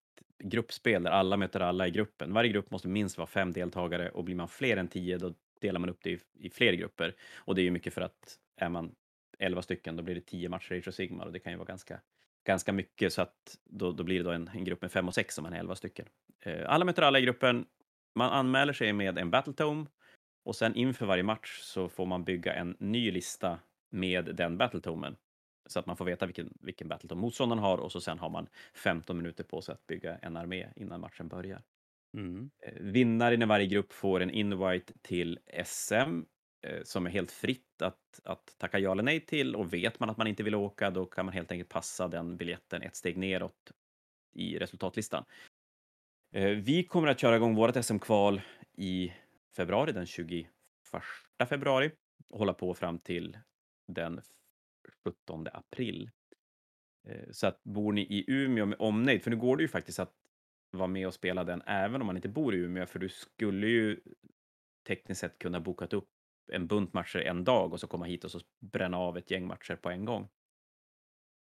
gruppspel 0.44 1.02
där 1.02 1.10
alla 1.10 1.36
möter 1.36 1.60
alla 1.60 1.88
i 1.88 1.90
gruppen. 1.90 2.32
Varje 2.32 2.52
grupp 2.52 2.70
måste 2.70 2.88
minst 2.88 3.18
vara 3.18 3.26
fem 3.26 3.52
deltagare 3.52 4.10
och 4.10 4.24
blir 4.24 4.34
man 4.34 4.48
fler 4.48 4.76
än 4.76 4.88
tio 4.88 5.18
då 5.18 5.34
delar 5.60 5.80
man 5.80 5.90
upp 5.90 6.02
det 6.02 6.10
i, 6.10 6.20
i 6.38 6.50
fler 6.50 6.72
grupper. 6.72 7.14
Och 7.34 7.54
det 7.54 7.60
är 7.60 7.64
ju 7.64 7.70
mycket 7.70 7.94
för 7.94 8.00
att 8.00 8.38
är 8.56 8.68
man 8.68 8.94
elva 9.38 9.62
stycken 9.62 9.96
då 9.96 10.02
blir 10.02 10.14
det 10.14 10.20
tio 10.20 10.48
matcher 10.48 10.88
i 10.88 10.92
Sigmar 10.92 11.26
och 11.26 11.32
det 11.32 11.38
kan 11.38 11.52
ju 11.52 11.58
vara 11.58 11.66
ganska, 11.66 12.00
ganska 12.48 12.72
mycket 12.72 13.12
så 13.12 13.22
att 13.22 13.58
då, 13.64 13.92
då 13.92 14.04
blir 14.04 14.18
det 14.18 14.24
då 14.24 14.30
en, 14.30 14.50
en 14.54 14.64
grupp 14.64 14.82
med 14.82 14.92
fem 14.92 15.08
och 15.08 15.14
sex 15.14 15.38
om 15.38 15.42
man 15.42 15.52
är 15.52 15.58
elva 15.58 15.74
stycken. 15.74 16.06
Eh, 16.40 16.70
alla 16.70 16.84
möter 16.84 17.02
alla 17.02 17.18
i 17.18 17.22
gruppen. 17.22 17.66
Man 18.14 18.30
anmäler 18.30 18.72
sig 18.72 18.92
med 18.92 19.18
en 19.18 19.30
Battletome 19.30 19.86
och 20.44 20.56
sen 20.56 20.74
inför 20.74 21.06
varje 21.06 21.22
match 21.22 21.60
så 21.62 21.88
får 21.88 22.06
man 22.06 22.24
bygga 22.24 22.54
en 22.54 22.76
ny 22.78 23.10
lista 23.10 23.58
med 23.90 24.24
den 24.24 24.58
Battletomen 24.58 25.16
så 25.66 25.78
att 25.78 25.86
man 25.86 25.96
får 25.96 26.04
veta 26.04 26.26
vilken, 26.26 26.58
vilken 26.60 26.88
Battletome 26.88 27.20
motståndaren 27.20 27.62
har 27.62 27.78
och 27.78 27.92
så 27.92 28.00
sen 28.00 28.18
har 28.18 28.30
man 28.30 28.48
15 28.74 29.16
minuter 29.16 29.44
på 29.44 29.62
sig 29.62 29.72
att 29.72 29.86
bygga 29.86 30.18
en 30.18 30.36
armé 30.36 30.68
innan 30.76 31.00
matchen 31.00 31.28
börjar. 31.28 31.62
Mm. 32.16 32.50
Eh, 32.62 32.72
Vinnaren 32.80 33.42
i 33.42 33.46
varje 33.46 33.66
grupp 33.66 33.92
får 33.92 34.20
en 34.20 34.30
invite 34.30 34.92
till 35.02 35.38
SM 35.64 36.22
Eh, 36.62 36.82
som 36.84 37.06
är 37.06 37.10
helt 37.10 37.32
fritt 37.32 37.82
att, 37.82 38.20
att 38.24 38.58
tacka 38.58 38.78
ja 38.78 38.92
eller 38.92 39.02
nej 39.02 39.20
till 39.20 39.56
och 39.56 39.72
vet 39.72 40.00
man 40.00 40.10
att 40.10 40.16
man 40.16 40.26
inte 40.26 40.42
vill 40.42 40.54
åka 40.54 40.90
då 40.90 41.06
kan 41.06 41.24
man 41.24 41.34
helt 41.34 41.52
enkelt 41.52 41.68
passa 41.68 42.08
den 42.08 42.36
biljetten 42.36 42.82
ett 42.82 42.96
steg 42.96 43.16
neråt 43.16 43.72
i 44.34 44.58
resultatlistan. 44.58 45.24
Eh, 46.32 46.50
vi 46.50 46.84
kommer 46.84 47.08
att 47.08 47.20
köra 47.20 47.36
igång 47.36 47.54
vårt 47.54 47.84
SM-kval 47.84 48.40
i 48.76 49.12
februari, 49.56 49.92
den 49.92 50.06
21 50.06 50.46
februari 51.48 51.90
och 52.28 52.38
hålla 52.38 52.54
på 52.54 52.74
fram 52.74 52.98
till 52.98 53.38
den 53.88 54.20
17 55.04 55.46
april. 55.52 56.10
Eh, 57.08 57.30
så 57.30 57.46
att 57.46 57.64
bor 57.64 57.92
ni 57.92 58.02
i 58.02 58.24
Umeå 58.28 58.66
med 58.66 58.80
omnejd, 58.80 59.22
för 59.22 59.30
nu 59.30 59.36
går 59.36 59.56
det 59.56 59.62
ju 59.62 59.68
faktiskt 59.68 59.98
att 59.98 60.14
vara 60.70 60.88
med 60.88 61.06
och 61.06 61.14
spela 61.14 61.44
den 61.44 61.62
även 61.66 62.00
om 62.00 62.06
man 62.06 62.16
inte 62.16 62.28
bor 62.28 62.54
i 62.54 62.58
Umeå, 62.58 62.86
för 62.86 62.98
du 62.98 63.08
skulle 63.08 63.66
ju 63.66 64.00
tekniskt 64.86 65.20
sett 65.20 65.38
kunna 65.38 65.60
bokat 65.60 65.92
upp 65.92 66.08
en 66.52 66.66
bunt 66.66 66.92
matcher 66.92 67.18
en 67.18 67.44
dag 67.44 67.72
och 67.72 67.80
så 67.80 67.86
komma 67.86 68.04
hit 68.04 68.24
och 68.24 68.30
så 68.30 68.40
bränna 68.60 68.98
av 68.98 69.18
ett 69.18 69.30
gäng 69.30 69.46
matcher 69.46 69.76
på 69.76 69.90
en 69.90 70.04
gång. 70.04 70.28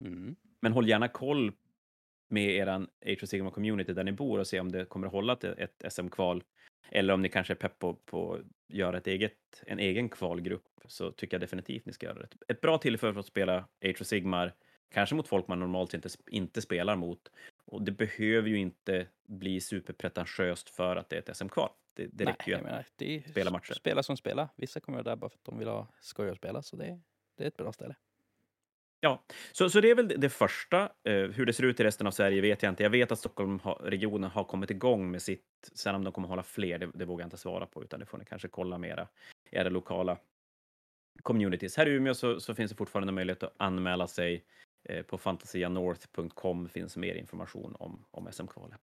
Mm. 0.06 0.36
Men 0.60 0.74
håll 0.74 0.89
gärna 0.89 1.08
koll 1.08 1.52
med 2.30 2.50
eran 2.50 2.88
Age 3.06 3.24
of 3.24 3.30
Sigma 3.30 3.52
community 3.52 3.93
där 3.93 4.04
ni 4.04 4.12
bor 4.12 4.39
och 4.39 4.48
se 4.48 4.60
om 4.60 4.72
det 4.72 4.86
kommer 4.86 5.08
att 5.08 5.14
hålla 5.14 5.34
ett, 5.34 5.43
ett 5.43 5.93
SM-kval. 5.93 6.43
Eller 6.89 7.14
om 7.14 7.22
ni 7.22 7.30
kanske 7.30 7.54
är 7.54 7.56
pepp 7.56 7.80
på, 7.80 7.93
på 7.93 8.34
att 8.34 8.41
göra 8.68 8.98
ett 8.98 9.08
eget, 9.08 9.64
en 9.66 9.80
egen 9.80 10.10
kvalgrupp 10.10 10.68
så 10.86 11.12
tycker 11.12 11.36
jag 11.36 11.41
definitivt 11.41 11.86
ni 11.86 11.93
ska 11.93 12.06
göra 12.06 12.20
det. 12.20 12.30
Ett 12.48 12.62
bra 12.62 12.78
tillfälle 12.78 13.14
för 13.14 13.20
att 13.20 13.26
spela 13.26 13.58
Age 13.86 14.02
of 14.02 14.08
Sigmar, 14.08 14.54
kanske 14.89 15.16
mot 15.16 15.28
folk 15.28 15.48
man 15.48 15.60
normalt 15.60 15.93
inte, 15.93 16.10
inte 16.28 16.62
spelar 16.62 16.95
mot. 16.95 17.32
Och 17.66 17.82
det 17.82 17.91
behöver 17.91 18.50
ju 18.50 18.58
inte 18.58 19.08
bli 19.28 19.62
superpretentiöst 19.62 20.70
för 20.70 20.95
att 20.95 21.10
det 21.10 21.16
är 21.16 21.20
ett 21.20 21.38
SM-kval. 21.38 21.70
Det, 21.98 22.08
det 22.14 22.24
Nej, 22.26 22.34
räcker 22.34 22.52
ju 22.52 22.64
menar, 22.64 22.86
det 22.95 23.16
är 23.16 23.30
spela 23.32 23.52
matcher. 23.52 23.74
Spela 23.74 24.04
som 24.04 24.18
spelar. 24.18 24.50
Vissa 24.56 24.80
kommer 24.80 25.04
där 25.04 25.16
bara 25.16 25.30
för 25.30 25.38
att 25.38 25.45
de 25.45 25.60
vill 25.60 25.68
ha 25.68 25.88
skoj 26.00 26.30
att 26.30 26.38
spela, 26.38 26.62
så 26.62 26.76
det, 26.76 27.00
det 27.38 27.43
är 27.43 27.48
ett 27.48 27.58
bra 27.58 27.74
ställe. 27.74 27.95
Ja, 29.00 29.24
så, 29.52 29.70
så 29.70 29.82
det 29.82 29.91
är 29.91 29.95
väl 29.95 30.08
det 30.08 30.30
första. 30.30 30.82
Eh, 31.04 31.14
hur 31.14 31.45
det 31.45 31.54
ser 31.54 31.64
ut 31.64 31.80
i 31.80 31.84
resten 31.84 32.08
av 32.08 32.12
Sverige 32.12 32.41
vet 32.41 32.64
jag 32.64 32.72
inte. 32.72 32.84
Jag 32.84 32.89
vet 32.89 33.12
att 33.12 33.20
Stockholmregionen 33.20 34.30
har 34.32 34.43
kommit 34.43 34.72
igång 34.72 35.12
med 35.12 35.22
sitt. 35.22 35.45
Sen 35.74 35.95
om 35.95 36.04
de 36.04 36.14
kommer 36.14 36.28
hålla 36.28 36.43
fler, 36.43 36.78
det, 36.78 36.91
det 36.93 37.06
vågar 37.06 37.24
jag 37.24 37.28
inte 37.28 37.38
svara 37.38 37.66
på, 37.66 37.84
utan 37.84 38.00
det 38.00 38.06
får 38.06 38.18
ni 38.18 38.26
kanske 38.26 38.48
kolla 38.48 38.78
mera 38.78 39.08
i 39.52 39.56
era 39.56 39.70
lokala 39.70 40.18
communities. 41.24 41.78
Här 41.78 41.88
i 41.88 41.91
Umeå 41.91 42.14
så, 42.14 42.39
så 42.39 42.56
finns 42.56 42.72
det 42.72 42.78
fortfarande 42.78 43.14
möjlighet 43.14 43.43
att 43.43 43.54
anmäla 43.58 44.08
sig. 44.08 44.43
Eh, 44.89 45.04
på 45.04 45.18
fantasianorth.com 45.18 46.70
finns 46.70 46.98
mer 46.98 47.16
information 47.16 47.76
om, 47.80 48.06
om 48.12 48.32
SM-kvalet. 48.32 48.80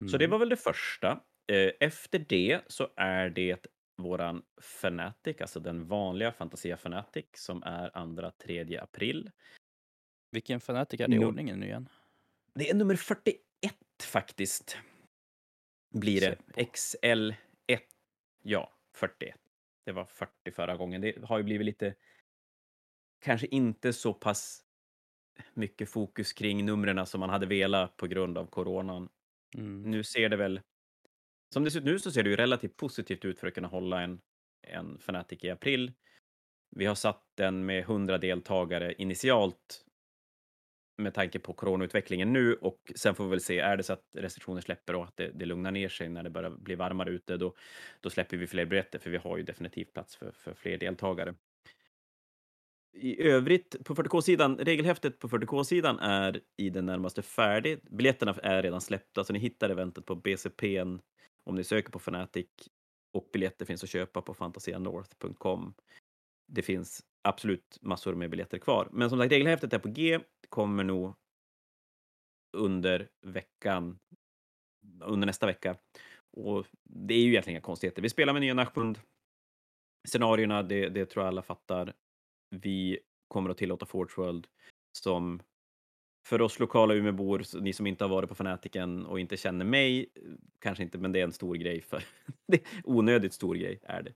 Mm. 0.00 0.08
Så 0.08 0.18
det 0.18 0.26
var 0.26 0.38
väl 0.38 0.48
det 0.48 0.56
första. 0.56 1.20
Eh, 1.52 1.70
efter 1.80 2.18
det 2.18 2.60
så 2.66 2.88
är 2.96 3.30
det 3.30 3.66
våran 3.96 4.42
Fanatic, 4.60 5.40
alltså 5.40 5.60
den 5.60 5.88
vanliga 5.88 6.32
Fantasia 6.32 6.76
Fanatic 6.76 7.26
som 7.32 7.62
är 7.62 7.90
2-3 7.90 8.82
april. 8.82 9.30
Vilken 10.30 10.60
Fanatic 10.60 11.00
är 11.00 11.08
det 11.08 11.16
i 11.16 11.24
ordningen 11.24 11.60
nu 11.60 11.66
igen? 11.66 11.88
Det 12.54 12.70
är 12.70 12.74
nummer 12.74 12.96
41 12.96 13.40
faktiskt. 14.02 14.78
Blir 15.90 16.20
det. 16.20 16.38
XL1. 16.56 17.34
Ja, 18.42 18.72
41. 18.94 19.36
Det 19.84 19.92
var 19.92 20.04
40 20.04 20.52
förra 20.52 20.76
gången. 20.76 21.00
Det 21.00 21.24
har 21.24 21.38
ju 21.38 21.44
blivit 21.44 21.64
lite, 21.64 21.94
kanske 23.20 23.46
inte 23.46 23.92
så 23.92 24.14
pass 24.14 24.64
mycket 25.54 25.90
fokus 25.90 26.32
kring 26.32 26.64
numren 26.66 27.06
som 27.06 27.20
man 27.20 27.30
hade 27.30 27.46
velat 27.46 27.96
på 27.96 28.06
grund 28.06 28.38
av 28.38 28.46
coronan. 28.46 29.08
Mm. 29.54 29.90
Nu 29.90 30.04
ser 30.04 30.28
det 30.28 30.36
väl, 30.36 30.60
som 31.54 31.64
det 31.64 31.70
ser 31.70 31.78
ut 31.78 31.84
nu 31.84 31.98
så 31.98 32.10
ser 32.10 32.22
det 32.22 32.30
ju 32.30 32.36
relativt 32.36 32.76
positivt 32.76 33.24
ut 33.24 33.40
för 33.40 33.46
att 33.46 33.54
kunna 33.54 33.68
hålla 33.68 34.02
en, 34.02 34.20
en 34.62 34.98
Fnatic 34.98 35.44
i 35.44 35.50
april. 35.50 35.92
Vi 36.76 36.86
har 36.86 36.94
satt 36.94 37.22
den 37.34 37.66
med 37.66 37.80
100 37.80 38.18
deltagare 38.18 38.94
initialt 38.94 39.84
med 40.98 41.14
tanke 41.14 41.38
på 41.38 41.52
coronautvecklingen 41.52 42.32
nu 42.32 42.54
och 42.54 42.92
sen 42.96 43.14
får 43.14 43.24
vi 43.24 43.30
väl 43.30 43.40
se, 43.40 43.58
är 43.58 43.76
det 43.76 43.82
så 43.82 43.92
att 43.92 44.04
restriktioner 44.12 44.60
släpper 44.60 44.94
och 44.94 45.04
att 45.04 45.16
det, 45.16 45.30
det 45.34 45.44
lugnar 45.44 45.70
ner 45.70 45.88
sig 45.88 46.08
när 46.08 46.22
det 46.22 46.30
börjar 46.30 46.50
bli 46.50 46.74
varmare 46.74 47.10
ute, 47.10 47.36
då, 47.36 47.54
då 48.00 48.10
släpper 48.10 48.36
vi 48.36 48.46
fler 48.46 48.64
biljetter 48.64 48.98
för 48.98 49.10
vi 49.10 49.16
har 49.16 49.36
ju 49.36 49.42
definitivt 49.42 49.92
plats 49.92 50.16
för, 50.16 50.30
för 50.30 50.54
fler 50.54 50.78
deltagare. 50.78 51.34
I 52.92 53.22
övrigt, 53.22 53.84
på 53.84 53.94
40K-sidan, 53.94 54.58
regelhäftet 54.58 55.18
på 55.18 55.28
40K-sidan 55.28 55.98
är 55.98 56.40
i 56.56 56.70
det 56.70 56.82
närmaste 56.82 57.22
färdigt. 57.22 57.82
Biljetterna 57.90 58.34
är 58.42 58.62
redan 58.62 58.80
släppta, 58.80 59.24
så 59.24 59.32
ni 59.32 59.38
hittar 59.38 59.70
eventet 59.70 60.04
på 60.04 60.14
BCP'n 60.14 61.00
om 61.48 61.54
ni 61.54 61.64
söker 61.64 61.90
på 61.90 61.98
Fnatic 61.98 62.46
och 63.12 63.28
biljetter 63.32 63.66
finns 63.66 63.84
att 63.84 63.90
köpa 63.90 64.22
på 64.22 64.34
fantasianorth.com. 64.34 65.74
Det 66.46 66.62
finns 66.62 67.04
absolut 67.22 67.78
massor 67.80 68.14
med 68.14 68.30
biljetter 68.30 68.58
kvar. 68.58 68.88
Men 68.92 69.10
som 69.10 69.18
sagt, 69.18 69.32
regelhäftet 69.32 69.72
är 69.72 69.78
på 69.78 69.88
G, 69.88 70.20
kommer 70.48 70.84
nog 70.84 71.14
under 72.56 73.10
veckan, 73.26 73.98
under 75.04 75.26
nästa 75.26 75.46
vecka. 75.46 75.76
Och 76.30 76.66
det 76.84 77.14
är 77.14 77.18
ju 77.18 77.30
egentligen 77.30 77.54
inga 77.54 77.60
konstigheter. 77.60 78.02
Vi 78.02 78.08
spelar 78.08 78.32
med 78.32 78.42
nya 78.42 78.54
Nachmund. 78.54 79.00
Scenarierna, 80.08 80.62
det, 80.62 80.88
det 80.88 81.06
tror 81.06 81.24
jag 81.24 81.28
alla 81.28 81.42
fattar. 81.42 81.94
Vi 82.50 82.98
kommer 83.28 83.50
att 83.50 83.58
tillåta 83.58 83.86
Forge 83.86 84.14
World 84.16 84.46
som 84.98 85.42
för 86.28 86.40
oss 86.40 86.58
lokala 86.58 86.94
Umeåbor, 86.94 87.60
ni 87.60 87.72
som 87.72 87.86
inte 87.86 88.04
har 88.04 88.08
varit 88.08 88.28
på 88.28 88.34
Fanatiken 88.34 89.06
och 89.06 89.20
inte 89.20 89.36
känner 89.36 89.64
mig, 89.64 90.00
eh, 90.00 90.22
kanske 90.58 90.82
inte, 90.82 90.98
men 90.98 91.12
det 91.12 91.20
är 91.20 91.24
en 91.24 91.32
stor 91.32 91.54
grej 91.54 91.80
för 91.80 92.04
det 92.46 92.56
är 92.56 92.62
onödigt 92.84 93.32
stor 93.32 93.54
grej 93.54 93.80
är 93.82 94.02
det. 94.02 94.12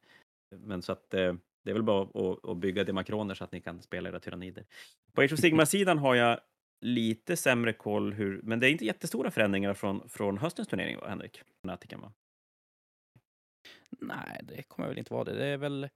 Men 0.57 0.83
så 0.83 0.93
att 0.93 1.15
eh, 1.15 1.35
det 1.65 1.71
är 1.71 1.75
väl 1.75 1.83
bara 1.83 2.03
att, 2.03 2.49
att 2.49 2.57
bygga 2.57 2.85
demakroner 2.85 3.35
så 3.35 3.45
att 3.45 3.53
ni 3.53 3.61
kan 3.61 3.83
spela 3.83 4.09
era 4.09 4.21
tyrannider. 4.21 4.65
På 5.13 5.23
Age 5.23 5.33
of 5.33 5.39
Sigma-sidan 5.39 5.99
har 5.99 6.15
jag 6.15 6.41
lite 6.81 7.37
sämre 7.37 7.73
koll 7.73 8.13
hur, 8.13 8.41
men 8.43 8.61
det 8.61 8.69
är 8.69 8.71
inte 8.71 8.85
jättestora 8.85 9.31
förändringar 9.31 9.75
från, 9.75 10.09
från 10.09 10.39
höstens 10.39 10.69
turnering, 10.69 10.97
va, 10.97 11.09
Henrik? 11.09 11.43
Fanatiken, 11.63 12.01
va? 12.01 12.13
Nej, 14.01 14.41
det 14.43 14.63
kommer 14.63 14.89
väl 14.89 14.99
inte 14.99 15.15
vara 15.15 15.25
det. 15.25 15.35
Det 15.35 15.47
är 15.47 15.57
väl... 15.57 15.89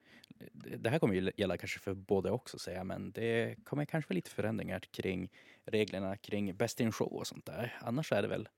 Det 0.53 0.91
här 0.91 0.99
kommer 0.99 1.15
ju 1.15 1.33
gälla 1.37 1.57
kanske 1.57 1.79
för 1.79 1.95
både 1.95 2.31
också 2.31 2.59
säga, 2.59 2.85
men 2.85 3.13
det 3.13 3.57
kommer 3.65 3.85
kanske 3.85 4.09
vara 4.09 4.17
lite 4.17 4.31
förändringar 4.31 4.81
kring 4.81 5.31
reglerna 5.65 6.17
kring 6.17 6.57
Best 6.57 6.81
in 6.81 6.93
Show 6.93 7.13
och 7.13 7.27
sånt 7.27 7.47
där. 7.47 7.79
Annars 7.81 8.13
är 8.13 8.23
det 8.23 8.29
väl 8.29 8.49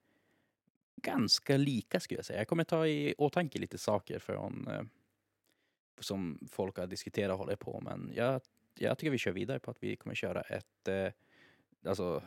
ganska 1.02 1.56
lika 1.56 2.00
skulle 2.00 2.18
jag 2.18 2.24
säga. 2.24 2.38
Jag 2.38 2.48
kommer 2.48 2.64
ta 2.64 2.86
i 2.86 3.14
åtanke 3.18 3.58
lite 3.58 3.78
saker 3.78 4.18
från 4.18 4.68
eh, 4.68 4.82
som 6.00 6.38
folk 6.50 6.76
har 6.76 6.86
diskuterat 6.86 7.32
och 7.32 7.38
håller 7.38 7.56
på, 7.56 7.80
men 7.80 8.12
jag, 8.14 8.40
jag 8.74 8.98
tycker 8.98 9.10
vi 9.10 9.18
kör 9.18 9.32
vidare 9.32 9.58
på 9.58 9.70
att 9.70 9.82
vi 9.82 9.96
kommer 9.96 10.14
köra 10.14 10.40
ett 10.40 10.88
eh, 10.88 11.12
alltså 11.84 12.22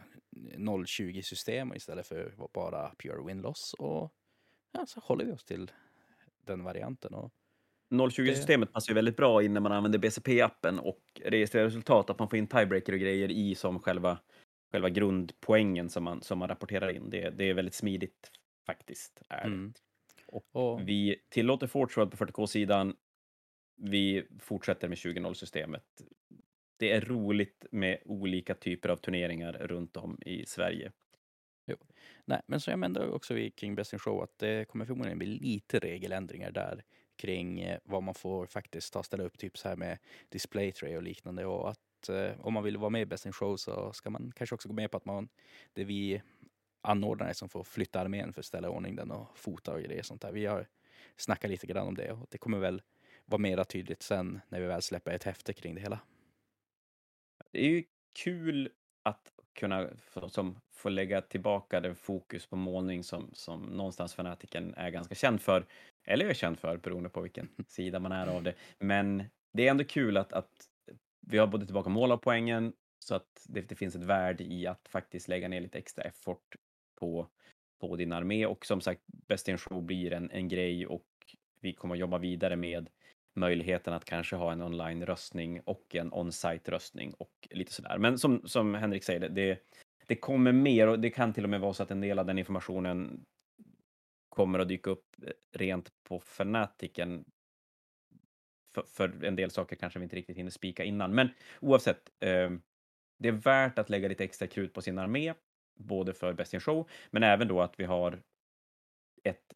020 0.86 1.22
system 1.22 1.74
istället 1.74 2.08
för 2.08 2.34
bara 2.54 2.92
pure 2.98 3.24
win-loss 3.24 3.74
och 3.74 4.14
ja, 4.72 4.86
så 4.86 5.00
håller 5.00 5.26
vi 5.26 5.32
oss 5.32 5.44
till 5.44 5.72
den 6.46 6.64
varianten. 6.64 7.14
Och 7.14 7.32
020-systemet 7.92 8.74
passar 8.74 8.92
ju 8.92 8.96
väldigt 8.96 9.18
bra 9.18 9.44
in 9.44 9.54
när 9.54 9.62
man 9.62 9.72
använder 9.72 10.00
BCP-appen 10.00 10.80
och 10.80 11.22
registrerar 11.26 11.66
resultat, 11.66 12.10
att 12.10 12.20
man 12.20 12.30
får 12.30 12.40
in 12.40 12.48
tiebreaker 12.48 12.94
och 12.94 13.00
grejer 13.00 13.32
i 13.32 13.56
som 13.56 13.80
själva, 13.80 14.20
själva 14.72 14.90
grundpoängen 14.90 15.90
som 15.90 16.04
man, 16.04 16.22
som 16.22 16.40
man 16.40 16.48
rapporterar 16.48 16.90
in. 16.90 17.10
Det, 17.10 17.30
det 17.30 17.50
är 17.50 17.54
väldigt 17.54 17.74
smidigt 17.74 18.32
faktiskt. 18.66 19.22
Mm. 19.30 19.74
Och 20.28 20.46
Och, 20.52 20.90
Vi 20.90 21.22
tillåter 21.30 21.68
Forge 21.68 22.06
på 22.06 22.18
40K-sidan. 22.18 22.96
Vi 23.76 24.28
fortsätter 24.40 24.88
med 24.88 24.98
20.0-systemet. 24.98 25.84
Det 26.78 26.92
är 26.92 27.02
roligt 27.02 27.66
med 27.72 27.98
olika 28.06 28.56
typer 28.56 28.90
av 28.90 28.96
turneringar 28.96 29.54
runt 29.54 29.98
om 29.98 30.18
i 30.26 30.46
Sverige 30.46 30.92
nej, 32.32 32.42
men 32.46 32.60
som 32.60 32.72
jag 32.72 32.80
nämnde 32.80 33.08
också 33.08 33.34
kring 33.56 33.76
Best 33.76 33.94
in 33.94 34.00
Show 34.00 34.24
att 34.24 34.38
det 34.38 34.68
kommer 34.68 34.86
förmodligen 34.86 35.18
bli 35.18 35.28
lite 35.28 35.80
regeländringar 35.80 36.52
där 36.52 36.84
kring 37.16 37.62
eh, 37.62 37.80
vad 37.84 38.04
man 38.04 38.14
får 38.14 38.46
faktiskt 38.46 38.94
ta 38.94 39.04
ställa 39.04 39.24
upp, 39.24 39.38
typ 39.38 39.58
så 39.58 39.70
här 39.70 39.76
med 39.76 39.98
display 40.30 40.72
tray 40.72 40.98
och 40.98 41.04
liknande 41.04 41.46
och 41.46 41.70
att 41.70 42.10
eh, 42.10 42.46
om 42.46 42.54
man 42.54 42.64
vill 42.64 42.78
vara 42.78 42.90
med 42.90 43.02
i 43.02 43.06
Best 43.06 43.26
in 43.26 43.34
Show 43.34 43.58
så 43.58 43.94
ska 43.94 44.10
man 44.10 44.32
kanske 44.36 44.56
också 44.56 44.68
gå 44.68 44.74
med 44.74 44.92
på 44.92 44.98
att 44.98 45.06
man, 45.06 45.30
det 45.74 45.82
är 45.82 45.86
vi 45.86 46.22
anordnare 46.82 47.34
som 47.34 47.50
får 47.50 47.64
flytta 47.64 48.00
armén 48.00 48.34
för 48.34 48.42
att 48.42 48.46
ställa 48.46 48.68
i 48.68 48.72
ordning 48.72 48.96
den 48.96 49.12
och 49.12 49.38
fota 49.38 49.74
och 49.74 49.82
grejer 49.82 50.04
sånt 50.04 50.22
där. 50.22 50.32
Vi 50.32 50.46
har 50.46 50.68
snackat 51.16 51.52
lite 51.52 51.68
grann 51.68 51.88
om 51.88 51.96
det 51.96 52.12
och 52.12 52.28
det 52.30 52.38
kommer 52.38 52.60
väl 52.60 52.82
vara 53.26 53.40
mera 53.40 53.66
tydligt 53.66 54.02
sen 54.02 54.42
när 54.50 54.60
vi 54.62 54.68
väl 54.68 54.82
släpper 54.82 55.12
ett 55.12 55.24
häfte 55.24 55.54
kring 55.54 55.76
det 55.76 55.82
hela. 55.82 56.00
Det 57.52 57.60
är 57.66 57.70
ju 57.70 57.84
kul 58.14 58.70
att 59.04 59.32
kunna 59.62 59.90
som, 60.28 60.62
få 60.74 60.90
lägga 60.90 61.22
tillbaka 61.22 61.80
den 61.80 61.96
fokus 61.96 62.46
på 62.46 62.56
målning 62.56 63.04
som, 63.04 63.30
som 63.34 63.62
någonstans 63.62 64.14
fanatiken 64.14 64.74
är 64.78 64.90
ganska 64.90 65.16
känd 65.16 65.42
för. 65.42 65.66
Eller 66.06 66.26
är 66.26 66.34
känd 66.34 66.60
för, 66.60 66.78
beroende 66.78 67.10
på 67.10 67.22
vilken 67.22 67.50
sida 67.68 68.00
man 68.00 68.12
är 68.12 68.28
av 68.28 68.44
det. 68.44 68.54
Men 68.80 69.24
det 69.54 69.68
är 69.68 69.72
ändå 69.72 69.84
kul 69.84 70.18
att, 70.18 70.34
att 70.34 70.52
vi 71.28 71.38
har 71.38 71.48
både 71.48 71.66
tillbaka 71.66 71.90
målarpoängen 71.90 72.74
så 73.00 73.16
att 73.16 73.46
det, 73.46 73.62
det 73.62 73.76
finns 73.76 73.96
ett 73.96 74.04
värde 74.04 74.44
i 74.44 74.68
att 74.68 74.88
faktiskt 74.88 75.28
lägga 75.28 75.48
ner 75.48 75.62
lite 75.62 75.78
extra 75.78 76.04
effort 76.04 76.56
på, 77.00 77.28
på 77.80 77.96
din 77.96 78.12
armé. 78.12 78.46
Och 78.46 78.66
som 78.66 78.82
sagt, 78.82 79.02
Best 79.28 79.48
in 79.48 79.58
Show 79.58 79.84
blir 79.84 80.14
en, 80.14 80.32
en 80.32 80.48
grej 80.48 80.88
och 80.88 81.08
vi 81.60 81.74
kommer 81.74 81.96
att 81.96 82.00
jobba 82.00 82.18
vidare 82.18 82.56
med 82.56 82.90
möjligheten 83.36 83.94
att 83.94 84.06
kanske 84.06 84.36
ha 84.36 84.52
en 84.52 84.62
online-röstning 84.62 85.62
och 85.62 85.96
en 85.96 86.14
on-site-röstning 86.14 87.14
och 87.14 87.48
lite 87.52 87.74
sådär. 87.74 87.98
Men 87.98 88.18
som, 88.20 88.48
som 88.48 88.76
Henrik 88.76 89.04
säger, 89.04 89.30
det- 89.30 89.60
det, 90.08 90.16
kommer 90.16 90.52
mer 90.52 90.88
och 90.88 91.00
det 91.00 91.10
kan 91.10 91.34
till 91.34 91.44
och 91.44 91.50
med 91.50 91.60
vara 91.62 91.74
så 91.74 91.84
att 91.84 91.92
en 91.92 92.02
del 92.02 92.20
av 92.20 92.26
den 92.26 92.40
informationen 92.40 93.26
kommer 94.30 94.60
att 94.60 94.68
dyka 94.68 94.90
upp 94.90 95.16
eh, 95.24 95.32
rent 95.52 95.90
på 96.04 96.20
Fanatiken. 96.20 97.26
För, 98.76 98.84
för 98.84 99.24
en 99.26 99.36
del 99.36 99.52
saker 99.52 99.76
kanske 99.76 100.00
vi 100.00 100.04
inte 100.04 100.16
riktigt 100.16 100.38
hinner 100.38 100.52
spika 100.52 100.84
innan. 100.84 101.16
Men 101.16 101.30
oavsett, 101.62 102.10
eh, 102.20 102.52
det 103.20 103.28
är 103.28 103.32
värt 103.32 103.80
att 103.80 103.90
lägga 103.90 104.08
lite 104.08 104.24
extra 104.24 104.48
krut 104.48 104.74
på 104.74 104.82
sin 104.82 104.98
armé, 104.98 105.34
både 105.80 106.14
för 106.14 106.34
Best 106.34 106.54
in 106.54 106.60
Show, 106.60 106.90
men 107.12 107.24
även 107.24 107.48
då 107.48 107.62
att 107.62 107.80
vi 107.80 107.84
har 107.84 108.22
ett 109.24 109.54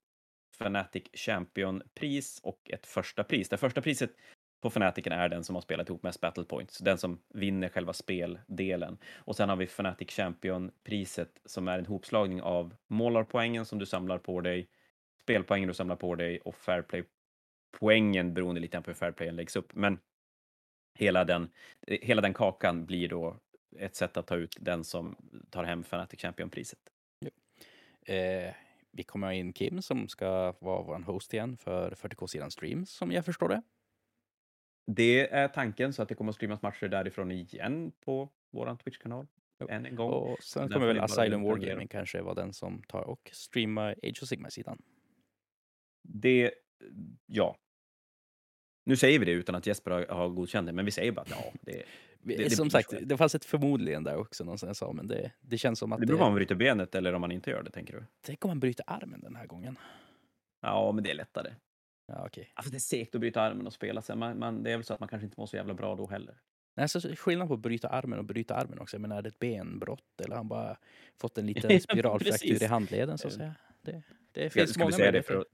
Fnatic 0.57 1.03
Champion-pris 1.13 2.39
och 2.43 2.69
ett 2.69 2.85
första 2.85 3.23
pris. 3.23 3.49
Det 3.49 3.57
första 3.57 3.81
priset 3.81 4.11
på 4.61 4.69
Fanatic 4.69 5.07
är 5.07 5.29
den 5.29 5.43
som 5.43 5.55
har 5.55 5.61
spelat 5.61 5.89
ihop 5.89 6.03
mest 6.03 6.21
battle 6.21 6.43
points, 6.43 6.77
den 6.77 6.97
som 6.97 7.19
vinner 7.33 7.69
själva 7.69 7.93
speldelen. 7.93 8.97
Och 9.15 9.35
sen 9.35 9.49
har 9.49 9.55
vi 9.55 9.65
Fnatic 9.65 10.11
Champion-priset 10.11 11.41
som 11.45 11.67
är 11.67 11.79
en 11.79 11.85
hopslagning 11.85 12.41
av 12.41 12.75
målarpoängen 12.87 13.65
som 13.65 13.79
du 13.79 13.85
samlar 13.85 14.17
på 14.17 14.41
dig, 14.41 14.69
spelpoängen 15.21 15.67
du 15.67 15.73
samlar 15.73 15.95
på 15.95 16.15
dig 16.15 16.39
och 16.39 16.55
Fairplay-poängen 16.55 18.33
beroende 18.33 18.61
lite 18.61 18.81
på 18.81 18.91
hur 18.91 18.95
Fairplayen 18.95 19.35
läggs 19.35 19.55
upp. 19.55 19.75
Men 19.75 19.99
hela 20.97 21.23
den, 21.23 21.49
hela 21.87 22.21
den 22.21 22.33
kakan 22.33 22.85
blir 22.85 23.09
då 23.09 23.37
ett 23.79 23.95
sätt 23.95 24.17
att 24.17 24.27
ta 24.27 24.35
ut 24.35 24.57
den 24.59 24.83
som 24.83 25.15
tar 25.49 25.63
hem 25.63 25.81
Fnatic 25.81 26.21
Champion-priset. 26.21 26.79
Eh, 28.05 28.53
vi 28.95 29.03
kommer 29.03 29.27
ha 29.27 29.33
in 29.33 29.53
Kim 29.53 29.81
som 29.81 30.07
ska 30.07 30.51
vara 30.59 30.81
vår 30.81 30.99
host 30.99 31.33
igen 31.33 31.57
för 31.57 31.91
40K-sidan 31.91 32.51
Streams, 32.51 32.91
som 32.91 33.11
jag 33.11 33.25
förstår 33.25 33.49
det. 33.49 33.61
Det 34.87 35.29
är 35.33 35.47
tanken, 35.47 35.93
så 35.93 36.01
att 36.01 36.09
det 36.09 36.15
kommer 36.15 36.29
att 36.29 36.35
streamas 36.35 36.61
matcher 36.61 36.87
därifrån 36.87 37.31
igen 37.31 37.91
på 37.91 38.29
vår 38.51 38.75
Twitch-kanal. 38.75 39.27
Än 39.69 39.85
en 39.85 39.95
gång. 39.95 40.11
Och 40.11 40.43
sen 40.43 40.69
kommer 40.69 40.87
väl 40.87 40.99
Asylum. 40.99 41.43
Wargaming 41.43 41.87
kanske 41.87 42.21
vara 42.21 42.33
den 42.33 42.53
som 42.53 42.83
tar 42.83 43.01
och 43.01 43.29
streamar 43.33 43.95
Age 44.03 44.19
of 44.21 44.29
Sigma-sidan. 44.29 44.81
Det, 46.01 46.53
ja. 47.25 47.57
Nu 48.85 48.95
säger 48.95 49.19
vi 49.19 49.25
det 49.25 49.31
utan 49.31 49.55
att 49.55 49.67
Jesper 49.67 49.91
har, 49.91 50.05
har 50.05 50.29
godkänt 50.29 50.67
det, 50.67 50.73
men 50.73 50.85
vi 50.85 50.91
säger 50.91 51.11
bara 51.11 51.21
att 51.21 51.29
ja, 51.29 51.53
det, 51.61 51.83
det 52.25 52.49
som 52.49 52.69
sagt, 52.69 52.89
så. 52.89 52.99
det 53.01 53.17
fanns 53.17 53.35
ett 53.35 53.45
förmodligen 53.45 54.03
där 54.03 54.17
också 54.17 54.43
någonstans, 54.43 54.83
men 54.93 55.07
det, 55.07 55.31
det 55.41 55.57
känns 55.57 55.79
som 55.79 55.93
att 55.93 55.99
det 55.99 56.05
beror 56.05 56.17
på 56.17 56.23
om 56.23 56.31
man 56.31 56.35
bryter 56.35 56.55
benet 56.55 56.95
eller 56.95 57.13
om 57.13 57.21
man 57.21 57.31
inte 57.31 57.49
gör 57.51 57.63
det, 57.63 57.71
tänker 57.71 57.93
du? 57.93 58.03
tänk 58.21 58.45
om 58.45 58.49
man 58.49 58.59
bryter 58.59 58.85
armen 58.87 59.21
den 59.21 59.35
här 59.35 59.45
gången. 59.45 59.77
Ja, 60.61 60.91
men 60.91 61.03
det 61.03 61.11
är 61.11 61.15
lättare. 61.15 61.53
Ja, 62.07 62.25
okej. 62.25 62.51
Alltså, 62.53 62.71
det 62.71 62.77
är 62.77 62.79
segt 62.79 63.15
att 63.15 63.21
bryta 63.21 63.41
armen 63.41 63.67
och 63.67 63.73
spela 63.73 64.01
sen. 64.01 64.19
Man, 64.19 64.39
man, 64.39 64.63
det 64.63 64.71
är 64.71 64.77
väl 64.77 64.85
så 64.85 64.93
att 64.93 64.99
man 64.99 65.09
kanske 65.09 65.25
inte 65.25 65.39
mår 65.39 65.45
så 65.45 65.55
jävla 65.55 65.73
bra 65.73 65.95
då 65.95 66.07
heller. 66.07 66.35
Nej, 66.75 66.89
så 66.89 67.01
skillnad 67.01 67.47
på 67.47 67.53
att 67.53 67.59
bryta 67.59 67.89
armen 67.89 68.19
och 68.19 68.25
bryta 68.25 68.55
armen 68.55 68.79
också. 68.79 68.95
Jag 68.95 69.01
menar, 69.01 69.17
är 69.17 69.21
det 69.21 69.29
ett 69.29 69.39
benbrott 69.39 70.21
eller 70.21 70.29
har 70.29 70.37
han 70.37 70.47
bara 70.47 70.77
fått 71.17 71.37
en 71.37 71.45
liten 71.45 71.79
spiralfraktur 71.81 72.63
i 72.63 72.65
handleden 72.65 73.17
så 73.17 73.27
att 73.27 73.33
Eh, 73.33 73.37
säga? 73.37 73.55
Det, 73.81 74.03
det 74.31 74.43
Jag 74.43 74.53
finns 74.53 74.73
ska 74.73 74.79
många 74.79 74.91
säga 74.91 75.11
det 75.11 75.23
för 75.23 75.45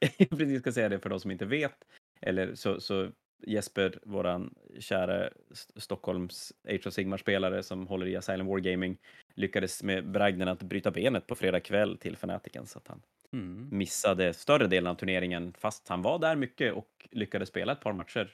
precis 0.30 0.60
ska 0.60 0.72
säga 0.72 0.88
det 0.88 0.98
för 0.98 1.10
de 1.10 1.20
som 1.20 1.30
inte 1.30 1.44
vet. 1.44 1.84
Eller 2.20 2.54
så, 2.54 2.80
så 2.80 3.10
Jesper, 3.46 3.98
våran 4.02 4.54
kära 4.78 5.28
St- 5.50 5.80
Stockholms 5.80 6.52
Age 6.68 6.86
of 6.86 6.92
Sigmar-spelare 6.94 7.62
som 7.62 7.86
håller 7.86 8.06
i 8.06 8.16
Asylum 8.16 8.46
Wargaming, 8.46 8.96
lyckades 9.34 9.82
med 9.82 10.10
bragden 10.10 10.48
att 10.48 10.62
bryta 10.62 10.90
benet 10.90 11.26
på 11.26 11.34
fredag 11.34 11.60
kväll 11.60 11.98
till 11.98 12.16
Fanatiken 12.16 12.66
så 12.66 12.78
att 12.78 12.88
han 12.88 13.02
Mm. 13.32 13.68
missade 13.72 14.34
större 14.34 14.66
delen 14.66 14.90
av 14.90 14.94
turneringen 14.94 15.52
fast 15.58 15.88
han 15.88 16.02
var 16.02 16.18
där 16.18 16.36
mycket 16.36 16.72
och 16.74 17.08
lyckades 17.10 17.48
spela 17.48 17.72
ett 17.72 17.80
par 17.80 17.92
matcher. 17.92 18.30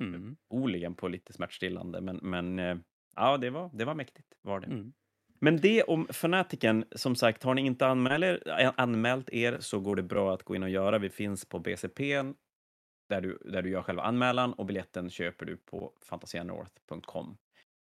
Mm. 0.00 0.36
Oligen 0.50 0.94
på 0.94 1.08
lite 1.08 1.32
smärtstillande, 1.32 2.00
men, 2.00 2.16
men 2.22 2.58
eh, 2.58 2.76
ja, 3.16 3.36
det 3.36 3.50
var, 3.50 3.70
det 3.74 3.84
var 3.84 3.94
mäktigt. 3.94 4.28
Var 4.42 4.60
det. 4.60 4.66
Mm. 4.66 4.92
Men 5.40 5.56
det 5.56 5.82
om 5.82 6.06
Fanatiken, 6.10 6.84
som 6.90 7.16
sagt, 7.16 7.42
har 7.42 7.54
ni 7.54 7.66
inte 7.66 7.86
anmäler, 7.86 8.60
äh, 8.60 8.72
anmält 8.76 9.30
er 9.32 9.56
så 9.60 9.80
går 9.80 9.96
det 9.96 10.02
bra 10.02 10.34
att 10.34 10.42
gå 10.42 10.56
in 10.56 10.62
och 10.62 10.70
göra. 10.70 10.98
Vi 10.98 11.10
finns 11.10 11.44
på 11.44 11.58
BCP 11.58 12.22
där 13.08 13.20
du, 13.20 13.38
där 13.44 13.62
du 13.62 13.70
gör 13.70 13.82
själva 13.82 14.02
anmälan 14.02 14.52
och 14.52 14.66
biljetten 14.66 15.10
köper 15.10 15.46
du 15.46 15.56
på 15.56 15.92
fantasianorth.com. 16.00 17.36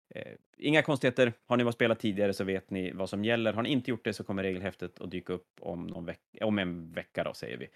Eh, 0.10 0.34
inga 0.58 0.82
konstigheter. 0.82 1.34
Har 1.46 1.58
ni 1.58 1.64
varit 1.64 1.76
spelat 1.76 2.00
tidigare 2.00 2.34
så 2.34 2.44
vet 2.44 2.70
ni 2.70 2.92
vad 2.92 3.10
som 3.10 3.26
gäller. 3.26 3.54
Har 3.54 3.64
ni 3.64 3.70
inte 3.70 3.90
gjort 3.92 4.06
det 4.06 4.14
så 4.14 4.24
kommer 4.24 4.44
regelhäftet 4.44 5.02
att 5.02 5.12
dyka 5.12 5.34
upp 5.34 5.60
om, 5.60 6.10
om 6.42 6.60
en 6.60 6.92
vecka, 6.92 7.24
då, 7.24 7.34
säger 7.34 7.58
vi. 7.58 7.68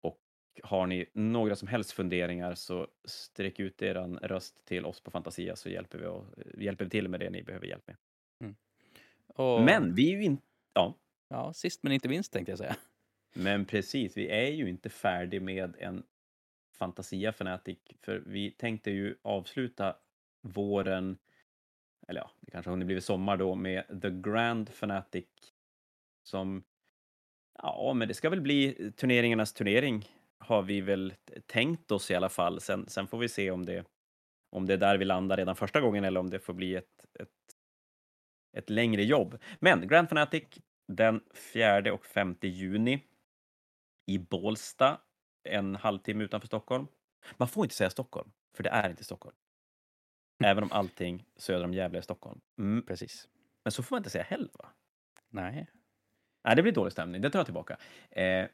Och 0.00 0.18
har 0.62 0.86
ni 0.86 1.10
några 1.12 1.56
som 1.56 1.68
helst 1.68 1.92
funderingar 1.92 2.54
så 2.54 2.88
sträck 3.04 3.60
ut 3.60 3.82
er 3.82 3.94
röst 4.28 4.64
till 4.64 4.86
oss 4.86 5.00
på 5.00 5.10
Fantasia 5.10 5.56
så 5.56 5.68
hjälper 5.68 5.98
vi, 5.98 6.06
och, 6.06 6.24
hjälper 6.58 6.84
vi 6.84 6.90
till 6.90 7.08
med 7.08 7.20
det 7.20 7.30
ni 7.30 7.42
behöver 7.42 7.66
hjälp 7.66 7.86
med. 7.86 7.96
Och, 9.26 9.62
Men 9.62 9.94
vi 9.94 10.12
är 10.12 10.16
ju 10.16 10.24
inte... 10.24 10.42
Ja, 10.74 10.94
Ja, 11.28 11.52
sist 11.52 11.82
men 11.82 11.92
inte 11.92 12.08
minst 12.08 12.32
tänkte 12.32 12.52
jag 12.52 12.58
säga. 12.58 12.76
men 13.32 13.64
precis. 13.64 14.16
Vi 14.16 14.28
är 14.28 14.50
ju 14.50 14.68
inte 14.68 14.88
färdig 14.88 15.42
med 15.42 15.74
en 15.78 16.02
Fantasia 16.74 17.32
Fanatic, 17.32 17.78
för 18.00 18.22
vi 18.26 18.50
tänkte 18.50 18.90
ju 18.90 19.16
avsluta 19.22 19.96
våren, 20.42 21.18
eller 22.08 22.20
ja, 22.20 22.30
det 22.40 22.50
kanske 22.50 22.68
har 22.68 22.72
hunnit 22.72 22.86
blivit 22.86 23.04
sommar 23.04 23.36
då, 23.36 23.54
med 23.54 24.00
The 24.02 24.10
Grand 24.10 24.68
Fanatic 24.68 25.26
som, 26.22 26.64
ja, 27.62 27.92
men 27.94 28.08
det 28.08 28.14
ska 28.14 28.30
väl 28.30 28.40
bli 28.40 28.92
turneringarnas 28.96 29.52
turnering, 29.52 30.08
har 30.38 30.62
vi 30.62 30.80
väl 30.80 31.14
tänkt 31.46 31.90
oss 31.90 32.10
i 32.10 32.14
alla 32.14 32.28
fall. 32.28 32.60
Sen, 32.60 32.88
sen 32.88 33.06
får 33.06 33.18
vi 33.18 33.28
se 33.28 33.50
om 33.50 33.66
det, 33.66 33.84
om 34.50 34.66
det 34.66 34.72
är 34.72 34.78
där 34.78 34.98
vi 34.98 35.04
landar 35.04 35.36
redan 35.36 35.56
första 35.56 35.80
gången 35.80 36.04
eller 36.04 36.20
om 36.20 36.30
det 36.30 36.40
får 36.40 36.54
bli 36.54 36.74
ett, 36.74 37.06
ett, 37.20 37.28
ett 38.56 38.70
längre 38.70 39.04
jobb. 39.04 39.38
Men 39.60 39.88
Grand 39.88 40.08
Fanatic 40.08 40.44
den 40.88 41.20
4 41.52 41.94
och 41.94 42.06
5 42.06 42.36
juni 42.42 43.00
i 44.06 44.18
Bålsta, 44.18 45.00
en 45.44 45.76
halvtimme 45.76 46.24
utanför 46.24 46.46
Stockholm. 46.46 46.86
Man 47.36 47.48
får 47.48 47.64
inte 47.64 47.74
säga 47.74 47.90
Stockholm, 47.90 48.30
för 48.56 48.62
det 48.62 48.70
är 48.70 48.90
inte 48.90 49.04
Stockholm. 49.04 49.36
Även 50.44 50.64
om 50.64 50.72
allting 50.72 51.24
söder 51.36 51.64
om 51.64 51.74
Gävle 51.74 51.98
är 51.98 52.02
Stockholm. 52.02 52.40
Mm, 52.58 52.86
Precis. 52.86 53.28
men 53.64 53.72
så 53.72 53.82
får 53.82 53.96
man 53.96 54.00
inte 54.00 54.10
säga 54.10 54.24
heller, 54.24 54.50
va? 54.58 54.68
Nej, 55.28 55.66
Nej, 56.44 56.56
det 56.56 56.62
blir 56.62 56.72
dålig 56.72 56.92
stämning. 56.92 57.20
Det 57.20 57.30
tar 57.30 57.38
jag 57.38 57.46
tillbaka. 57.46 57.76
Eh, 58.10 58.46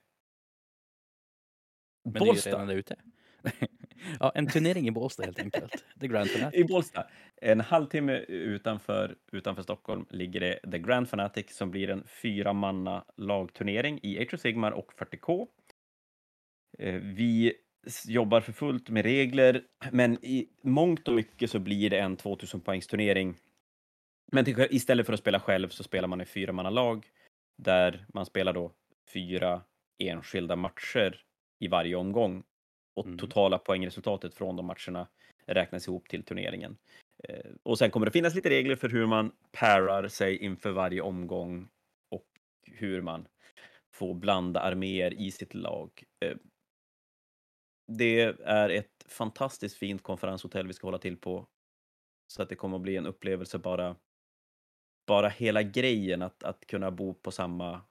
men 2.04 2.12
det 2.12 2.18
är 2.18 2.20
ju 2.20 2.26
Bålsta. 2.26 2.50
redan 2.50 2.66
där 2.66 2.74
ute. 2.74 2.96
ja, 4.20 4.32
en 4.34 4.46
turnering 4.46 4.88
i 4.88 4.90
Bålsta 4.90 5.22
helt 5.22 5.38
enkelt. 5.38 5.84
The 6.00 6.08
Grand 6.08 6.30
Fanatic. 6.30 6.60
I 6.60 6.64
Bålsta. 6.64 7.06
En 7.36 7.60
halvtimme 7.60 8.18
utanför, 8.18 9.16
utanför 9.32 9.62
Stockholm 9.62 10.06
ligger 10.10 10.40
det 10.40 10.70
The 10.70 10.78
Grand 10.78 11.08
Fanatic 11.08 11.56
som 11.56 11.70
blir 11.70 11.90
en 11.90 12.04
fyra 12.22 12.52
manna 12.52 13.04
lagturnering 13.16 14.00
i 14.02 14.18
Age 14.22 14.34
of 14.34 14.40
Sigmar 14.40 14.70
och 14.72 14.92
40K. 14.92 15.48
Eh, 16.78 16.94
Vi 16.94 17.52
jobbar 18.06 18.40
för 18.40 18.52
fullt 18.52 18.88
med 18.88 19.04
regler, 19.04 19.62
men 19.92 20.24
i 20.24 20.48
mångt 20.62 21.08
och 21.08 21.14
mycket 21.14 21.50
så 21.50 21.58
blir 21.58 21.90
det 21.90 21.98
en 21.98 22.16
2000 22.16 22.60
poängs 22.60 22.86
turnering. 22.86 23.36
Men 24.32 24.44
till, 24.44 24.66
istället 24.70 25.06
för 25.06 25.12
att 25.12 25.20
spela 25.20 25.40
själv 25.40 25.68
så 25.68 25.82
spelar 25.82 26.08
man 26.08 26.20
i 26.20 26.24
fyra 26.24 26.52
manna 26.52 26.70
lag 26.70 27.06
där 27.62 28.06
man 28.14 28.26
spelar 28.26 28.52
då 28.52 28.72
fyra 29.12 29.62
enskilda 29.98 30.56
matcher 30.56 31.22
i 31.58 31.68
varje 31.68 31.96
omgång 31.96 32.42
och 32.96 33.06
Mm. 33.06 33.18
totala 33.18 33.58
poängresultatet 33.58 34.34
från 34.34 34.56
de 34.56 34.66
matcherna 34.66 35.08
räknas 35.46 35.88
ihop 35.88 36.08
till 36.08 36.22
turneringen. 36.24 36.76
Eh, 37.24 37.50
Och 37.62 37.78
sen 37.78 37.90
kommer 37.90 38.06
det 38.06 38.12
finnas 38.12 38.34
lite 38.34 38.50
regler 38.50 38.76
för 38.76 38.88
hur 38.88 39.06
man 39.06 39.32
parar 39.52 40.08
sig 40.08 40.36
inför 40.36 40.70
varje 40.70 41.00
omgång 41.00 41.68
och 42.10 42.26
hur 42.66 43.00
man 43.02 43.26
får 43.94 44.14
blanda 44.14 44.60
arméer 44.60 45.14
i 45.14 45.30
sitt 45.30 45.54
lag. 45.54 45.90
Det 47.98 48.20
är 48.44 48.70
ett 48.70 49.06
fantastiskt 49.08 49.76
fint 49.76 50.02
konferenshotell 50.02 50.66
vi 50.66 50.72
ska 50.72 50.86
hålla 50.86 50.98
till 50.98 51.16
på. 51.16 51.46
Så 52.26 52.42
att 52.42 52.48
det 52.48 52.54
kommer 52.54 52.76
att 52.76 52.82
bli 52.82 52.96
en 52.96 53.06
upplevelse 53.06 53.58
bara, 53.58 53.96
bara 55.06 55.28
hela 55.28 55.62
grejen 55.62 56.22
att, 56.22 56.42
att 56.42 56.66
kunna 56.66 56.90
bo 56.90 57.14
på 57.14 57.30
samma 57.30 57.82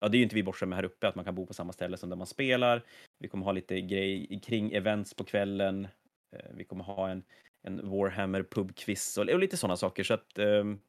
Ja, 0.00 0.08
det 0.08 0.16
är 0.16 0.18
ju 0.18 0.22
inte 0.22 0.34
vi 0.34 0.42
bortskämda 0.42 0.70
med 0.70 0.76
här 0.76 0.84
uppe, 0.84 1.08
att 1.08 1.14
man 1.14 1.24
kan 1.24 1.34
bo 1.34 1.46
på 1.46 1.54
samma 1.54 1.72
ställe 1.72 1.96
som 1.96 2.10
där 2.10 2.16
man 2.16 2.26
spelar. 2.26 2.84
Vi 3.18 3.28
kommer 3.28 3.44
ha 3.44 3.52
lite 3.52 3.80
grej 3.80 4.40
kring 4.42 4.72
events 4.72 5.14
på 5.14 5.24
kvällen. 5.24 5.88
Eh, 6.36 6.50
vi 6.54 6.64
kommer 6.64 6.84
ha 6.84 7.08
en, 7.10 7.22
en 7.62 7.90
Warhammer 7.90 8.42
pubquiz 8.42 9.18
och, 9.18 9.28
och 9.28 9.38
lite 9.38 9.56
sådana 9.56 9.76
saker. 9.76 10.04
Så 10.04 10.14
att, 10.14 10.38
um, 10.38 10.80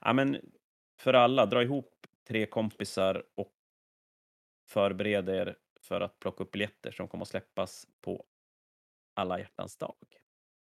ja 0.00 0.12
men 0.12 0.40
för 1.00 1.14
alla, 1.14 1.46
dra 1.46 1.62
ihop 1.62 2.06
tre 2.28 2.46
kompisar 2.46 3.24
och 3.34 3.52
förbered 4.68 5.28
er 5.28 5.56
för 5.86 6.00
att 6.00 6.18
plocka 6.18 6.44
upp 6.44 6.50
biljetter 6.50 6.90
som 6.90 7.08
kommer 7.08 7.22
att 7.22 7.28
släppas 7.28 7.86
på 8.00 8.24
alla 9.14 9.38
hjärtans 9.38 9.76
dag. 9.76 9.96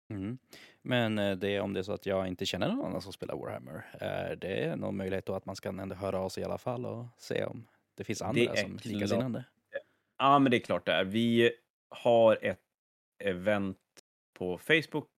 Mm. 0.09 0.37
Men 0.81 1.19
eh, 1.19 1.37
det 1.37 1.55
är 1.55 1.61
om 1.61 1.73
det 1.73 1.79
är 1.79 1.83
så 1.83 1.93
att 1.93 2.05
jag 2.05 2.27
inte 2.27 2.45
känner 2.45 2.67
någon 2.67 2.85
annan 2.85 3.01
som 3.01 3.13
spelar 3.13 3.35
Warhammer. 3.35 3.85
Är 3.99 4.35
det 4.35 4.75
någon 4.75 4.97
möjlighet 4.97 5.25
då 5.25 5.33
att 5.33 5.45
man 5.45 5.55
ska 5.55 5.69
ändå 5.69 5.95
höra 5.95 6.19
av 6.19 6.29
sig 6.29 6.41
i 6.41 6.45
alla 6.45 6.57
fall 6.57 6.85
och 6.85 7.05
se 7.17 7.45
om 7.45 7.67
det 7.95 8.03
finns 8.03 8.21
andra 8.21 8.41
är 8.41 8.55
som 8.55 8.71
klart. 8.71 8.85
likasinnande? 8.85 9.45
Ja, 10.17 10.39
men 10.39 10.51
det 10.51 10.57
är 10.57 10.61
klart 10.61 10.85
det 10.85 10.91
är. 10.91 11.03
Vi 11.03 11.51
har 11.89 12.39
ett 12.41 12.61
event 13.23 13.77
på 14.33 14.57
Facebook 14.57 15.09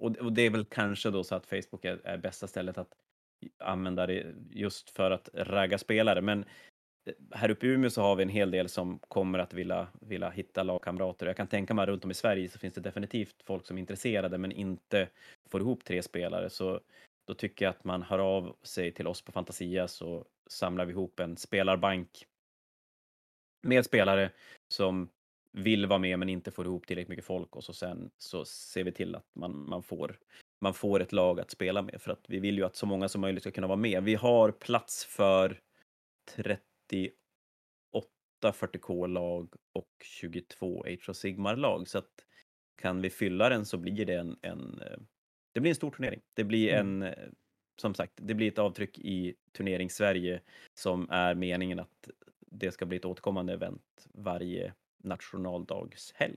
och, 0.00 0.32
det 0.32 0.42
är 0.42 0.50
väl 0.50 0.64
kanske 0.64 1.10
då 1.10 1.24
så 1.24 1.34
att 1.34 1.46
Facebook 1.46 1.84
är, 1.84 2.00
är 2.04 2.18
bästa 2.18 2.46
stället 2.46 2.78
att 2.78 2.92
använda 3.58 4.06
det 4.06 4.34
just 4.50 4.90
för 4.90 5.10
att 5.10 5.28
ragga 5.34 5.78
spelare. 5.78 6.20
Men 6.20 6.42
eh, 6.42 6.48
här 7.30 7.50
uppe 7.50 7.66
i 7.66 7.68
Umeå 7.68 7.90
så 7.90 8.02
har 8.02 8.16
vi 8.16 8.22
en 8.22 8.28
hel 8.28 8.50
del 8.50 8.68
som 8.68 8.98
kommer 8.98 9.38
att 9.38 9.54
vilja, 9.54 9.88
vilja 10.00 10.30
hitta 10.30 10.62
lagkamrater. 10.62 11.26
Jag 11.26 11.36
kan 11.36 11.46
tänka 11.46 11.74
mig 11.74 11.82
att 11.82 11.88
runt 11.88 12.04
om 12.04 12.10
i 12.10 12.14
Sverige 12.14 12.48
så 12.48 12.58
finns 12.58 12.74
det 12.74 12.80
definitivt 12.80 13.42
folk 13.44 13.66
som 13.66 13.76
är 13.76 13.80
intresserade 13.80 14.38
men 14.38 14.52
inte 14.52 15.08
får 15.48 15.60
ihop 15.60 15.84
tre 15.84 16.02
spelare. 16.02 16.50
Så 16.50 16.80
då 17.26 17.34
tycker 17.34 17.64
jag 17.64 17.70
att 17.70 17.84
man 17.84 18.02
hör 18.02 18.18
av 18.18 18.56
sig 18.62 18.92
till 18.92 19.06
oss 19.06 19.22
på 19.22 19.32
Fantasia 19.32 19.88
så 19.88 20.24
samlar 20.46 20.84
vi 20.84 20.92
ihop 20.92 21.20
en 21.20 21.36
spelarbank 21.36 22.26
med 23.62 23.84
spelare 23.84 24.30
som 24.68 25.08
vill 25.52 25.86
vara 25.86 25.98
med 25.98 26.18
men 26.18 26.28
inte 26.28 26.50
får 26.50 26.66
ihop 26.66 26.86
tillräckligt 26.86 27.08
mycket 27.08 27.24
folk 27.24 27.56
och 27.56 27.64
så 27.64 27.72
sen 27.72 28.10
så 28.18 28.44
ser 28.44 28.84
vi 28.84 28.92
till 28.92 29.14
att 29.14 29.26
man, 29.34 29.68
man, 29.68 29.82
får, 29.82 30.18
man 30.60 30.74
får 30.74 31.00
ett 31.00 31.12
lag 31.12 31.40
att 31.40 31.50
spela 31.50 31.82
med 31.82 32.02
för 32.02 32.12
att 32.12 32.24
vi 32.28 32.40
vill 32.40 32.58
ju 32.58 32.64
att 32.64 32.76
så 32.76 32.86
många 32.86 33.08
som 33.08 33.20
möjligt 33.20 33.42
ska 33.42 33.50
kunna 33.50 33.66
vara 33.66 33.76
med. 33.76 34.02
Vi 34.02 34.14
har 34.14 34.50
plats 34.50 35.04
för 35.04 35.60
38 36.90 38.52
40K-lag 38.52 39.54
och 39.72 39.90
22 40.04 40.84
Age 40.84 41.08
of 41.08 41.16
Sigmar-lag 41.16 41.88
så 41.88 41.98
att 41.98 42.26
kan 42.82 43.02
vi 43.02 43.10
fylla 43.10 43.48
den 43.48 43.66
så 43.66 43.78
blir 43.78 44.06
det 44.06 44.14
en, 44.14 44.38
en 44.42 44.80
eh, 44.80 44.98
det 45.52 45.60
blir 45.60 45.70
en 45.70 45.74
stor 45.76 45.90
turnering. 45.90 46.20
Det 46.34 46.44
blir 46.44 46.74
Mm. 46.74 47.02
en, 47.02 47.12
eh, 47.12 47.28
som 47.80 47.94
sagt, 47.94 48.12
det 48.16 48.34
blir 48.34 48.48
ett 48.48 48.58
avtryck 48.58 48.98
i 48.98 49.34
turnering 49.52 49.90
Sverige 49.90 50.40
som 50.74 51.10
är 51.10 51.34
meningen 51.34 51.78
att 51.80 52.10
det 52.40 52.72
ska 52.72 52.86
bli 52.86 52.96
ett 52.96 53.04
återkommande 53.04 53.52
event 53.52 54.06
varje 54.14 54.74
nationaldagshelg. 55.04 56.36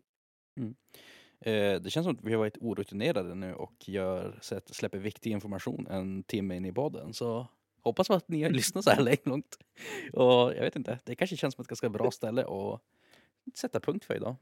Eh, 1.39 1.81
det 1.81 1.89
känns 1.89 2.05
som 2.05 2.15
att 2.15 2.23
vi 2.23 2.31
har 2.31 2.39
varit 2.39 2.57
orutinerade 2.57 3.35
nu 3.35 3.53
och 3.53 3.89
gör, 3.89 4.39
släpper 4.65 4.97
viktig 4.99 5.31
information 5.31 5.87
en 5.87 6.23
timme 6.23 6.55
in 6.55 6.65
i 6.65 6.73
podden. 6.73 7.13
Så 7.13 7.47
hoppas 7.83 8.09
att 8.09 8.27
ni 8.27 8.43
har 8.43 8.49
lyssnat 8.59 8.83
så 8.83 8.89
här 8.89 9.01
länge 9.01 9.17
långt. 9.23 9.57
Och 10.13 10.53
jag 10.55 10.61
vet 10.61 10.75
inte, 10.75 10.99
det 11.03 11.15
kanske 11.15 11.37
känns 11.37 11.55
som 11.55 11.61
ett 11.61 11.67
ganska 11.67 11.89
bra 11.89 12.11
ställe 12.11 12.41
att 12.41 12.81
sätta 13.57 13.79
punkt 13.79 14.05
för 14.05 14.15
idag. 14.15 14.35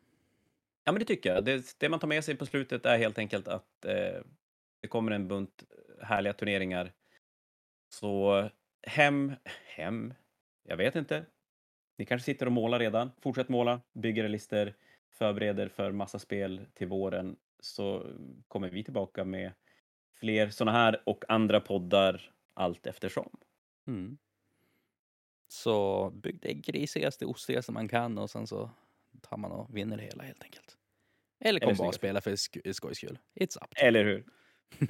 Ja, 0.84 0.92
men 0.92 1.00
det 1.00 1.06
tycker 1.06 1.34
jag. 1.34 1.46
Det, 1.46 1.76
det 1.78 1.90
man 1.90 2.00
tar 2.00 2.08
med 2.08 2.24
sig 2.24 2.36
på 2.36 2.46
slutet 2.46 2.86
är 2.86 2.98
helt 2.98 3.18
enkelt 3.18 3.48
att 3.48 3.86
eh, 3.86 4.22
det 4.82 4.88
kommer 4.88 5.12
en 5.12 5.28
bunt 5.28 5.64
härliga 6.02 6.34
turneringar. 6.34 6.92
Så 7.90 8.50
hem, 8.84 9.34
hem, 9.64 10.14
jag 10.64 10.78
vet 10.78 10.96
inte. 10.96 11.26
Ni 11.98 12.06
kanske 12.06 12.26
sitter 12.26 12.46
och 12.46 12.52
målar 12.52 12.80
redan. 12.80 13.12
Fortsätt 13.22 13.50
måla, 13.50 13.82
bygger 13.94 14.30
listor, 14.30 14.74
förbereder 15.10 15.68
för 15.68 15.92
massa 15.92 16.20
spel 16.20 16.62
till 16.74 16.88
våren. 16.88 17.36
Så 17.60 18.06
kommer 18.48 18.70
vi 18.70 18.84
tillbaka 18.84 19.24
med 19.24 19.52
fler 20.20 20.50
sådana 20.50 20.78
här 20.78 21.02
och 21.06 21.24
andra 21.28 21.60
poddar 21.60 22.32
allt 22.62 22.88
eftersom. 22.88 23.30
Mm. 23.88 24.18
Så 25.48 26.10
bygg 26.10 26.40
det 26.42 26.54
grisigaste, 26.54 27.26
ostigaste 27.26 27.72
man 27.72 27.88
kan 27.88 28.18
och 28.18 28.30
sen 28.30 28.48
så 28.48 28.72
tar 29.22 29.38
man 29.38 29.52
och 29.52 29.78
vinner 29.78 29.98
det 29.98 30.04
hela 30.04 30.24
helt 30.24 30.44
enkelt. 30.44 30.78
Eller 31.40 31.60
kom 31.60 31.70
Eller 31.70 31.78
bara 31.78 31.88
och 31.88 31.96
spela 31.96 32.22
för 32.22 32.32
sk- 32.32 32.74
skojs 32.74 32.98
skull. 32.98 33.20
It's 33.36 33.64
up. 33.64 33.74
Eller 33.76 34.04
hur? 34.06 34.26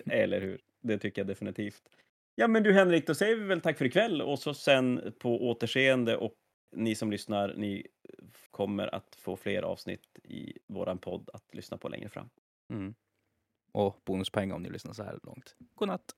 Eller 0.12 0.42
hur? 0.42 0.62
Det 0.82 0.98
tycker 0.98 1.22
jag 1.22 1.28
definitivt. 1.28 1.90
Ja, 2.36 2.48
men 2.48 2.64
du 2.64 2.74
Henrik, 2.74 3.08
då 3.08 3.16
säger 3.16 3.36
vi 3.36 3.44
väl 3.44 3.62
tack 3.62 3.78
för 3.78 3.86
ikväll 3.86 4.22
och 4.22 4.40
så 4.40 4.54
sen 4.54 5.14
på 5.20 5.50
återseende 5.50 6.18
och 6.18 6.36
ni 6.76 6.96
som 6.96 7.12
lyssnar, 7.12 7.54
ni 7.58 7.88
kommer 8.52 8.96
att 8.96 9.16
få 9.16 9.36
fler 9.36 9.64
avsnitt 9.64 10.20
i 10.24 10.58
våran 10.68 10.98
podd 10.98 11.30
att 11.34 11.56
lyssna 11.56 11.78
på 11.78 11.90
längre 11.90 12.10
fram. 12.10 12.30
Mm. 12.70 12.96
Och 13.72 14.02
bonuspengar 14.06 14.56
om 14.56 14.64
ni 14.64 14.70
lyssnar 14.70 14.94
så 14.94 15.04
här 15.04 15.20
långt. 15.24 15.56
Godnatt. 15.76 16.02
Natt. 16.02 16.16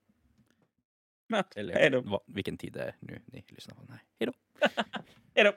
Eller 1.55 1.73
Hej 1.73 1.89
då. 1.89 2.01
vad- 2.01 2.21
vilken 2.27 2.57
tid 2.57 2.73
det 2.73 2.81
är 2.83 2.95
nu 2.99 3.21
ni 3.25 3.43
lyssnar 3.47 3.75
på 3.75 3.81
den 3.81 3.91
här. 3.91 4.01
Hej 4.19 4.27
då. 4.27 4.33
Hej 5.35 5.43
då. 5.43 5.51